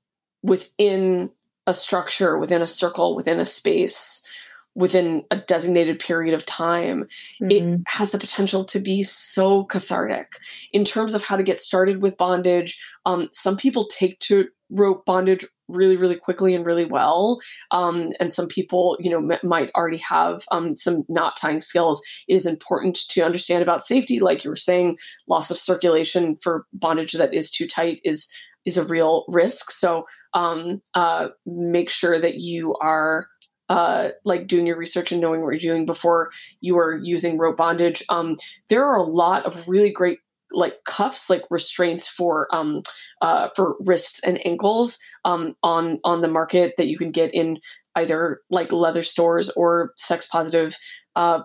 within 0.43 1.29
a 1.67 1.73
structure, 1.73 2.37
within 2.37 2.61
a 2.61 2.67
circle, 2.67 3.15
within 3.15 3.39
a 3.39 3.45
space, 3.45 4.25
within 4.73 5.23
a 5.31 5.37
designated 5.37 5.99
period 5.99 6.33
of 6.33 6.45
time, 6.45 7.07
mm-hmm. 7.41 7.51
it 7.51 7.81
has 7.87 8.11
the 8.11 8.17
potential 8.17 8.63
to 8.65 8.79
be 8.79 9.03
so 9.03 9.65
cathartic. 9.65 10.37
In 10.71 10.85
terms 10.85 11.13
of 11.13 11.23
how 11.23 11.35
to 11.35 11.43
get 11.43 11.61
started 11.61 12.01
with 12.01 12.17
bondage, 12.17 12.81
um, 13.05 13.29
some 13.33 13.57
people 13.57 13.87
take 13.87 14.19
to 14.19 14.47
rope 14.69 15.05
bondage 15.05 15.45
really 15.67 15.95
really 15.97 16.15
quickly 16.15 16.53
and 16.53 16.65
really 16.65 16.85
well 16.85 17.39
um, 17.71 18.09
and 18.19 18.33
some 18.33 18.47
people 18.47 18.97
you 18.99 19.09
know 19.09 19.33
m- 19.33 19.39
might 19.43 19.71
already 19.75 19.97
have 19.97 20.43
um, 20.51 20.75
some 20.75 21.03
knot 21.09 21.35
tying 21.37 21.59
skills 21.59 22.01
it 22.27 22.35
is 22.35 22.45
important 22.45 22.95
to 23.09 23.21
understand 23.21 23.61
about 23.61 23.85
safety 23.85 24.19
like 24.19 24.43
you 24.43 24.49
were 24.49 24.55
saying 24.55 24.97
loss 25.27 25.51
of 25.51 25.57
circulation 25.57 26.37
for 26.41 26.65
bondage 26.73 27.13
that 27.13 27.33
is 27.33 27.51
too 27.51 27.67
tight 27.67 27.99
is 28.03 28.29
is 28.65 28.77
a 28.77 28.85
real 28.85 29.25
risk 29.27 29.71
so 29.71 30.05
um, 30.33 30.81
uh, 30.93 31.27
make 31.45 31.89
sure 31.89 32.19
that 32.19 32.35
you 32.35 32.75
are 32.75 33.27
uh, 33.71 34.09
like 34.25 34.47
doing 34.47 34.67
your 34.67 34.77
research 34.77 35.13
and 35.13 35.21
knowing 35.21 35.41
what 35.41 35.51
you're 35.51 35.73
doing 35.73 35.85
before 35.85 36.29
you 36.59 36.77
are 36.77 36.99
using 37.01 37.37
rope 37.37 37.55
bondage. 37.55 38.03
Um, 38.09 38.35
there 38.67 38.85
are 38.85 38.97
a 38.97 39.03
lot 39.03 39.45
of 39.45 39.65
really 39.65 39.91
great 39.91 40.19
like 40.51 40.83
cuffs, 40.83 41.29
like 41.29 41.43
restraints 41.49 42.05
for 42.05 42.53
um, 42.53 42.81
uh, 43.21 43.47
for 43.55 43.77
wrists 43.79 44.19
and 44.25 44.45
ankles 44.45 44.99
um, 45.23 45.55
on 45.63 46.01
on 46.03 46.19
the 46.19 46.27
market 46.27 46.73
that 46.77 46.87
you 46.87 46.97
can 46.97 47.11
get 47.11 47.33
in 47.33 47.59
either 47.95 48.41
like 48.49 48.73
leather 48.73 49.03
stores 49.03 49.49
or 49.51 49.93
sex 49.95 50.27
positive 50.27 50.75
uh, 51.15 51.39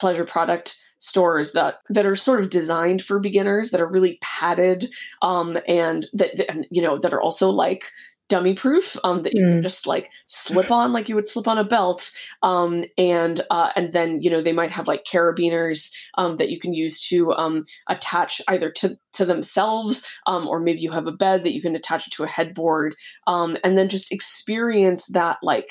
pleasure 0.00 0.24
product 0.24 0.76
stores 1.02 1.50
that 1.52 1.80
that 1.90 2.06
are 2.06 2.14
sort 2.14 2.40
of 2.40 2.48
designed 2.48 3.02
for 3.02 3.18
beginners 3.18 3.70
that 3.70 3.80
are 3.80 3.88
really 3.88 4.18
padded 4.22 4.88
um, 5.20 5.58
and 5.66 6.06
that 6.12 6.66
you 6.70 6.80
know 6.80 6.96
that 6.96 7.12
are 7.12 7.20
also 7.20 7.50
like 7.50 7.90
dummy 8.28 8.54
proof 8.54 8.96
um, 9.02 9.24
that 9.24 9.34
you 9.34 9.42
mm. 9.42 9.50
can 9.50 9.62
just 9.62 9.86
like 9.86 10.10
slip 10.26 10.70
on 10.70 10.92
like 10.92 11.08
you 11.08 11.16
would 11.16 11.26
slip 11.26 11.48
on 11.48 11.58
a 11.58 11.64
belt 11.64 12.12
um, 12.44 12.84
and 12.96 13.40
uh, 13.50 13.70
and 13.74 13.92
then 13.92 14.22
you 14.22 14.30
know 14.30 14.40
they 14.40 14.52
might 14.52 14.70
have 14.70 14.86
like 14.86 15.04
carabiners 15.04 15.92
um, 16.16 16.36
that 16.36 16.48
you 16.48 16.58
can 16.58 16.72
use 16.72 17.04
to 17.04 17.32
um, 17.32 17.64
attach 17.88 18.40
either 18.46 18.70
to 18.70 18.96
to 19.12 19.24
themselves 19.24 20.06
um, 20.26 20.46
or 20.46 20.60
maybe 20.60 20.80
you 20.80 20.92
have 20.92 21.08
a 21.08 21.12
bed 21.12 21.42
that 21.42 21.52
you 21.52 21.60
can 21.60 21.74
attach 21.74 22.06
it 22.06 22.12
to 22.12 22.22
a 22.22 22.28
headboard 22.28 22.94
um, 23.26 23.56
and 23.64 23.76
then 23.76 23.88
just 23.88 24.12
experience 24.12 25.06
that 25.08 25.38
like 25.42 25.68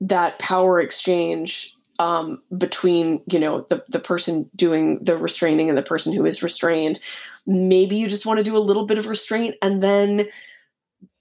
that 0.00 0.38
power 0.38 0.80
exchange 0.80 1.76
um, 2.02 2.42
between 2.56 3.20
you 3.30 3.38
know 3.38 3.64
the 3.68 3.84
the 3.88 4.00
person 4.00 4.50
doing 4.56 4.98
the 5.02 5.16
restraining 5.16 5.68
and 5.68 5.78
the 5.78 5.82
person 5.82 6.12
who 6.12 6.26
is 6.26 6.42
restrained 6.42 6.98
maybe 7.46 7.96
you 7.96 8.08
just 8.08 8.26
want 8.26 8.38
to 8.38 8.44
do 8.44 8.56
a 8.56 8.58
little 8.58 8.86
bit 8.86 8.98
of 8.98 9.06
restraint 9.06 9.54
and 9.62 9.82
then 9.82 10.26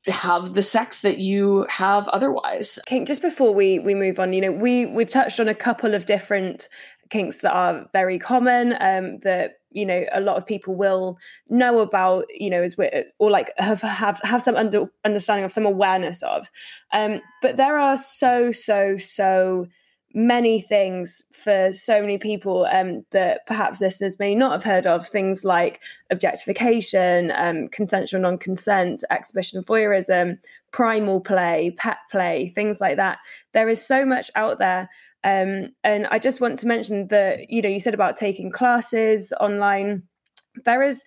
have 0.07 0.53
the 0.53 0.63
sex 0.63 1.01
that 1.01 1.19
you 1.19 1.65
have 1.69 2.07
otherwise. 2.09 2.79
Kink, 2.87 3.07
just 3.07 3.21
before 3.21 3.53
we 3.53 3.77
we 3.79 3.93
move 3.93 4.19
on, 4.19 4.33
you 4.33 4.41
know, 4.41 4.51
we 4.51 4.87
we've 4.87 5.09
touched 5.09 5.39
on 5.39 5.47
a 5.47 5.53
couple 5.53 5.93
of 5.93 6.05
different 6.05 6.67
kinks 7.09 7.39
that 7.39 7.53
are 7.53 7.85
very 7.91 8.17
common 8.17 8.73
um, 8.79 9.19
that 9.19 9.59
you 9.69 9.85
know 9.85 10.05
a 10.11 10.21
lot 10.21 10.37
of 10.37 10.45
people 10.45 10.75
will 10.75 11.19
know 11.49 11.79
about 11.79 12.25
you 12.33 12.49
know 12.49 12.61
as 12.61 12.77
we 12.77 12.89
or 13.19 13.29
like 13.29 13.51
have 13.57 13.81
have 13.81 14.19
have 14.23 14.41
some 14.41 14.55
under, 14.55 14.89
understanding 15.05 15.45
of 15.45 15.51
some 15.51 15.65
awareness 15.65 16.23
of 16.23 16.49
um, 16.93 17.21
but 17.41 17.57
there 17.57 17.77
are 17.77 17.97
so 17.97 18.51
so 18.51 18.97
so 18.97 19.67
many 20.13 20.61
things 20.61 21.23
for 21.31 21.71
so 21.71 22.01
many 22.01 22.17
people 22.17 22.67
um, 22.71 23.05
that 23.11 23.45
perhaps 23.47 23.81
listeners 23.81 24.19
may 24.19 24.35
not 24.35 24.51
have 24.51 24.63
heard 24.63 24.85
of. 24.85 25.07
Things 25.07 25.43
like 25.43 25.81
objectification 26.09 27.31
um, 27.35 27.67
consensual 27.69 28.21
non-consent 28.21 29.03
exhibition 29.09 29.63
voyeurism 29.63 30.37
primal 30.71 31.19
play 31.19 31.73
pet 31.77 31.97
play 32.09 32.51
things 32.55 32.81
like 32.81 32.97
that. 32.97 33.19
There 33.53 33.69
is 33.69 33.85
so 33.85 34.05
much 34.05 34.31
out 34.35 34.59
there. 34.59 34.89
Um, 35.23 35.69
and 35.83 36.07
i 36.07 36.17
just 36.17 36.41
want 36.41 36.57
to 36.59 36.67
mention 36.67 37.09
that 37.09 37.51
you 37.51 37.61
know 37.61 37.69
you 37.69 37.79
said 37.79 37.93
about 37.93 38.17
taking 38.17 38.51
classes 38.51 39.31
online. 39.39 40.03
There 40.65 40.81
is 40.81 41.03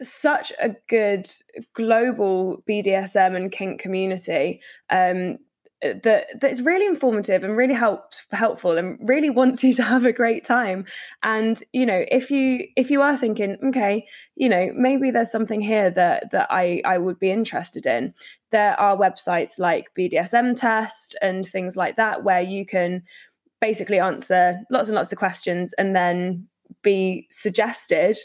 such 0.00 0.52
a 0.60 0.74
good 0.88 1.30
global 1.74 2.62
BDSM 2.68 3.36
and 3.36 3.52
kink 3.52 3.80
community. 3.80 4.60
Um, 4.90 5.36
that 5.82 6.40
that's 6.40 6.60
really 6.60 6.86
informative 6.86 7.42
and 7.42 7.56
really 7.56 7.74
help, 7.74 8.12
helpful 8.30 8.78
and 8.78 8.98
really 9.02 9.30
wants 9.30 9.64
you 9.64 9.74
to 9.74 9.82
have 9.92 10.04
a 10.04 10.12
great 10.12 10.44
time. 10.44 10.84
And 11.22 11.62
you 11.72 11.86
know 11.86 12.04
if 12.10 12.30
you 12.30 12.66
if 12.76 12.90
you 12.90 13.02
are 13.02 13.16
thinking 13.16 13.56
okay 13.68 14.06
you 14.36 14.48
know 14.48 14.70
maybe 14.74 15.10
there's 15.10 15.30
something 15.30 15.60
here 15.60 15.90
that 15.90 16.30
that 16.32 16.46
i 16.50 16.80
i 16.84 16.98
would 16.98 17.18
be 17.18 17.30
interested 17.30 17.86
in 17.86 18.14
there 18.50 18.78
are 18.80 18.96
websites 18.96 19.58
like 19.58 19.88
bdsm 19.96 20.56
test 20.56 21.14
and 21.20 21.46
things 21.46 21.76
like 21.76 21.96
that 21.96 22.24
where 22.24 22.40
you 22.40 22.64
can 22.64 23.02
basically 23.60 23.98
answer 23.98 24.60
lots 24.70 24.88
and 24.88 24.96
lots 24.96 25.12
of 25.12 25.18
questions 25.18 25.72
and 25.74 25.94
then 25.94 26.46
be 26.82 27.26
suggested 27.30 28.16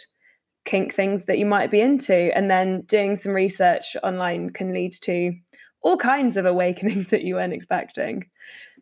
kink 0.67 0.93
things 0.93 1.25
that 1.25 1.39
you 1.39 1.45
might 1.45 1.71
be 1.71 1.81
into. 1.81 2.35
And 2.35 2.51
then 2.51 2.81
doing 2.81 3.15
some 3.15 3.31
research 3.31 3.95
online 4.03 4.51
can 4.51 4.73
lead 4.73 4.91
to 5.01 5.33
all 5.81 5.97
kinds 5.97 6.37
of 6.37 6.45
awakenings 6.45 7.09
that 7.11 7.23
you 7.23 7.35
weren't 7.35 7.53
expecting. 7.53 8.25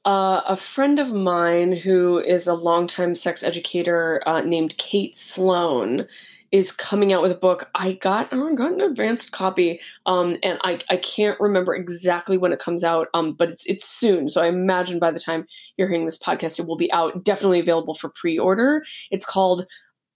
Uh, 0.06 0.41
a 0.48 0.56
friend 0.56 1.00
of 1.00 1.12
mine 1.12 1.74
who 1.74 2.20
is 2.20 2.46
a 2.46 2.54
longtime 2.54 3.16
sex 3.16 3.43
educator 3.43 4.22
uh, 4.28 4.41
named 4.41 4.78
Kate 4.78 5.18
Sloan 5.18 6.06
is 6.52 6.72
coming 6.72 7.12
out 7.12 7.22
with 7.22 7.32
a 7.32 7.36
book. 7.36 7.70
I 7.76 7.93
got 7.93 8.32
I 8.32 8.54
got 8.54 8.72
an 8.72 8.82
advanced 8.82 9.32
copy, 9.32 9.80
um, 10.06 10.38
and 10.43 10.60
I 10.64 10.80
I 10.89 10.98
can't 10.98 11.39
remember 11.39 11.76
exactly 11.76 12.38
when 12.38 12.54
it 12.54 12.60
comes 12.60 12.84
out, 12.84 13.08
um, 13.14 13.34
but 13.34 13.50
it's 13.50 13.66
it's 13.66 13.86
soon. 13.86 14.30
So 14.30 14.41
I 14.41 14.48
imagine 14.48 15.00
by 15.00 15.12
the 15.12 15.20
time 15.20 15.48
you're 15.76 15.88
hearing 15.89 16.06
this 16.06 16.18
podcast, 16.18 16.60
it 16.60 16.68
will 16.68 16.78
be 16.78 16.91
out. 16.93 17.24
Definitely 17.26 17.60
available 17.60 17.96
for 17.96 18.10
pre-order. 18.10 18.84
It's 19.12 19.26
called 19.26 19.66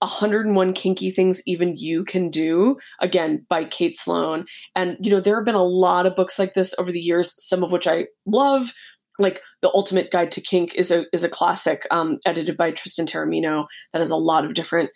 101 0.00 0.72
kinky 0.72 1.10
things 1.10 1.42
even 1.46 1.76
you 1.76 2.04
can 2.04 2.30
do 2.30 2.76
again 3.00 3.44
by 3.48 3.64
kate 3.64 3.96
sloan. 3.96 4.46
And 4.74 4.96
you 5.00 5.10
know 5.10 5.20
there 5.20 5.36
have 5.36 5.44
been 5.44 5.54
a 5.54 5.62
lot 5.62 6.06
of 6.06 6.16
books 6.16 6.38
like 6.38 6.54
this 6.54 6.74
over 6.78 6.90
the 6.90 7.00
years 7.00 7.34
some 7.44 7.62
of 7.62 7.72
which 7.72 7.86
i 7.86 8.06
love. 8.26 8.72
Like 9.18 9.42
the 9.60 9.70
ultimate 9.74 10.10
guide 10.10 10.30
to 10.32 10.40
kink 10.40 10.74
is 10.74 10.90
a 10.90 11.04
is 11.12 11.22
a 11.22 11.28
classic 11.28 11.86
um, 11.90 12.18
edited 12.24 12.56
by 12.56 12.70
tristan 12.70 13.06
taormino 13.06 13.66
that 13.92 13.98
has 13.98 14.10
a 14.10 14.16
lot 14.16 14.46
of 14.46 14.54
different 14.54 14.90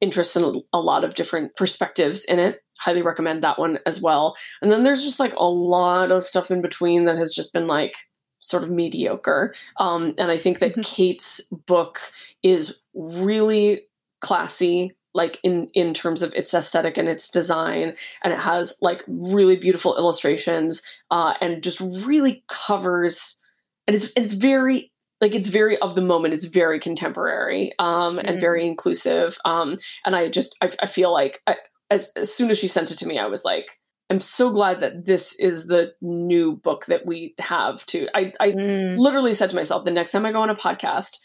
interests 0.00 0.36
and 0.36 0.62
a 0.72 0.80
lot 0.80 1.02
of 1.02 1.14
different 1.16 1.56
perspectives 1.56 2.24
in 2.24 2.38
it. 2.38 2.60
Highly 2.78 3.02
recommend 3.02 3.42
that 3.42 3.58
one 3.58 3.78
as 3.86 4.00
well. 4.00 4.36
And 4.62 4.70
then 4.70 4.84
there's 4.84 5.02
just 5.02 5.18
like 5.18 5.34
a 5.36 5.48
lot 5.48 6.12
of 6.12 6.22
stuff 6.22 6.50
in 6.50 6.62
between 6.62 7.04
that 7.06 7.16
has 7.16 7.32
just 7.32 7.52
been 7.52 7.66
like 7.66 7.96
sort 8.38 8.62
of 8.62 8.70
mediocre. 8.70 9.54
Um, 9.78 10.14
and 10.18 10.30
i 10.30 10.36
think 10.36 10.60
that 10.60 10.72
mm-hmm. 10.72 10.82
kate's 10.82 11.40
book 11.66 11.98
is 12.44 12.80
really 12.94 13.80
classy 14.24 14.96
like 15.12 15.38
in 15.42 15.68
in 15.74 15.94
terms 15.94 16.22
of 16.22 16.34
its 16.34 16.52
aesthetic 16.54 16.96
and 16.96 17.08
its 17.08 17.28
design 17.30 17.94
and 18.22 18.32
it 18.32 18.38
has 18.38 18.74
like 18.80 19.02
really 19.06 19.56
beautiful 19.56 19.96
illustrations 19.96 20.82
uh 21.10 21.34
and 21.40 21.62
just 21.62 21.78
really 21.80 22.42
covers 22.48 23.40
and 23.86 23.94
it's 23.94 24.10
it's 24.16 24.32
very 24.32 24.90
like 25.20 25.34
it's 25.34 25.48
very 25.48 25.78
of 25.78 25.94
the 25.94 26.00
moment 26.00 26.34
it's 26.34 26.46
very 26.46 26.80
contemporary 26.80 27.72
um 27.78 28.18
and 28.18 28.28
mm-hmm. 28.28 28.40
very 28.40 28.66
inclusive 28.66 29.38
um 29.44 29.76
and 30.06 30.16
i 30.16 30.28
just 30.28 30.56
i, 30.62 30.70
I 30.80 30.86
feel 30.86 31.12
like 31.12 31.42
I, 31.46 31.56
as, 31.90 32.10
as 32.16 32.34
soon 32.34 32.50
as 32.50 32.58
she 32.58 32.66
sent 32.66 32.90
it 32.90 32.98
to 32.98 33.06
me 33.06 33.18
i 33.18 33.26
was 33.26 33.44
like 33.44 33.66
i'm 34.10 34.20
so 34.20 34.50
glad 34.50 34.80
that 34.80 35.04
this 35.06 35.38
is 35.38 35.66
the 35.66 35.92
new 36.00 36.56
book 36.56 36.86
that 36.86 37.06
we 37.06 37.34
have 37.38 37.84
to 37.86 38.08
i 38.14 38.32
i 38.40 38.50
mm. 38.50 38.98
literally 38.98 39.34
said 39.34 39.50
to 39.50 39.56
myself 39.56 39.84
the 39.84 39.90
next 39.90 40.12
time 40.12 40.26
i 40.26 40.32
go 40.32 40.40
on 40.40 40.50
a 40.50 40.56
podcast 40.56 41.18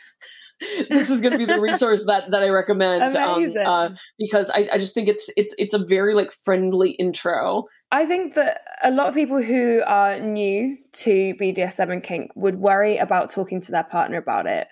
this 0.89 1.09
is 1.09 1.21
going 1.21 1.31
to 1.31 1.37
be 1.37 1.45
the 1.45 1.61
resource 1.61 2.05
that 2.05 2.31
that 2.31 2.43
I 2.43 2.49
recommend 2.49 3.15
um, 3.15 3.55
uh, 3.65 3.89
because 4.17 4.49
I, 4.49 4.69
I 4.73 4.77
just 4.77 4.93
think 4.93 5.07
it's 5.07 5.29
it's 5.37 5.55
it's 5.57 5.73
a 5.73 5.79
very 5.79 6.13
like 6.13 6.31
friendly 6.31 6.91
intro. 6.91 7.65
I 7.91 8.05
think 8.05 8.35
that 8.35 8.61
a 8.83 8.91
lot 8.91 9.07
of 9.07 9.15
people 9.15 9.41
who 9.41 9.81
are 9.85 10.19
new 10.19 10.77
to 10.93 11.33
BDSM 11.35 11.91
and 11.91 12.03
kink 12.03 12.31
would 12.35 12.57
worry 12.57 12.97
about 12.97 13.29
talking 13.29 13.61
to 13.61 13.71
their 13.71 13.83
partner 13.83 14.17
about 14.17 14.45
it. 14.45 14.67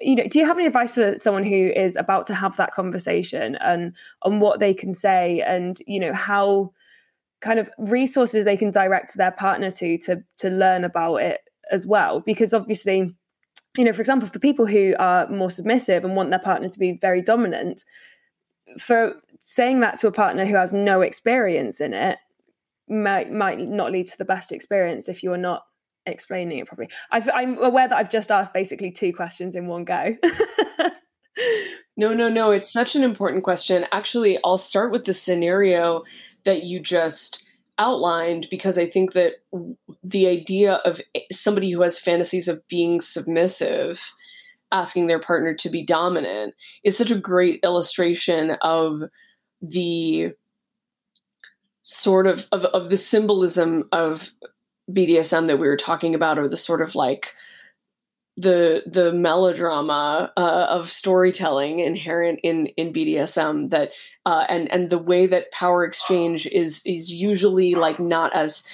You 0.00 0.16
know, 0.16 0.26
do 0.26 0.38
you 0.38 0.46
have 0.46 0.58
any 0.58 0.66
advice 0.66 0.94
for 0.94 1.16
someone 1.16 1.44
who 1.44 1.70
is 1.74 1.96
about 1.96 2.26
to 2.26 2.34
have 2.34 2.56
that 2.56 2.72
conversation 2.72 3.56
and 3.56 3.94
on 4.22 4.40
what 4.40 4.60
they 4.60 4.74
can 4.74 4.94
say 4.94 5.42
and 5.46 5.78
you 5.86 6.00
know 6.00 6.12
how 6.12 6.72
kind 7.40 7.58
of 7.58 7.68
resources 7.76 8.44
they 8.44 8.56
can 8.56 8.70
direct 8.70 9.16
their 9.16 9.32
partner 9.32 9.70
to 9.70 9.98
to 9.98 10.22
to 10.38 10.48
learn 10.48 10.84
about 10.84 11.16
it 11.16 11.40
as 11.70 11.86
well 11.86 12.20
because 12.20 12.54
obviously 12.54 13.14
you 13.76 13.84
know 13.84 13.92
for 13.92 14.00
example 14.00 14.28
for 14.28 14.38
people 14.38 14.66
who 14.66 14.94
are 14.98 15.28
more 15.28 15.50
submissive 15.50 16.04
and 16.04 16.16
want 16.16 16.30
their 16.30 16.38
partner 16.38 16.68
to 16.68 16.78
be 16.78 16.92
very 16.92 17.22
dominant 17.22 17.84
for 18.78 19.14
saying 19.38 19.80
that 19.80 19.98
to 19.98 20.06
a 20.06 20.12
partner 20.12 20.44
who 20.44 20.54
has 20.54 20.72
no 20.72 21.00
experience 21.00 21.80
in 21.80 21.94
it 21.94 22.18
might 22.88 23.32
might 23.32 23.58
not 23.58 23.92
lead 23.92 24.06
to 24.06 24.18
the 24.18 24.24
best 24.24 24.52
experience 24.52 25.08
if 25.08 25.22
you're 25.22 25.36
not 25.36 25.64
explaining 26.06 26.58
it 26.58 26.66
properly. 26.66 26.88
i 27.10 27.22
I'm 27.34 27.58
aware 27.58 27.88
that 27.88 27.96
I've 27.96 28.10
just 28.10 28.30
asked 28.30 28.52
basically 28.52 28.90
two 28.90 29.12
questions 29.12 29.54
in 29.54 29.66
one 29.66 29.84
go. 29.84 30.16
no, 31.96 32.14
no, 32.14 32.28
no. 32.28 32.50
It's 32.50 32.72
such 32.72 32.96
an 32.96 33.04
important 33.04 33.44
question. 33.44 33.86
Actually, 33.92 34.38
I'll 34.44 34.58
start 34.58 34.92
with 34.92 35.04
the 35.04 35.12
scenario 35.12 36.02
that 36.44 36.64
you 36.64 36.80
just 36.80 37.44
outlined 37.78 38.48
because 38.50 38.76
I 38.78 38.88
think 38.88 39.12
that 39.12 39.34
the 40.02 40.26
idea 40.26 40.74
of 40.84 41.00
somebody 41.30 41.70
who 41.70 41.82
has 41.82 41.98
fantasies 41.98 42.48
of 42.48 42.66
being 42.68 43.00
submissive 43.00 44.12
asking 44.72 45.06
their 45.06 45.20
partner 45.20 45.54
to 45.54 45.68
be 45.68 45.84
dominant 45.84 46.54
is 46.82 46.96
such 46.96 47.10
a 47.10 47.18
great 47.18 47.60
illustration 47.62 48.52
of 48.62 49.02
the 49.60 50.32
sort 51.82 52.26
of, 52.26 52.46
of, 52.52 52.64
of 52.64 52.90
the 52.90 52.96
symbolism 52.96 53.88
of 53.92 54.30
BDSM 54.90 55.46
that 55.46 55.58
we 55.58 55.68
were 55.68 55.76
talking 55.76 56.14
about, 56.14 56.38
or 56.38 56.48
the 56.48 56.56
sort 56.56 56.80
of 56.80 56.94
like 56.94 57.34
the 58.36 58.82
the 58.86 59.12
melodrama 59.12 60.32
uh, 60.38 60.66
of 60.70 60.90
storytelling 60.90 61.80
inherent 61.80 62.40
in 62.42 62.66
in 62.78 62.92
BDSM 62.92 63.70
that 63.70 63.90
uh, 64.24 64.46
and 64.48 64.72
and 64.72 64.88
the 64.88 64.98
way 64.98 65.26
that 65.26 65.52
power 65.52 65.84
exchange 65.84 66.46
is 66.46 66.82
is 66.86 67.12
usually 67.12 67.74
like 67.74 68.00
not 68.00 68.34
as 68.34 68.66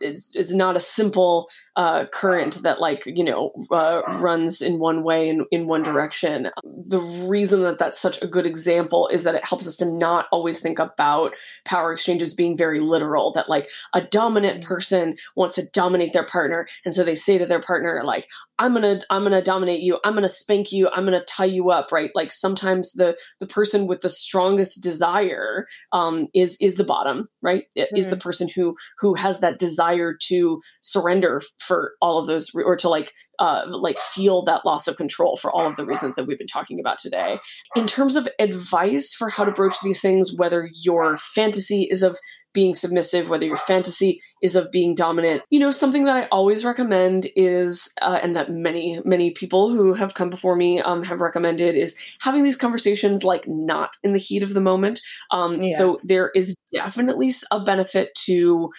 it's, 0.00 0.30
it's 0.34 0.52
not 0.52 0.76
a 0.76 0.80
simple 0.80 1.48
uh, 1.76 2.04
current 2.12 2.62
that 2.62 2.80
like 2.80 3.02
you 3.06 3.24
know 3.24 3.50
uh, 3.70 4.02
runs 4.18 4.60
in 4.60 4.78
one 4.78 5.02
way 5.02 5.28
in, 5.28 5.46
in 5.50 5.66
one 5.66 5.82
direction 5.82 6.50
the 6.86 7.00
reason 7.00 7.62
that 7.62 7.78
that's 7.78 7.98
such 7.98 8.20
a 8.20 8.26
good 8.26 8.44
example 8.44 9.08
is 9.08 9.24
that 9.24 9.34
it 9.34 9.44
helps 9.44 9.66
us 9.66 9.76
to 9.76 9.86
not 9.86 10.26
always 10.30 10.60
think 10.60 10.78
about 10.78 11.32
power 11.64 11.94
exchanges 11.94 12.34
being 12.34 12.58
very 12.58 12.80
literal 12.80 13.32
that 13.32 13.48
like 13.48 13.70
a 13.94 14.02
dominant 14.02 14.60
mm-hmm. 14.60 14.68
person 14.68 15.16
wants 15.34 15.54
to 15.54 15.66
dominate 15.72 16.12
their 16.12 16.26
partner 16.26 16.68
and 16.84 16.92
so 16.92 17.02
they 17.02 17.14
say 17.14 17.38
to 17.38 17.46
their 17.46 17.62
partner 17.62 18.02
like 18.04 18.28
i'm 18.58 18.74
gonna 18.74 19.00
i'm 19.08 19.22
gonna 19.22 19.42
dominate 19.42 19.80
you 19.80 19.98
i'm 20.04 20.12
gonna 20.12 20.28
spank 20.28 20.72
you 20.72 20.90
i'm 20.90 21.04
gonna 21.04 21.24
tie 21.24 21.44
you 21.44 21.70
up 21.70 21.90
right 21.90 22.10
like 22.14 22.30
sometimes 22.32 22.92
the 22.92 23.16
the 23.40 23.46
person 23.46 23.86
with 23.86 24.02
the 24.02 24.10
strongest 24.10 24.82
desire 24.82 25.66
um, 25.92 26.28
is 26.34 26.58
is 26.60 26.74
the 26.74 26.84
bottom 26.84 27.28
right 27.40 27.64
mm-hmm. 27.78 27.96
is 27.96 28.08
the 28.08 28.16
mm-hmm. 28.16 28.20
person 28.20 28.46
who 28.46 28.76
who 28.98 29.14
has 29.14 29.40
that 29.40 29.51
desire 29.58 30.16
to 30.28 30.60
surrender 30.80 31.42
for 31.58 31.92
all 32.00 32.18
of 32.18 32.26
those 32.26 32.50
or 32.54 32.76
to 32.76 32.88
like 32.88 33.12
uh, 33.38 33.64
like 33.66 33.98
feel 33.98 34.44
that 34.44 34.64
loss 34.64 34.86
of 34.86 34.96
control 34.96 35.36
for 35.36 35.50
all 35.50 35.66
of 35.66 35.76
the 35.76 35.84
reasons 35.84 36.14
that 36.14 36.26
we've 36.26 36.38
been 36.38 36.46
talking 36.46 36.78
about 36.78 36.98
today. 36.98 37.38
In 37.74 37.86
terms 37.86 38.14
of 38.14 38.28
advice 38.38 39.14
for 39.14 39.28
how 39.28 39.44
to 39.44 39.50
broach 39.50 39.80
these 39.82 40.00
things, 40.00 40.32
whether 40.34 40.70
your 40.72 41.16
fantasy 41.16 41.88
is 41.90 42.02
of 42.02 42.18
being 42.52 42.74
submissive, 42.74 43.28
whether 43.28 43.46
your 43.46 43.56
fantasy 43.56 44.20
is 44.42 44.56
of 44.56 44.70
being 44.70 44.94
dominant. 44.94 45.42
You 45.50 45.58
know, 45.58 45.70
something 45.70 46.04
that 46.04 46.16
I 46.16 46.26
always 46.26 46.64
recommend 46.64 47.28
is, 47.34 47.92
uh, 48.02 48.18
and 48.22 48.36
that 48.36 48.50
many, 48.50 49.00
many 49.04 49.30
people 49.30 49.70
who 49.70 49.94
have 49.94 50.14
come 50.14 50.28
before 50.28 50.56
me 50.56 50.80
um, 50.80 51.02
have 51.02 51.20
recommended, 51.20 51.76
is 51.76 51.96
having 52.20 52.44
these 52.44 52.56
conversations 52.56 53.24
like 53.24 53.46
not 53.46 53.96
in 54.02 54.12
the 54.12 54.18
heat 54.18 54.42
of 54.42 54.54
the 54.54 54.60
moment. 54.60 55.00
Um, 55.30 55.60
yeah. 55.60 55.76
So 55.78 56.00
there 56.04 56.30
is 56.34 56.60
definitely 56.72 57.32
a 57.50 57.60
benefit 57.60 58.14
to 58.26 58.70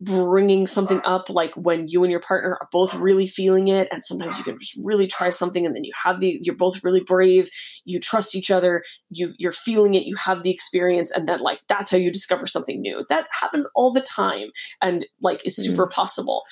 bringing 0.00 0.66
something 0.66 1.00
up 1.04 1.28
like 1.28 1.52
when 1.54 1.86
you 1.86 2.02
and 2.02 2.10
your 2.10 2.20
partner 2.20 2.56
are 2.60 2.68
both 2.72 2.94
really 2.94 3.26
feeling 3.26 3.68
it 3.68 3.86
and 3.92 4.04
sometimes 4.04 4.38
you 4.38 4.44
can 4.44 4.58
just 4.58 4.74
really 4.82 5.06
try 5.06 5.28
something 5.28 5.66
and 5.66 5.76
then 5.76 5.84
you 5.84 5.92
have 5.94 6.20
the 6.20 6.38
you're 6.42 6.56
both 6.56 6.82
really 6.82 7.00
brave 7.00 7.50
you 7.84 8.00
trust 8.00 8.34
each 8.34 8.50
other 8.50 8.82
you 9.10 9.34
you're 9.36 9.52
feeling 9.52 9.94
it 9.94 10.04
you 10.04 10.16
have 10.16 10.42
the 10.42 10.50
experience 10.50 11.10
and 11.10 11.28
then 11.28 11.40
like 11.40 11.60
that's 11.68 11.90
how 11.90 11.96
you 11.96 12.10
discover 12.10 12.46
something 12.46 12.80
new. 12.80 13.04
That 13.08 13.26
happens 13.30 13.68
all 13.74 13.92
the 13.92 14.00
time 14.00 14.48
and 14.82 15.06
like 15.20 15.40
is 15.44 15.56
super 15.56 15.86
mm. 15.86 15.90
possible. 15.90 16.42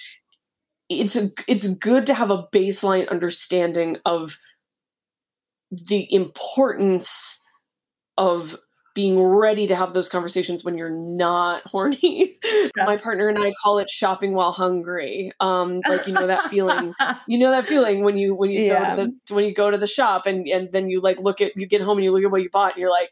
It's 0.88 1.16
a, 1.16 1.30
it's 1.46 1.68
good 1.68 2.06
to 2.06 2.14
have 2.14 2.30
a 2.30 2.44
baseline 2.54 3.08
understanding 3.10 3.98
of 4.06 4.38
the 5.70 6.12
importance 6.12 7.42
of 8.16 8.56
being 8.98 9.22
ready 9.22 9.68
to 9.68 9.76
have 9.76 9.94
those 9.94 10.08
conversations 10.08 10.64
when 10.64 10.76
you're 10.76 10.90
not 10.90 11.62
horny. 11.64 12.36
Yeah. 12.76 12.84
My 12.84 12.96
partner 12.96 13.28
and 13.28 13.38
I 13.38 13.52
call 13.62 13.78
it 13.78 13.88
shopping 13.88 14.34
while 14.34 14.50
hungry. 14.50 15.30
Um, 15.38 15.80
like 15.88 16.08
you 16.08 16.12
know 16.12 16.26
that 16.26 16.50
feeling. 16.50 16.94
you 17.28 17.38
know 17.38 17.52
that 17.52 17.64
feeling 17.64 18.02
when 18.02 18.16
you 18.16 18.34
when 18.34 18.50
you 18.50 18.64
yeah. 18.64 18.96
go 18.96 19.04
to 19.04 19.12
the 19.28 19.34
when 19.34 19.44
you 19.44 19.54
go 19.54 19.70
to 19.70 19.78
the 19.78 19.86
shop 19.86 20.26
and 20.26 20.48
and 20.48 20.72
then 20.72 20.90
you 20.90 21.00
like 21.00 21.18
look 21.20 21.40
at 21.40 21.56
you 21.56 21.66
get 21.66 21.80
home 21.80 21.98
and 21.98 22.04
you 22.04 22.12
look 22.12 22.24
at 22.24 22.30
what 22.32 22.42
you 22.42 22.50
bought 22.50 22.72
and 22.72 22.80
you're 22.80 22.90
like, 22.90 23.10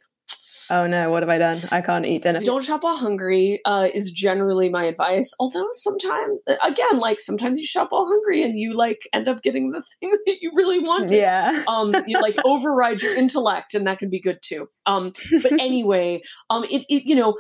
oh 0.71 0.87
no, 0.87 1.11
what 1.11 1.23
have 1.23 1.31
I 1.31 1.39
done? 1.39 1.57
I 1.73 1.81
can't 1.81 2.07
eat 2.07 2.23
dinner. 2.23 2.41
Don't 2.41 2.65
shop 2.65 2.83
while 2.83 2.97
hungry 2.97 3.61
uh, 3.65 3.89
is 3.93 4.11
generally 4.11 4.69
my 4.69 4.85
advice. 4.85 5.33
Although 5.39 5.69
sometimes, 5.73 6.41
again, 6.65 6.99
like 6.99 7.21
sometimes 7.21 7.59
you 7.59 7.67
shop 7.67 7.89
while 7.91 8.07
hungry 8.07 8.43
and 8.43 8.59
you 8.59 8.77
like 8.77 9.01
end 9.13 9.29
up 9.29 9.43
getting 9.43 9.71
the 9.71 9.83
thing 10.01 10.11
that 10.27 10.37
you 10.41 10.53
really 10.55 10.79
want. 10.79 11.11
Yeah. 11.11 11.65
Um, 11.77 11.95
you 12.07 12.21
like 12.21 12.37
override 12.45 13.03
your 13.03 13.15
intellect, 13.17 13.75
and 13.75 13.87
that 13.87 13.99
can 13.99 14.09
be 14.09 14.21
good 14.21 14.39
too. 14.43 14.69
Um, 14.87 15.13
but 15.43 15.53
anyway, 15.61 16.23
um, 16.49 16.65
it, 16.65 16.85
it 16.89 17.03
you 17.05 17.15
know, 17.15 17.37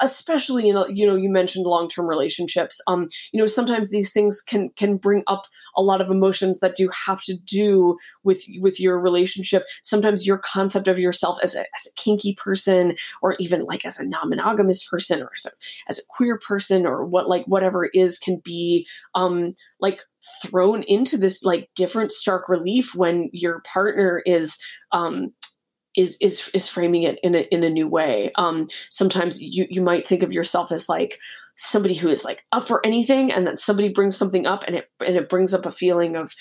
especially 0.00 0.68
in 0.68 0.76
a, 0.76 0.84
you 0.92 1.06
know, 1.06 1.14
you 1.14 1.30
mentioned 1.30 1.66
long 1.66 1.88
term 1.88 2.06
relationships. 2.06 2.80
Um, 2.86 3.08
you 3.32 3.38
know, 3.38 3.46
sometimes 3.46 3.90
these 3.90 4.12
things 4.12 4.40
can 4.40 4.70
can 4.76 4.96
bring 4.96 5.22
up 5.26 5.44
a 5.76 5.82
lot 5.82 6.00
of 6.00 6.10
emotions 6.10 6.60
that 6.60 6.76
do 6.76 6.90
have 7.06 7.22
to 7.24 7.36
do 7.36 7.98
with 8.24 8.42
with 8.60 8.80
your 8.80 8.98
relationship. 8.98 9.64
Sometimes 9.82 10.26
your 10.26 10.38
concept 10.38 10.88
of 10.88 10.98
yourself 10.98 11.38
as 11.42 11.54
a 11.54 11.60
as 11.60 11.86
a 11.86 11.94
kinky 11.96 12.34
person 12.34 12.57
person 12.58 12.96
or 13.22 13.36
even 13.38 13.64
like 13.64 13.84
as 13.84 13.98
a 13.98 14.04
non-monogamous 14.04 14.86
person 14.88 15.22
or 15.22 15.30
as 15.36 15.46
a, 15.46 15.50
as 15.88 15.98
a 15.98 16.02
queer 16.08 16.38
person 16.38 16.86
or 16.86 17.04
what 17.04 17.28
like 17.28 17.44
whatever 17.46 17.84
it 17.84 17.92
is 17.94 18.18
can 18.18 18.40
be 18.44 18.86
um 19.14 19.54
like 19.80 20.02
thrown 20.42 20.82
into 20.84 21.16
this 21.16 21.42
like 21.44 21.70
different 21.74 22.10
stark 22.12 22.48
relief 22.48 22.94
when 22.94 23.30
your 23.32 23.62
partner 23.62 24.22
is 24.26 24.58
um 24.92 25.32
is 25.96 26.16
is 26.20 26.50
is 26.54 26.68
framing 26.68 27.04
it 27.04 27.18
in 27.22 27.34
a 27.34 27.40
in 27.50 27.64
a 27.64 27.70
new 27.70 27.88
way. 27.88 28.30
Um, 28.36 28.68
sometimes 28.90 29.40
you 29.42 29.66
you 29.68 29.80
might 29.80 30.06
think 30.06 30.22
of 30.22 30.32
yourself 30.32 30.70
as 30.70 30.88
like 30.88 31.18
somebody 31.56 31.94
who 31.94 32.08
is 32.08 32.24
like 32.24 32.44
up 32.52 32.68
for 32.68 32.84
anything, 32.86 33.32
and 33.32 33.46
then 33.46 33.56
somebody 33.56 33.88
brings 33.88 34.16
something 34.16 34.46
up, 34.46 34.64
and 34.66 34.76
it 34.76 34.90
and 35.04 35.16
it 35.16 35.28
brings 35.28 35.52
up 35.52 35.66
a 35.66 35.72
feeling 35.72 36.14
of 36.14 36.32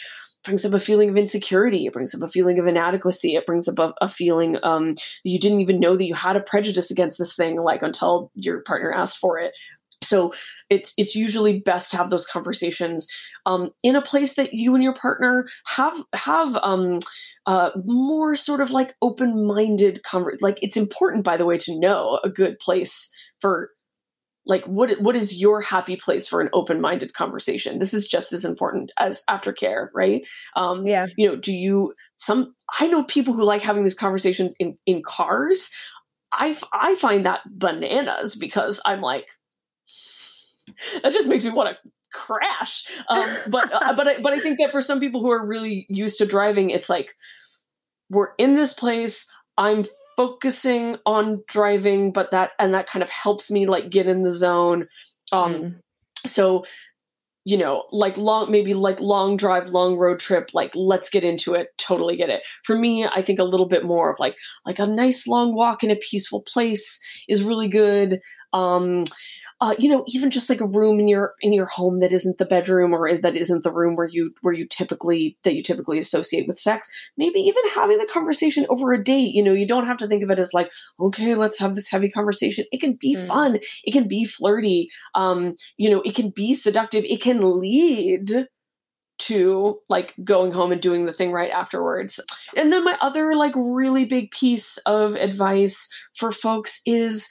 brings 0.47 0.65
up 0.65 0.73
a 0.73 0.79
feeling 0.79 1.09
of 1.09 1.17
insecurity. 1.17 1.85
It 1.85 1.93
brings 1.93 2.15
up 2.15 2.21
a 2.21 2.31
feeling 2.31 2.57
of 2.57 2.65
inadequacy. 2.65 3.35
It 3.35 3.45
brings 3.45 3.67
up 3.67 3.77
a, 3.77 3.93
a 4.01 4.07
feeling 4.07 4.57
um, 4.63 4.95
you 5.23 5.39
didn't 5.39 5.59
even 5.59 5.79
know 5.79 5.97
that 5.97 6.05
you 6.05 6.15
had 6.15 6.37
a 6.37 6.41
prejudice 6.41 6.89
against 6.89 7.17
this 7.17 7.35
thing, 7.35 7.61
like 7.61 7.83
until 7.83 8.31
your 8.33 8.61
partner 8.61 8.91
asked 8.91 9.17
for 9.17 9.37
it. 9.37 9.53
So 10.01 10.33
it's 10.69 10.93
it's 10.97 11.15
usually 11.15 11.59
best 11.59 11.91
to 11.91 11.97
have 11.97 12.09
those 12.09 12.25
conversations 12.25 13.07
um, 13.45 13.71
in 13.83 13.95
a 13.95 14.01
place 14.01 14.35
that 14.35 14.53
you 14.53 14.73
and 14.73 14.83
your 14.83 14.93
partner 14.93 15.47
have 15.65 16.01
have 16.13 16.55
um, 16.63 16.99
uh, 17.45 17.71
more 17.83 18.35
sort 18.37 18.61
of 18.61 18.71
like 18.71 18.93
open 19.01 19.45
minded 19.45 19.99
conver- 20.05 20.41
Like 20.41 20.59
it's 20.61 20.77
important, 20.77 21.25
by 21.25 21.35
the 21.35 21.45
way, 21.45 21.57
to 21.57 21.77
know 21.77 22.19
a 22.23 22.29
good 22.29 22.57
place 22.59 23.11
for 23.41 23.71
like 24.47 24.65
what 24.65 24.99
what 25.01 25.15
is 25.15 25.39
your 25.39 25.61
happy 25.61 25.95
place 25.95 26.27
for 26.27 26.41
an 26.41 26.49
open-minded 26.53 27.13
conversation? 27.13 27.79
This 27.79 27.93
is 27.93 28.07
just 28.07 28.33
as 28.33 28.45
important 28.45 28.91
as 28.97 29.23
aftercare 29.29 29.89
right? 29.93 30.23
Um 30.55 30.87
yeah. 30.87 31.07
you 31.17 31.27
know 31.27 31.35
do 31.35 31.53
you 31.53 31.93
some 32.17 32.55
i 32.79 32.87
know 32.87 33.03
people 33.03 33.33
who 33.33 33.43
like 33.43 33.61
having 33.61 33.83
these 33.83 33.95
conversations 33.95 34.55
in 34.59 34.77
in 34.85 35.01
cars. 35.03 35.71
I 36.31 36.57
i 36.73 36.95
find 36.95 37.25
that 37.25 37.41
bananas 37.45 38.35
because 38.35 38.81
i'm 38.85 39.01
like 39.01 39.27
that 41.03 41.13
just 41.13 41.27
makes 41.27 41.45
me 41.45 41.51
want 41.51 41.69
to 41.69 41.91
crash. 42.13 42.85
Um 43.09 43.25
but 43.47 43.71
uh, 43.71 43.93
but 43.97 44.07
I, 44.07 44.21
but 44.21 44.33
i 44.33 44.39
think 44.39 44.59
that 44.59 44.71
for 44.71 44.81
some 44.81 44.99
people 44.99 45.21
who 45.21 45.31
are 45.31 45.45
really 45.45 45.85
used 45.89 46.17
to 46.17 46.25
driving 46.25 46.69
it's 46.69 46.89
like 46.89 47.13
we're 48.09 48.33
in 48.37 48.55
this 48.55 48.73
place 48.73 49.27
i'm 49.57 49.85
focusing 50.18 50.97
on 51.05 51.43
driving, 51.47 52.11
but 52.11 52.32
that 52.32 52.51
and 52.59 52.74
that 52.74 52.88
kind 52.88 53.03
of 53.03 53.09
helps 53.09 53.49
me 53.49 53.68
like 53.68 53.89
get 53.89 54.07
in 54.07 54.24
the 54.24 54.32
zone. 54.32 54.88
Um 55.32 55.53
mm. 55.53 55.76
so 56.26 56.65
you 57.47 57.57
know, 57.57 57.86
like 57.93 58.18
long, 58.18 58.51
maybe 58.51 58.74
like 58.74 58.99
long 58.99 59.38
drive, 59.38 59.70
long 59.70 59.95
road 59.95 60.20
trip, 60.20 60.49
like 60.53 60.74
let's 60.76 61.09
get 61.09 61.24
into 61.24 61.53
it. 61.53 61.70
Totally 61.78 62.18
get 62.18 62.30
it. 62.30 62.41
For 62.65 62.78
me, 62.78 63.05
I 63.05 63.22
think 63.22 63.39
a 63.39 63.45
little 63.45 63.70
bit 63.70 63.86
more 63.86 64.11
of 64.11 64.20
like, 64.20 64.36
like 64.65 64.80
a 64.80 64.86
nice 64.86 65.28
long 65.28 65.55
walk 65.55 65.82
in 65.82 65.89
a 65.89 65.95
peaceful 65.95 66.41
place 66.41 66.99
is 67.30 67.43
really 67.43 67.70
good. 67.70 68.20
um, 68.51 69.05
uh, 69.60 69.74
you 69.80 69.89
know, 69.89 70.03
even 70.08 70.30
just 70.30 70.49
like 70.49 70.62
a 70.62 70.68
room 70.68 70.99
in 70.99 71.08
your 71.08 71.34
in 71.41 71.51
your 71.51 71.66
home 71.66 71.99
that 71.99 72.14
isn't 72.14 72.38
the 72.38 72.45
bedroom 72.45 72.93
or 72.93 73.08
is 73.08 73.22
that 73.22 73.36
isn't 73.36 73.64
the 73.64 73.72
room 73.72 73.95
where 73.95 74.08
you 74.08 74.32
where 74.41 74.53
you 74.53 74.68
typically 74.68 75.36
that 75.43 75.55
you 75.55 75.64
typically 75.64 75.97
associate 75.97 76.47
with 76.47 76.60
sex. 76.60 76.89
Maybe 77.18 77.39
even 77.39 77.64
having 77.74 77.97
the 77.97 78.05
conversation 78.05 78.68
over 78.70 78.93
a 78.93 79.03
date. 79.03 79.34
You 79.34 79.43
know, 79.43 79.53
you 79.53 79.66
don't 79.66 79.88
have 79.88 79.97
to 79.97 80.08
think 80.08 80.22
of 80.22 80.30
it 80.30 80.38
as 80.38 80.53
like, 80.53 80.72
okay, 80.99 81.34
let's 81.34 81.58
have 81.58 81.74
this 81.74 81.89
heavy 81.89 82.10
conversation. 82.10 82.66
It 82.72 82.80
can 82.80 82.93
be 82.93 83.16
mm. 83.16 83.26
fun. 83.26 83.60
It 83.84 83.91
can 83.93 84.08
be 84.08 84.26
flirty. 84.26 84.89
Um, 85.16 85.55
you 85.78 85.89
know, 85.89 86.01
it 86.01 86.14
can 86.14 86.30
be 86.30 86.53
seductive. 86.53 87.03
It 87.05 87.22
can 87.22 87.60
lead 87.60 88.47
to 89.20 89.80
like 89.89 90.14
going 90.24 90.51
home 90.51 90.72
and 90.72 90.82
doing 90.82 91.08
the 91.08 91.14
thing 91.14 91.32
right 91.32 91.49
afterwards. 91.49 92.20
And 92.55 92.72
then 92.72 92.84
my 92.84 92.95
other 93.01 93.36
like 93.36 93.53
really 93.55 94.05
big 94.05 94.30
piece 94.30 94.78
of 94.86 95.16
advice 95.16 95.89
for 96.14 96.32
folks 96.32 96.82
is 96.86 97.28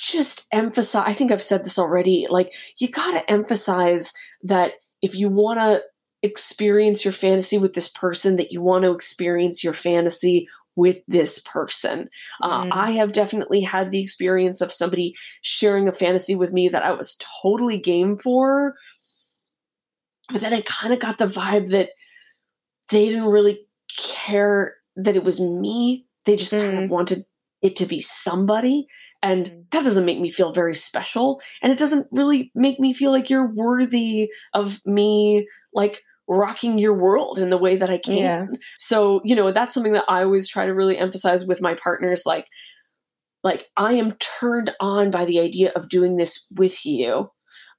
just 0.00 0.46
emphasize 0.52 1.04
I 1.06 1.12
think 1.12 1.32
I've 1.32 1.42
said 1.42 1.64
this 1.64 1.78
already 1.78 2.26
like 2.28 2.52
you 2.78 2.88
got 2.88 3.12
to 3.12 3.30
emphasize 3.30 4.12
that 4.42 4.72
if 5.02 5.14
you 5.14 5.28
want 5.28 5.58
to 5.58 5.82
experience 6.22 7.04
your 7.04 7.12
fantasy 7.12 7.58
with 7.58 7.74
this 7.74 7.88
person 7.88 8.36
that 8.36 8.52
you 8.52 8.60
want 8.60 8.84
to 8.84 8.92
experience 8.92 9.62
your 9.62 9.72
fantasy 9.72 10.48
with 10.74 10.98
this 11.08 11.40
person. 11.40 12.08
Uh, 12.40 12.64
mm. 12.64 12.70
I 12.72 12.92
have 12.92 13.12
definitely 13.12 13.60
had 13.60 13.90
the 13.90 14.00
experience 14.00 14.60
of 14.60 14.72
somebody 14.72 15.14
sharing 15.42 15.88
a 15.88 15.92
fantasy 15.92 16.36
with 16.36 16.52
me 16.52 16.68
that 16.68 16.84
I 16.84 16.92
was 16.92 17.18
totally 17.42 17.78
game 17.78 18.16
for, 18.16 18.74
but 20.30 20.40
then 20.40 20.54
I 20.54 20.60
kind 20.62 20.92
of 20.92 21.00
got 21.00 21.18
the 21.18 21.26
vibe 21.26 21.70
that 21.70 21.90
they 22.90 23.06
didn't 23.06 23.26
really 23.26 23.66
care 23.96 24.76
that 24.96 25.16
it 25.16 25.24
was 25.24 25.40
me. 25.40 26.06
They 26.24 26.36
just 26.36 26.52
mm. 26.52 26.60
kind 26.60 26.84
of 26.84 26.90
wanted 26.90 27.24
it 27.60 27.76
to 27.76 27.86
be 27.86 28.00
somebody. 28.00 28.86
And 29.22 29.46
mm. 29.46 29.70
that 29.70 29.84
doesn't 29.84 30.04
make 30.04 30.20
me 30.20 30.30
feel 30.30 30.52
very 30.52 30.76
special. 30.76 31.40
And 31.62 31.72
it 31.72 31.78
doesn't 31.78 32.06
really 32.10 32.52
make 32.54 32.78
me 32.78 32.94
feel 32.94 33.10
like 33.10 33.30
you're 33.30 33.52
worthy 33.52 34.30
of 34.54 34.80
me, 34.84 35.48
like, 35.72 36.00
rocking 36.28 36.78
your 36.78 36.94
world 36.94 37.38
in 37.38 37.48
the 37.50 37.56
way 37.56 37.76
that 37.76 37.90
I 37.90 37.98
can. 37.98 38.16
Yeah. 38.16 38.46
So, 38.76 39.22
you 39.24 39.34
know, 39.34 39.50
that's 39.50 39.72
something 39.72 39.92
that 39.92 40.04
I 40.08 40.22
always 40.22 40.46
try 40.46 40.66
to 40.66 40.74
really 40.74 40.98
emphasize 40.98 41.46
with 41.46 41.62
my 41.62 41.74
partners. 41.74 42.24
Like, 42.26 42.46
like 43.42 43.66
I 43.76 43.94
am 43.94 44.12
turned 44.12 44.74
on 44.78 45.10
by 45.10 45.24
the 45.24 45.40
idea 45.40 45.72
of 45.74 45.88
doing 45.88 46.16
this 46.16 46.46
with 46.54 46.84
you. 46.84 47.30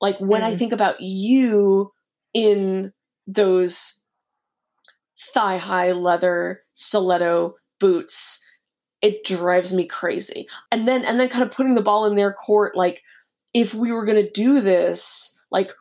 Like 0.02 0.18
when 0.18 0.42
mm. 0.42 0.46
I 0.46 0.58
think 0.58 0.74
about 0.74 0.96
you 1.00 1.92
in 2.34 2.92
those 3.28 4.00
thigh 5.34 5.58
high 5.58 5.92
leather 5.92 6.62
stiletto 6.74 7.56
boots 7.80 8.44
it 9.02 9.24
drives 9.24 9.74
me 9.74 9.86
crazy. 9.86 10.48
And 10.72 10.88
then 10.88 11.06
and 11.06 11.20
then 11.20 11.30
kind 11.30 11.44
of 11.44 11.52
putting 11.52 11.76
the 11.76 11.82
ball 11.82 12.06
in 12.06 12.16
their 12.16 12.34
court 12.34 12.76
like 12.76 13.02
if 13.54 13.74
we 13.74 13.92
were 13.92 14.06
going 14.06 14.24
to 14.24 14.32
do 14.32 14.62
this, 14.62 15.40
like 15.52 15.72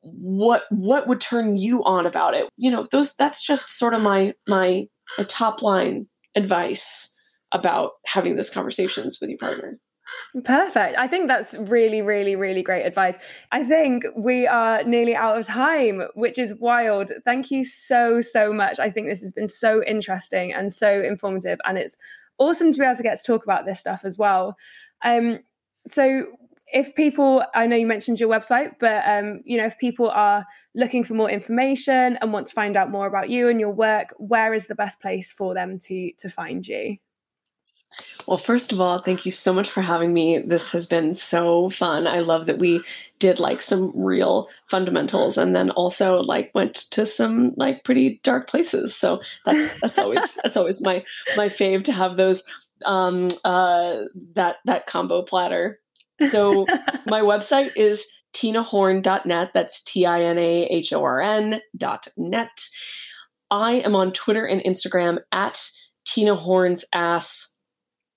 what 0.00 0.64
what 0.70 1.06
would 1.06 1.20
turn 1.20 1.56
you 1.56 1.82
on 1.84 2.06
about 2.06 2.34
it? 2.34 2.48
You 2.56 2.70
know, 2.70 2.86
those 2.90 3.14
that's 3.16 3.44
just 3.44 3.78
sort 3.78 3.94
of 3.94 4.02
my 4.02 4.34
my, 4.48 4.86
my 5.18 5.24
top 5.24 5.62
line 5.62 6.08
advice 6.34 7.14
about 7.52 7.92
having 8.04 8.36
those 8.36 8.50
conversations 8.50 9.18
with 9.20 9.30
your 9.30 9.38
partner. 9.38 9.78
Perfect. 10.44 10.98
I 10.98 11.06
think 11.08 11.28
that's 11.28 11.54
really, 11.54 12.02
really, 12.02 12.36
really 12.36 12.62
great 12.62 12.84
advice. 12.84 13.18
I 13.52 13.64
think 13.64 14.04
we 14.16 14.46
are 14.46 14.82
nearly 14.84 15.16
out 15.16 15.38
of 15.38 15.46
time, 15.46 16.02
which 16.14 16.38
is 16.38 16.54
wild. 16.54 17.10
Thank 17.24 17.50
you 17.50 17.64
so, 17.64 18.20
so 18.20 18.52
much. 18.52 18.78
I 18.78 18.90
think 18.90 19.08
this 19.08 19.22
has 19.22 19.32
been 19.32 19.48
so 19.48 19.82
interesting 19.82 20.52
and 20.52 20.72
so 20.72 21.00
informative. 21.00 21.58
And 21.64 21.78
it's 21.78 21.96
awesome 22.38 22.72
to 22.72 22.78
be 22.78 22.84
able 22.84 22.96
to 22.96 23.02
get 23.02 23.18
to 23.18 23.24
talk 23.24 23.44
about 23.44 23.66
this 23.66 23.80
stuff 23.80 24.02
as 24.04 24.18
well. 24.18 24.56
Um, 25.02 25.40
so 25.86 26.26
if 26.72 26.94
people 26.94 27.44
i 27.54 27.66
know 27.66 27.76
you 27.76 27.86
mentioned 27.86 28.18
your 28.18 28.28
website 28.28 28.72
but 28.80 29.02
um, 29.06 29.40
you 29.44 29.56
know 29.56 29.66
if 29.66 29.78
people 29.78 30.10
are 30.10 30.44
looking 30.74 31.04
for 31.04 31.14
more 31.14 31.30
information 31.30 32.16
and 32.20 32.32
want 32.32 32.46
to 32.46 32.54
find 32.54 32.76
out 32.76 32.90
more 32.90 33.06
about 33.06 33.28
you 33.28 33.48
and 33.48 33.60
your 33.60 33.70
work 33.70 34.14
where 34.18 34.54
is 34.54 34.66
the 34.66 34.74
best 34.74 35.00
place 35.00 35.30
for 35.30 35.54
them 35.54 35.78
to 35.78 36.10
to 36.18 36.28
find 36.28 36.66
you 36.66 36.96
well, 38.26 38.38
first 38.38 38.72
of 38.72 38.80
all, 38.80 38.98
thank 38.98 39.26
you 39.26 39.30
so 39.30 39.52
much 39.52 39.70
for 39.70 39.82
having 39.82 40.12
me. 40.12 40.38
This 40.38 40.70
has 40.72 40.86
been 40.86 41.14
so 41.14 41.68
fun. 41.70 42.06
I 42.06 42.20
love 42.20 42.46
that 42.46 42.58
we 42.58 42.82
did 43.18 43.38
like 43.38 43.60
some 43.60 43.92
real 43.94 44.48
fundamentals 44.68 45.36
and 45.36 45.54
then 45.54 45.70
also 45.70 46.20
like 46.20 46.50
went 46.54 46.74
to 46.92 47.04
some 47.04 47.52
like 47.56 47.84
pretty 47.84 48.20
dark 48.22 48.48
places. 48.48 48.96
So 48.96 49.20
that's 49.44 49.78
that's 49.80 49.98
always 49.98 50.38
that's 50.42 50.56
always 50.56 50.80
my 50.80 51.04
my 51.36 51.48
fave 51.48 51.84
to 51.84 51.92
have 51.92 52.16
those 52.16 52.44
um 52.86 53.28
uh 53.44 54.02
that 54.34 54.56
that 54.64 54.86
combo 54.86 55.22
platter. 55.22 55.80
So 56.30 56.66
my 57.06 57.20
website 57.22 57.72
is 57.76 58.06
tinahorn.net. 58.34 59.50
That's 59.52 59.82
T 59.82 60.06
I 60.06 60.22
N 60.22 60.38
A 60.38 60.64
H 60.64 60.92
O 60.92 61.02
R 61.02 61.20
N 61.20 61.60
dot 61.76 62.08
net. 62.16 62.68
I 63.50 63.72
am 63.72 63.94
on 63.94 64.12
Twitter 64.12 64.46
and 64.46 64.62
Instagram 64.62 65.18
at 65.30 65.62
Tina 66.06 66.34
Horn's 66.34 66.84
ass 66.92 67.53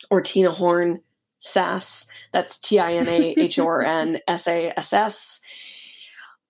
or 0.09 0.21
Tina 0.21 0.51
Horn 0.51 1.01
Sass. 1.39 2.07
That's 2.31 2.57
T 2.57 2.79
I 2.79 2.93
N 2.93 3.07
A 3.07 3.35
H 3.37 3.59
O 3.59 3.67
R 3.67 3.81
N 3.81 4.19
S 4.27 4.47
A 4.47 4.73
S 4.77 4.93
S. 4.93 5.41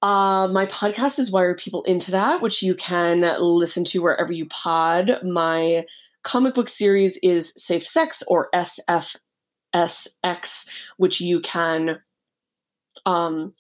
Uh, 0.01 0.47
my 0.49 0.65
podcast 0.67 1.17
is 1.19 1.31
Why 1.31 1.43
Are 1.43 1.55
People 1.55 1.83
Into 1.83 2.11
That, 2.11 2.41
which 2.41 2.61
you 2.61 2.75
can 2.75 3.21
listen 3.39 3.83
to 3.85 4.01
wherever 4.01 4.31
you 4.31 4.45
pod. 4.47 5.19
My 5.23 5.85
comic 6.23 6.53
book 6.53 6.69
series 6.69 7.17
is 7.23 7.51
Safe 7.55 7.87
Sex 7.87 8.21
or 8.27 8.49
SFSX, 8.53 9.19
which 10.97 11.19
you 11.19 11.39
can 11.39 11.99
um, 13.07 13.53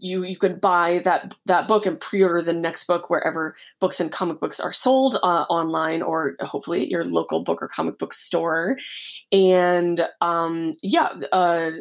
you 0.00 0.22
you 0.24 0.36
could 0.38 0.58
buy 0.60 1.02
that 1.04 1.34
that 1.44 1.68
book 1.68 1.84
and 1.84 2.00
pre-order 2.00 2.40
the 2.40 2.54
next 2.54 2.86
book 2.86 3.10
wherever 3.10 3.54
books 3.78 4.00
and 4.00 4.10
comic 4.10 4.40
books 4.40 4.58
are 4.58 4.72
sold 4.72 5.16
uh, 5.22 5.44
online 5.50 6.00
or 6.00 6.34
hopefully 6.40 6.82
at 6.82 6.88
your 6.88 7.04
local 7.04 7.44
book 7.44 7.60
or 7.60 7.68
comic 7.68 7.98
book 7.98 8.14
store. 8.14 8.78
And 9.30 10.00
um, 10.22 10.72
yeah, 10.82 11.08
uh, 11.30 11.72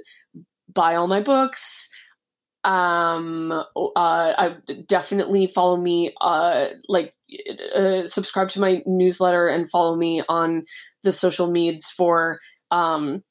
buy 0.71 0.95
all 0.95 1.07
my 1.07 1.21
books. 1.21 1.89
Um, 2.65 3.51
uh, 3.53 3.63
I 3.95 4.57
definitely 4.87 5.47
follow 5.47 5.77
me. 5.77 6.13
Uh, 6.19 6.67
like 6.89 7.13
uh, 7.73 8.05
subscribe 8.05 8.49
to 8.49 8.59
my 8.59 8.83
newsletter 8.85 9.47
and 9.47 9.71
follow 9.71 9.95
me 9.95 10.21
on 10.27 10.65
the 11.03 11.13
social 11.13 11.49
medias 11.49 11.89
for 11.89 12.37
um 12.71 13.23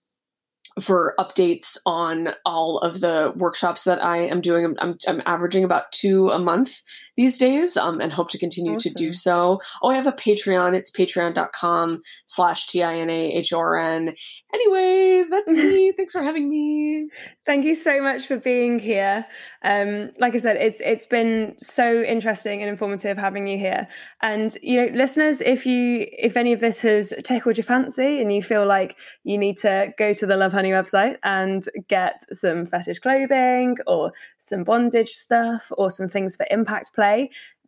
for 0.81 1.15
updates 1.19 1.77
on 1.85 2.31
all 2.45 2.79
of 2.79 3.01
the 3.01 3.33
workshops 3.37 3.85
that 3.85 4.03
I 4.03 4.19
am 4.19 4.41
doing. 4.41 4.65
I'm, 4.65 4.77
I'm, 4.81 4.99
I'm 5.07 5.23
averaging 5.27 5.65
about 5.65 5.91
two 5.93 6.31
a 6.31 6.39
month 6.39 6.83
these 7.21 7.39
days 7.39 7.77
um, 7.77 8.01
and 8.01 8.11
hope 8.11 8.31
to 8.31 8.39
continue 8.39 8.77
awesome. 8.77 8.95
to 8.95 8.99
do 8.99 9.13
so. 9.13 9.61
Oh, 9.83 9.91
I 9.91 9.97
have 9.97 10.07
a 10.07 10.13
Patreon. 10.13 10.75
It's 10.75 10.91
patreon.com 10.91 12.01
slash 12.25 12.67
T-I-N-A-H-R-N. 12.69 14.15
Anyway, 14.55 15.25
that's 15.31 15.49
me. 15.49 15.93
Thanks 15.97 16.13
for 16.13 16.23
having 16.23 16.49
me. 16.49 17.09
Thank 17.45 17.65
you 17.65 17.75
so 17.75 18.01
much 18.01 18.27
for 18.27 18.39
being 18.39 18.79
here. 18.79 19.27
Um, 19.63 20.11
like 20.19 20.35
I 20.35 20.39
said, 20.39 20.57
it's 20.57 20.81
it's 20.81 21.05
been 21.07 21.57
so 21.61 22.03
interesting 22.03 22.63
and 22.63 22.71
informative 22.71 23.19
having 23.19 23.47
you 23.47 23.59
here. 23.59 23.87
And 24.23 24.57
you 24.63 24.77
know, 24.79 24.97
listeners, 24.97 25.41
if 25.41 25.67
you 25.67 26.07
if 26.13 26.37
any 26.37 26.53
of 26.53 26.61
this 26.61 26.81
has 26.81 27.13
tickled 27.25 27.59
your 27.59 27.65
fancy 27.65 28.21
and 28.21 28.33
you 28.33 28.43
feel 28.43 28.67
like 28.67 28.97
you 29.25 29.37
need 29.37 29.57
to 29.59 29.93
go 29.99 30.13
to 30.13 30.27
the 30.27 30.35
Lovehoney 30.35 30.71
website 30.71 31.17
and 31.23 31.69
get 31.89 32.23
some 32.33 32.67
fetish 32.67 33.01
clothing 33.01 33.77
or 33.87 34.13
some 34.39 34.65
bondage 34.65 35.11
stuff 35.11 35.71
or 35.77 35.91
some 35.91 36.09
things 36.09 36.37
for 36.37 36.47
impact 36.51 36.95
play, 36.95 37.10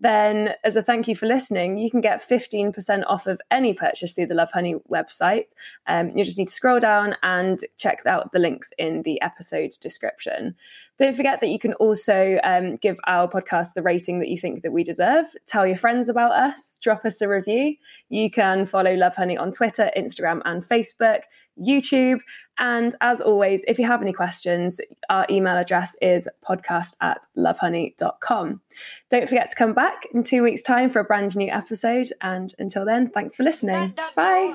then 0.03 0.55
as 0.65 0.75
a 0.75 0.83
thank 0.83 1.07
you 1.07 1.15
for 1.15 1.27
listening, 1.27 1.79
you 1.79 1.89
can 1.89 2.01
get 2.01 2.21
15% 2.21 3.05
off 3.07 3.29
of 3.29 3.41
any 3.53 3.73
purchase 3.73 4.13
through 4.13 4.27
the 4.27 4.35
Lovehoney 4.35 4.83
website. 4.91 5.53
Um, 5.87 6.11
you 6.11 6.25
just 6.25 6.37
need 6.37 6.49
to 6.49 6.53
scroll 6.53 6.81
down 6.81 7.15
and 7.23 7.61
check 7.79 8.05
out 8.05 8.33
the 8.33 8.41
links 8.41 8.73
in 8.79 9.03
the 9.03 9.23
episode 9.23 9.71
description. 9.81 10.57
Don't 10.99 11.15
forget 11.15 11.41
that 11.41 11.51
you 11.51 11.59
can 11.61 11.75
also 11.75 12.41
um, 12.43 12.75
give 12.75 12.99
our 13.07 13.29
podcast 13.29 13.75
the 13.75 13.83
rating 13.83 14.19
that 14.19 14.29
you 14.29 14.37
think 14.37 14.63
that 14.63 14.73
we 14.73 14.83
deserve. 14.83 15.27
Tell 15.47 15.67
your 15.67 15.77
friends 15.77 16.09
about 16.09 16.33
us, 16.33 16.77
drop 16.83 17.05
us 17.05 17.21
a 17.21 17.29
review. 17.29 17.77
You 18.09 18.29
can 18.29 18.67
follow 18.67 18.97
Lovehoney 18.97 19.39
on 19.39 19.53
Twitter, 19.53 19.89
Instagram, 19.97 20.43
and 20.45 20.65
Facebook. 20.65 21.23
YouTube. 21.61 22.21
And 22.63 22.95
as 23.01 23.21
always, 23.21 23.65
if 23.67 23.77
you 23.81 23.87
have 23.87 24.03
any 24.03 24.13
questions, 24.13 24.81
our 25.11 25.27
email 25.29 25.57
address 25.57 25.97
is 26.01 26.29
podcast 26.49 26.95
at 27.01 27.27
lovehoney.com. 27.37 28.61
Don't 29.11 29.29
forget 29.29 29.51
to 29.51 29.57
come 29.57 29.75
back 29.75 30.07
in 30.15 30.23
two 30.23 30.45
weeks' 30.45 30.63
time 30.63 30.89
for 30.89 31.01
a 31.01 31.05
brand 31.05 31.35
new 31.35 31.51
episode. 31.51 32.13
And 32.21 32.55
until 32.61 32.85
then, 32.85 33.11
thanks 33.11 33.35
for 33.35 33.43
listening. 33.43 33.95
Bye. 34.15 34.55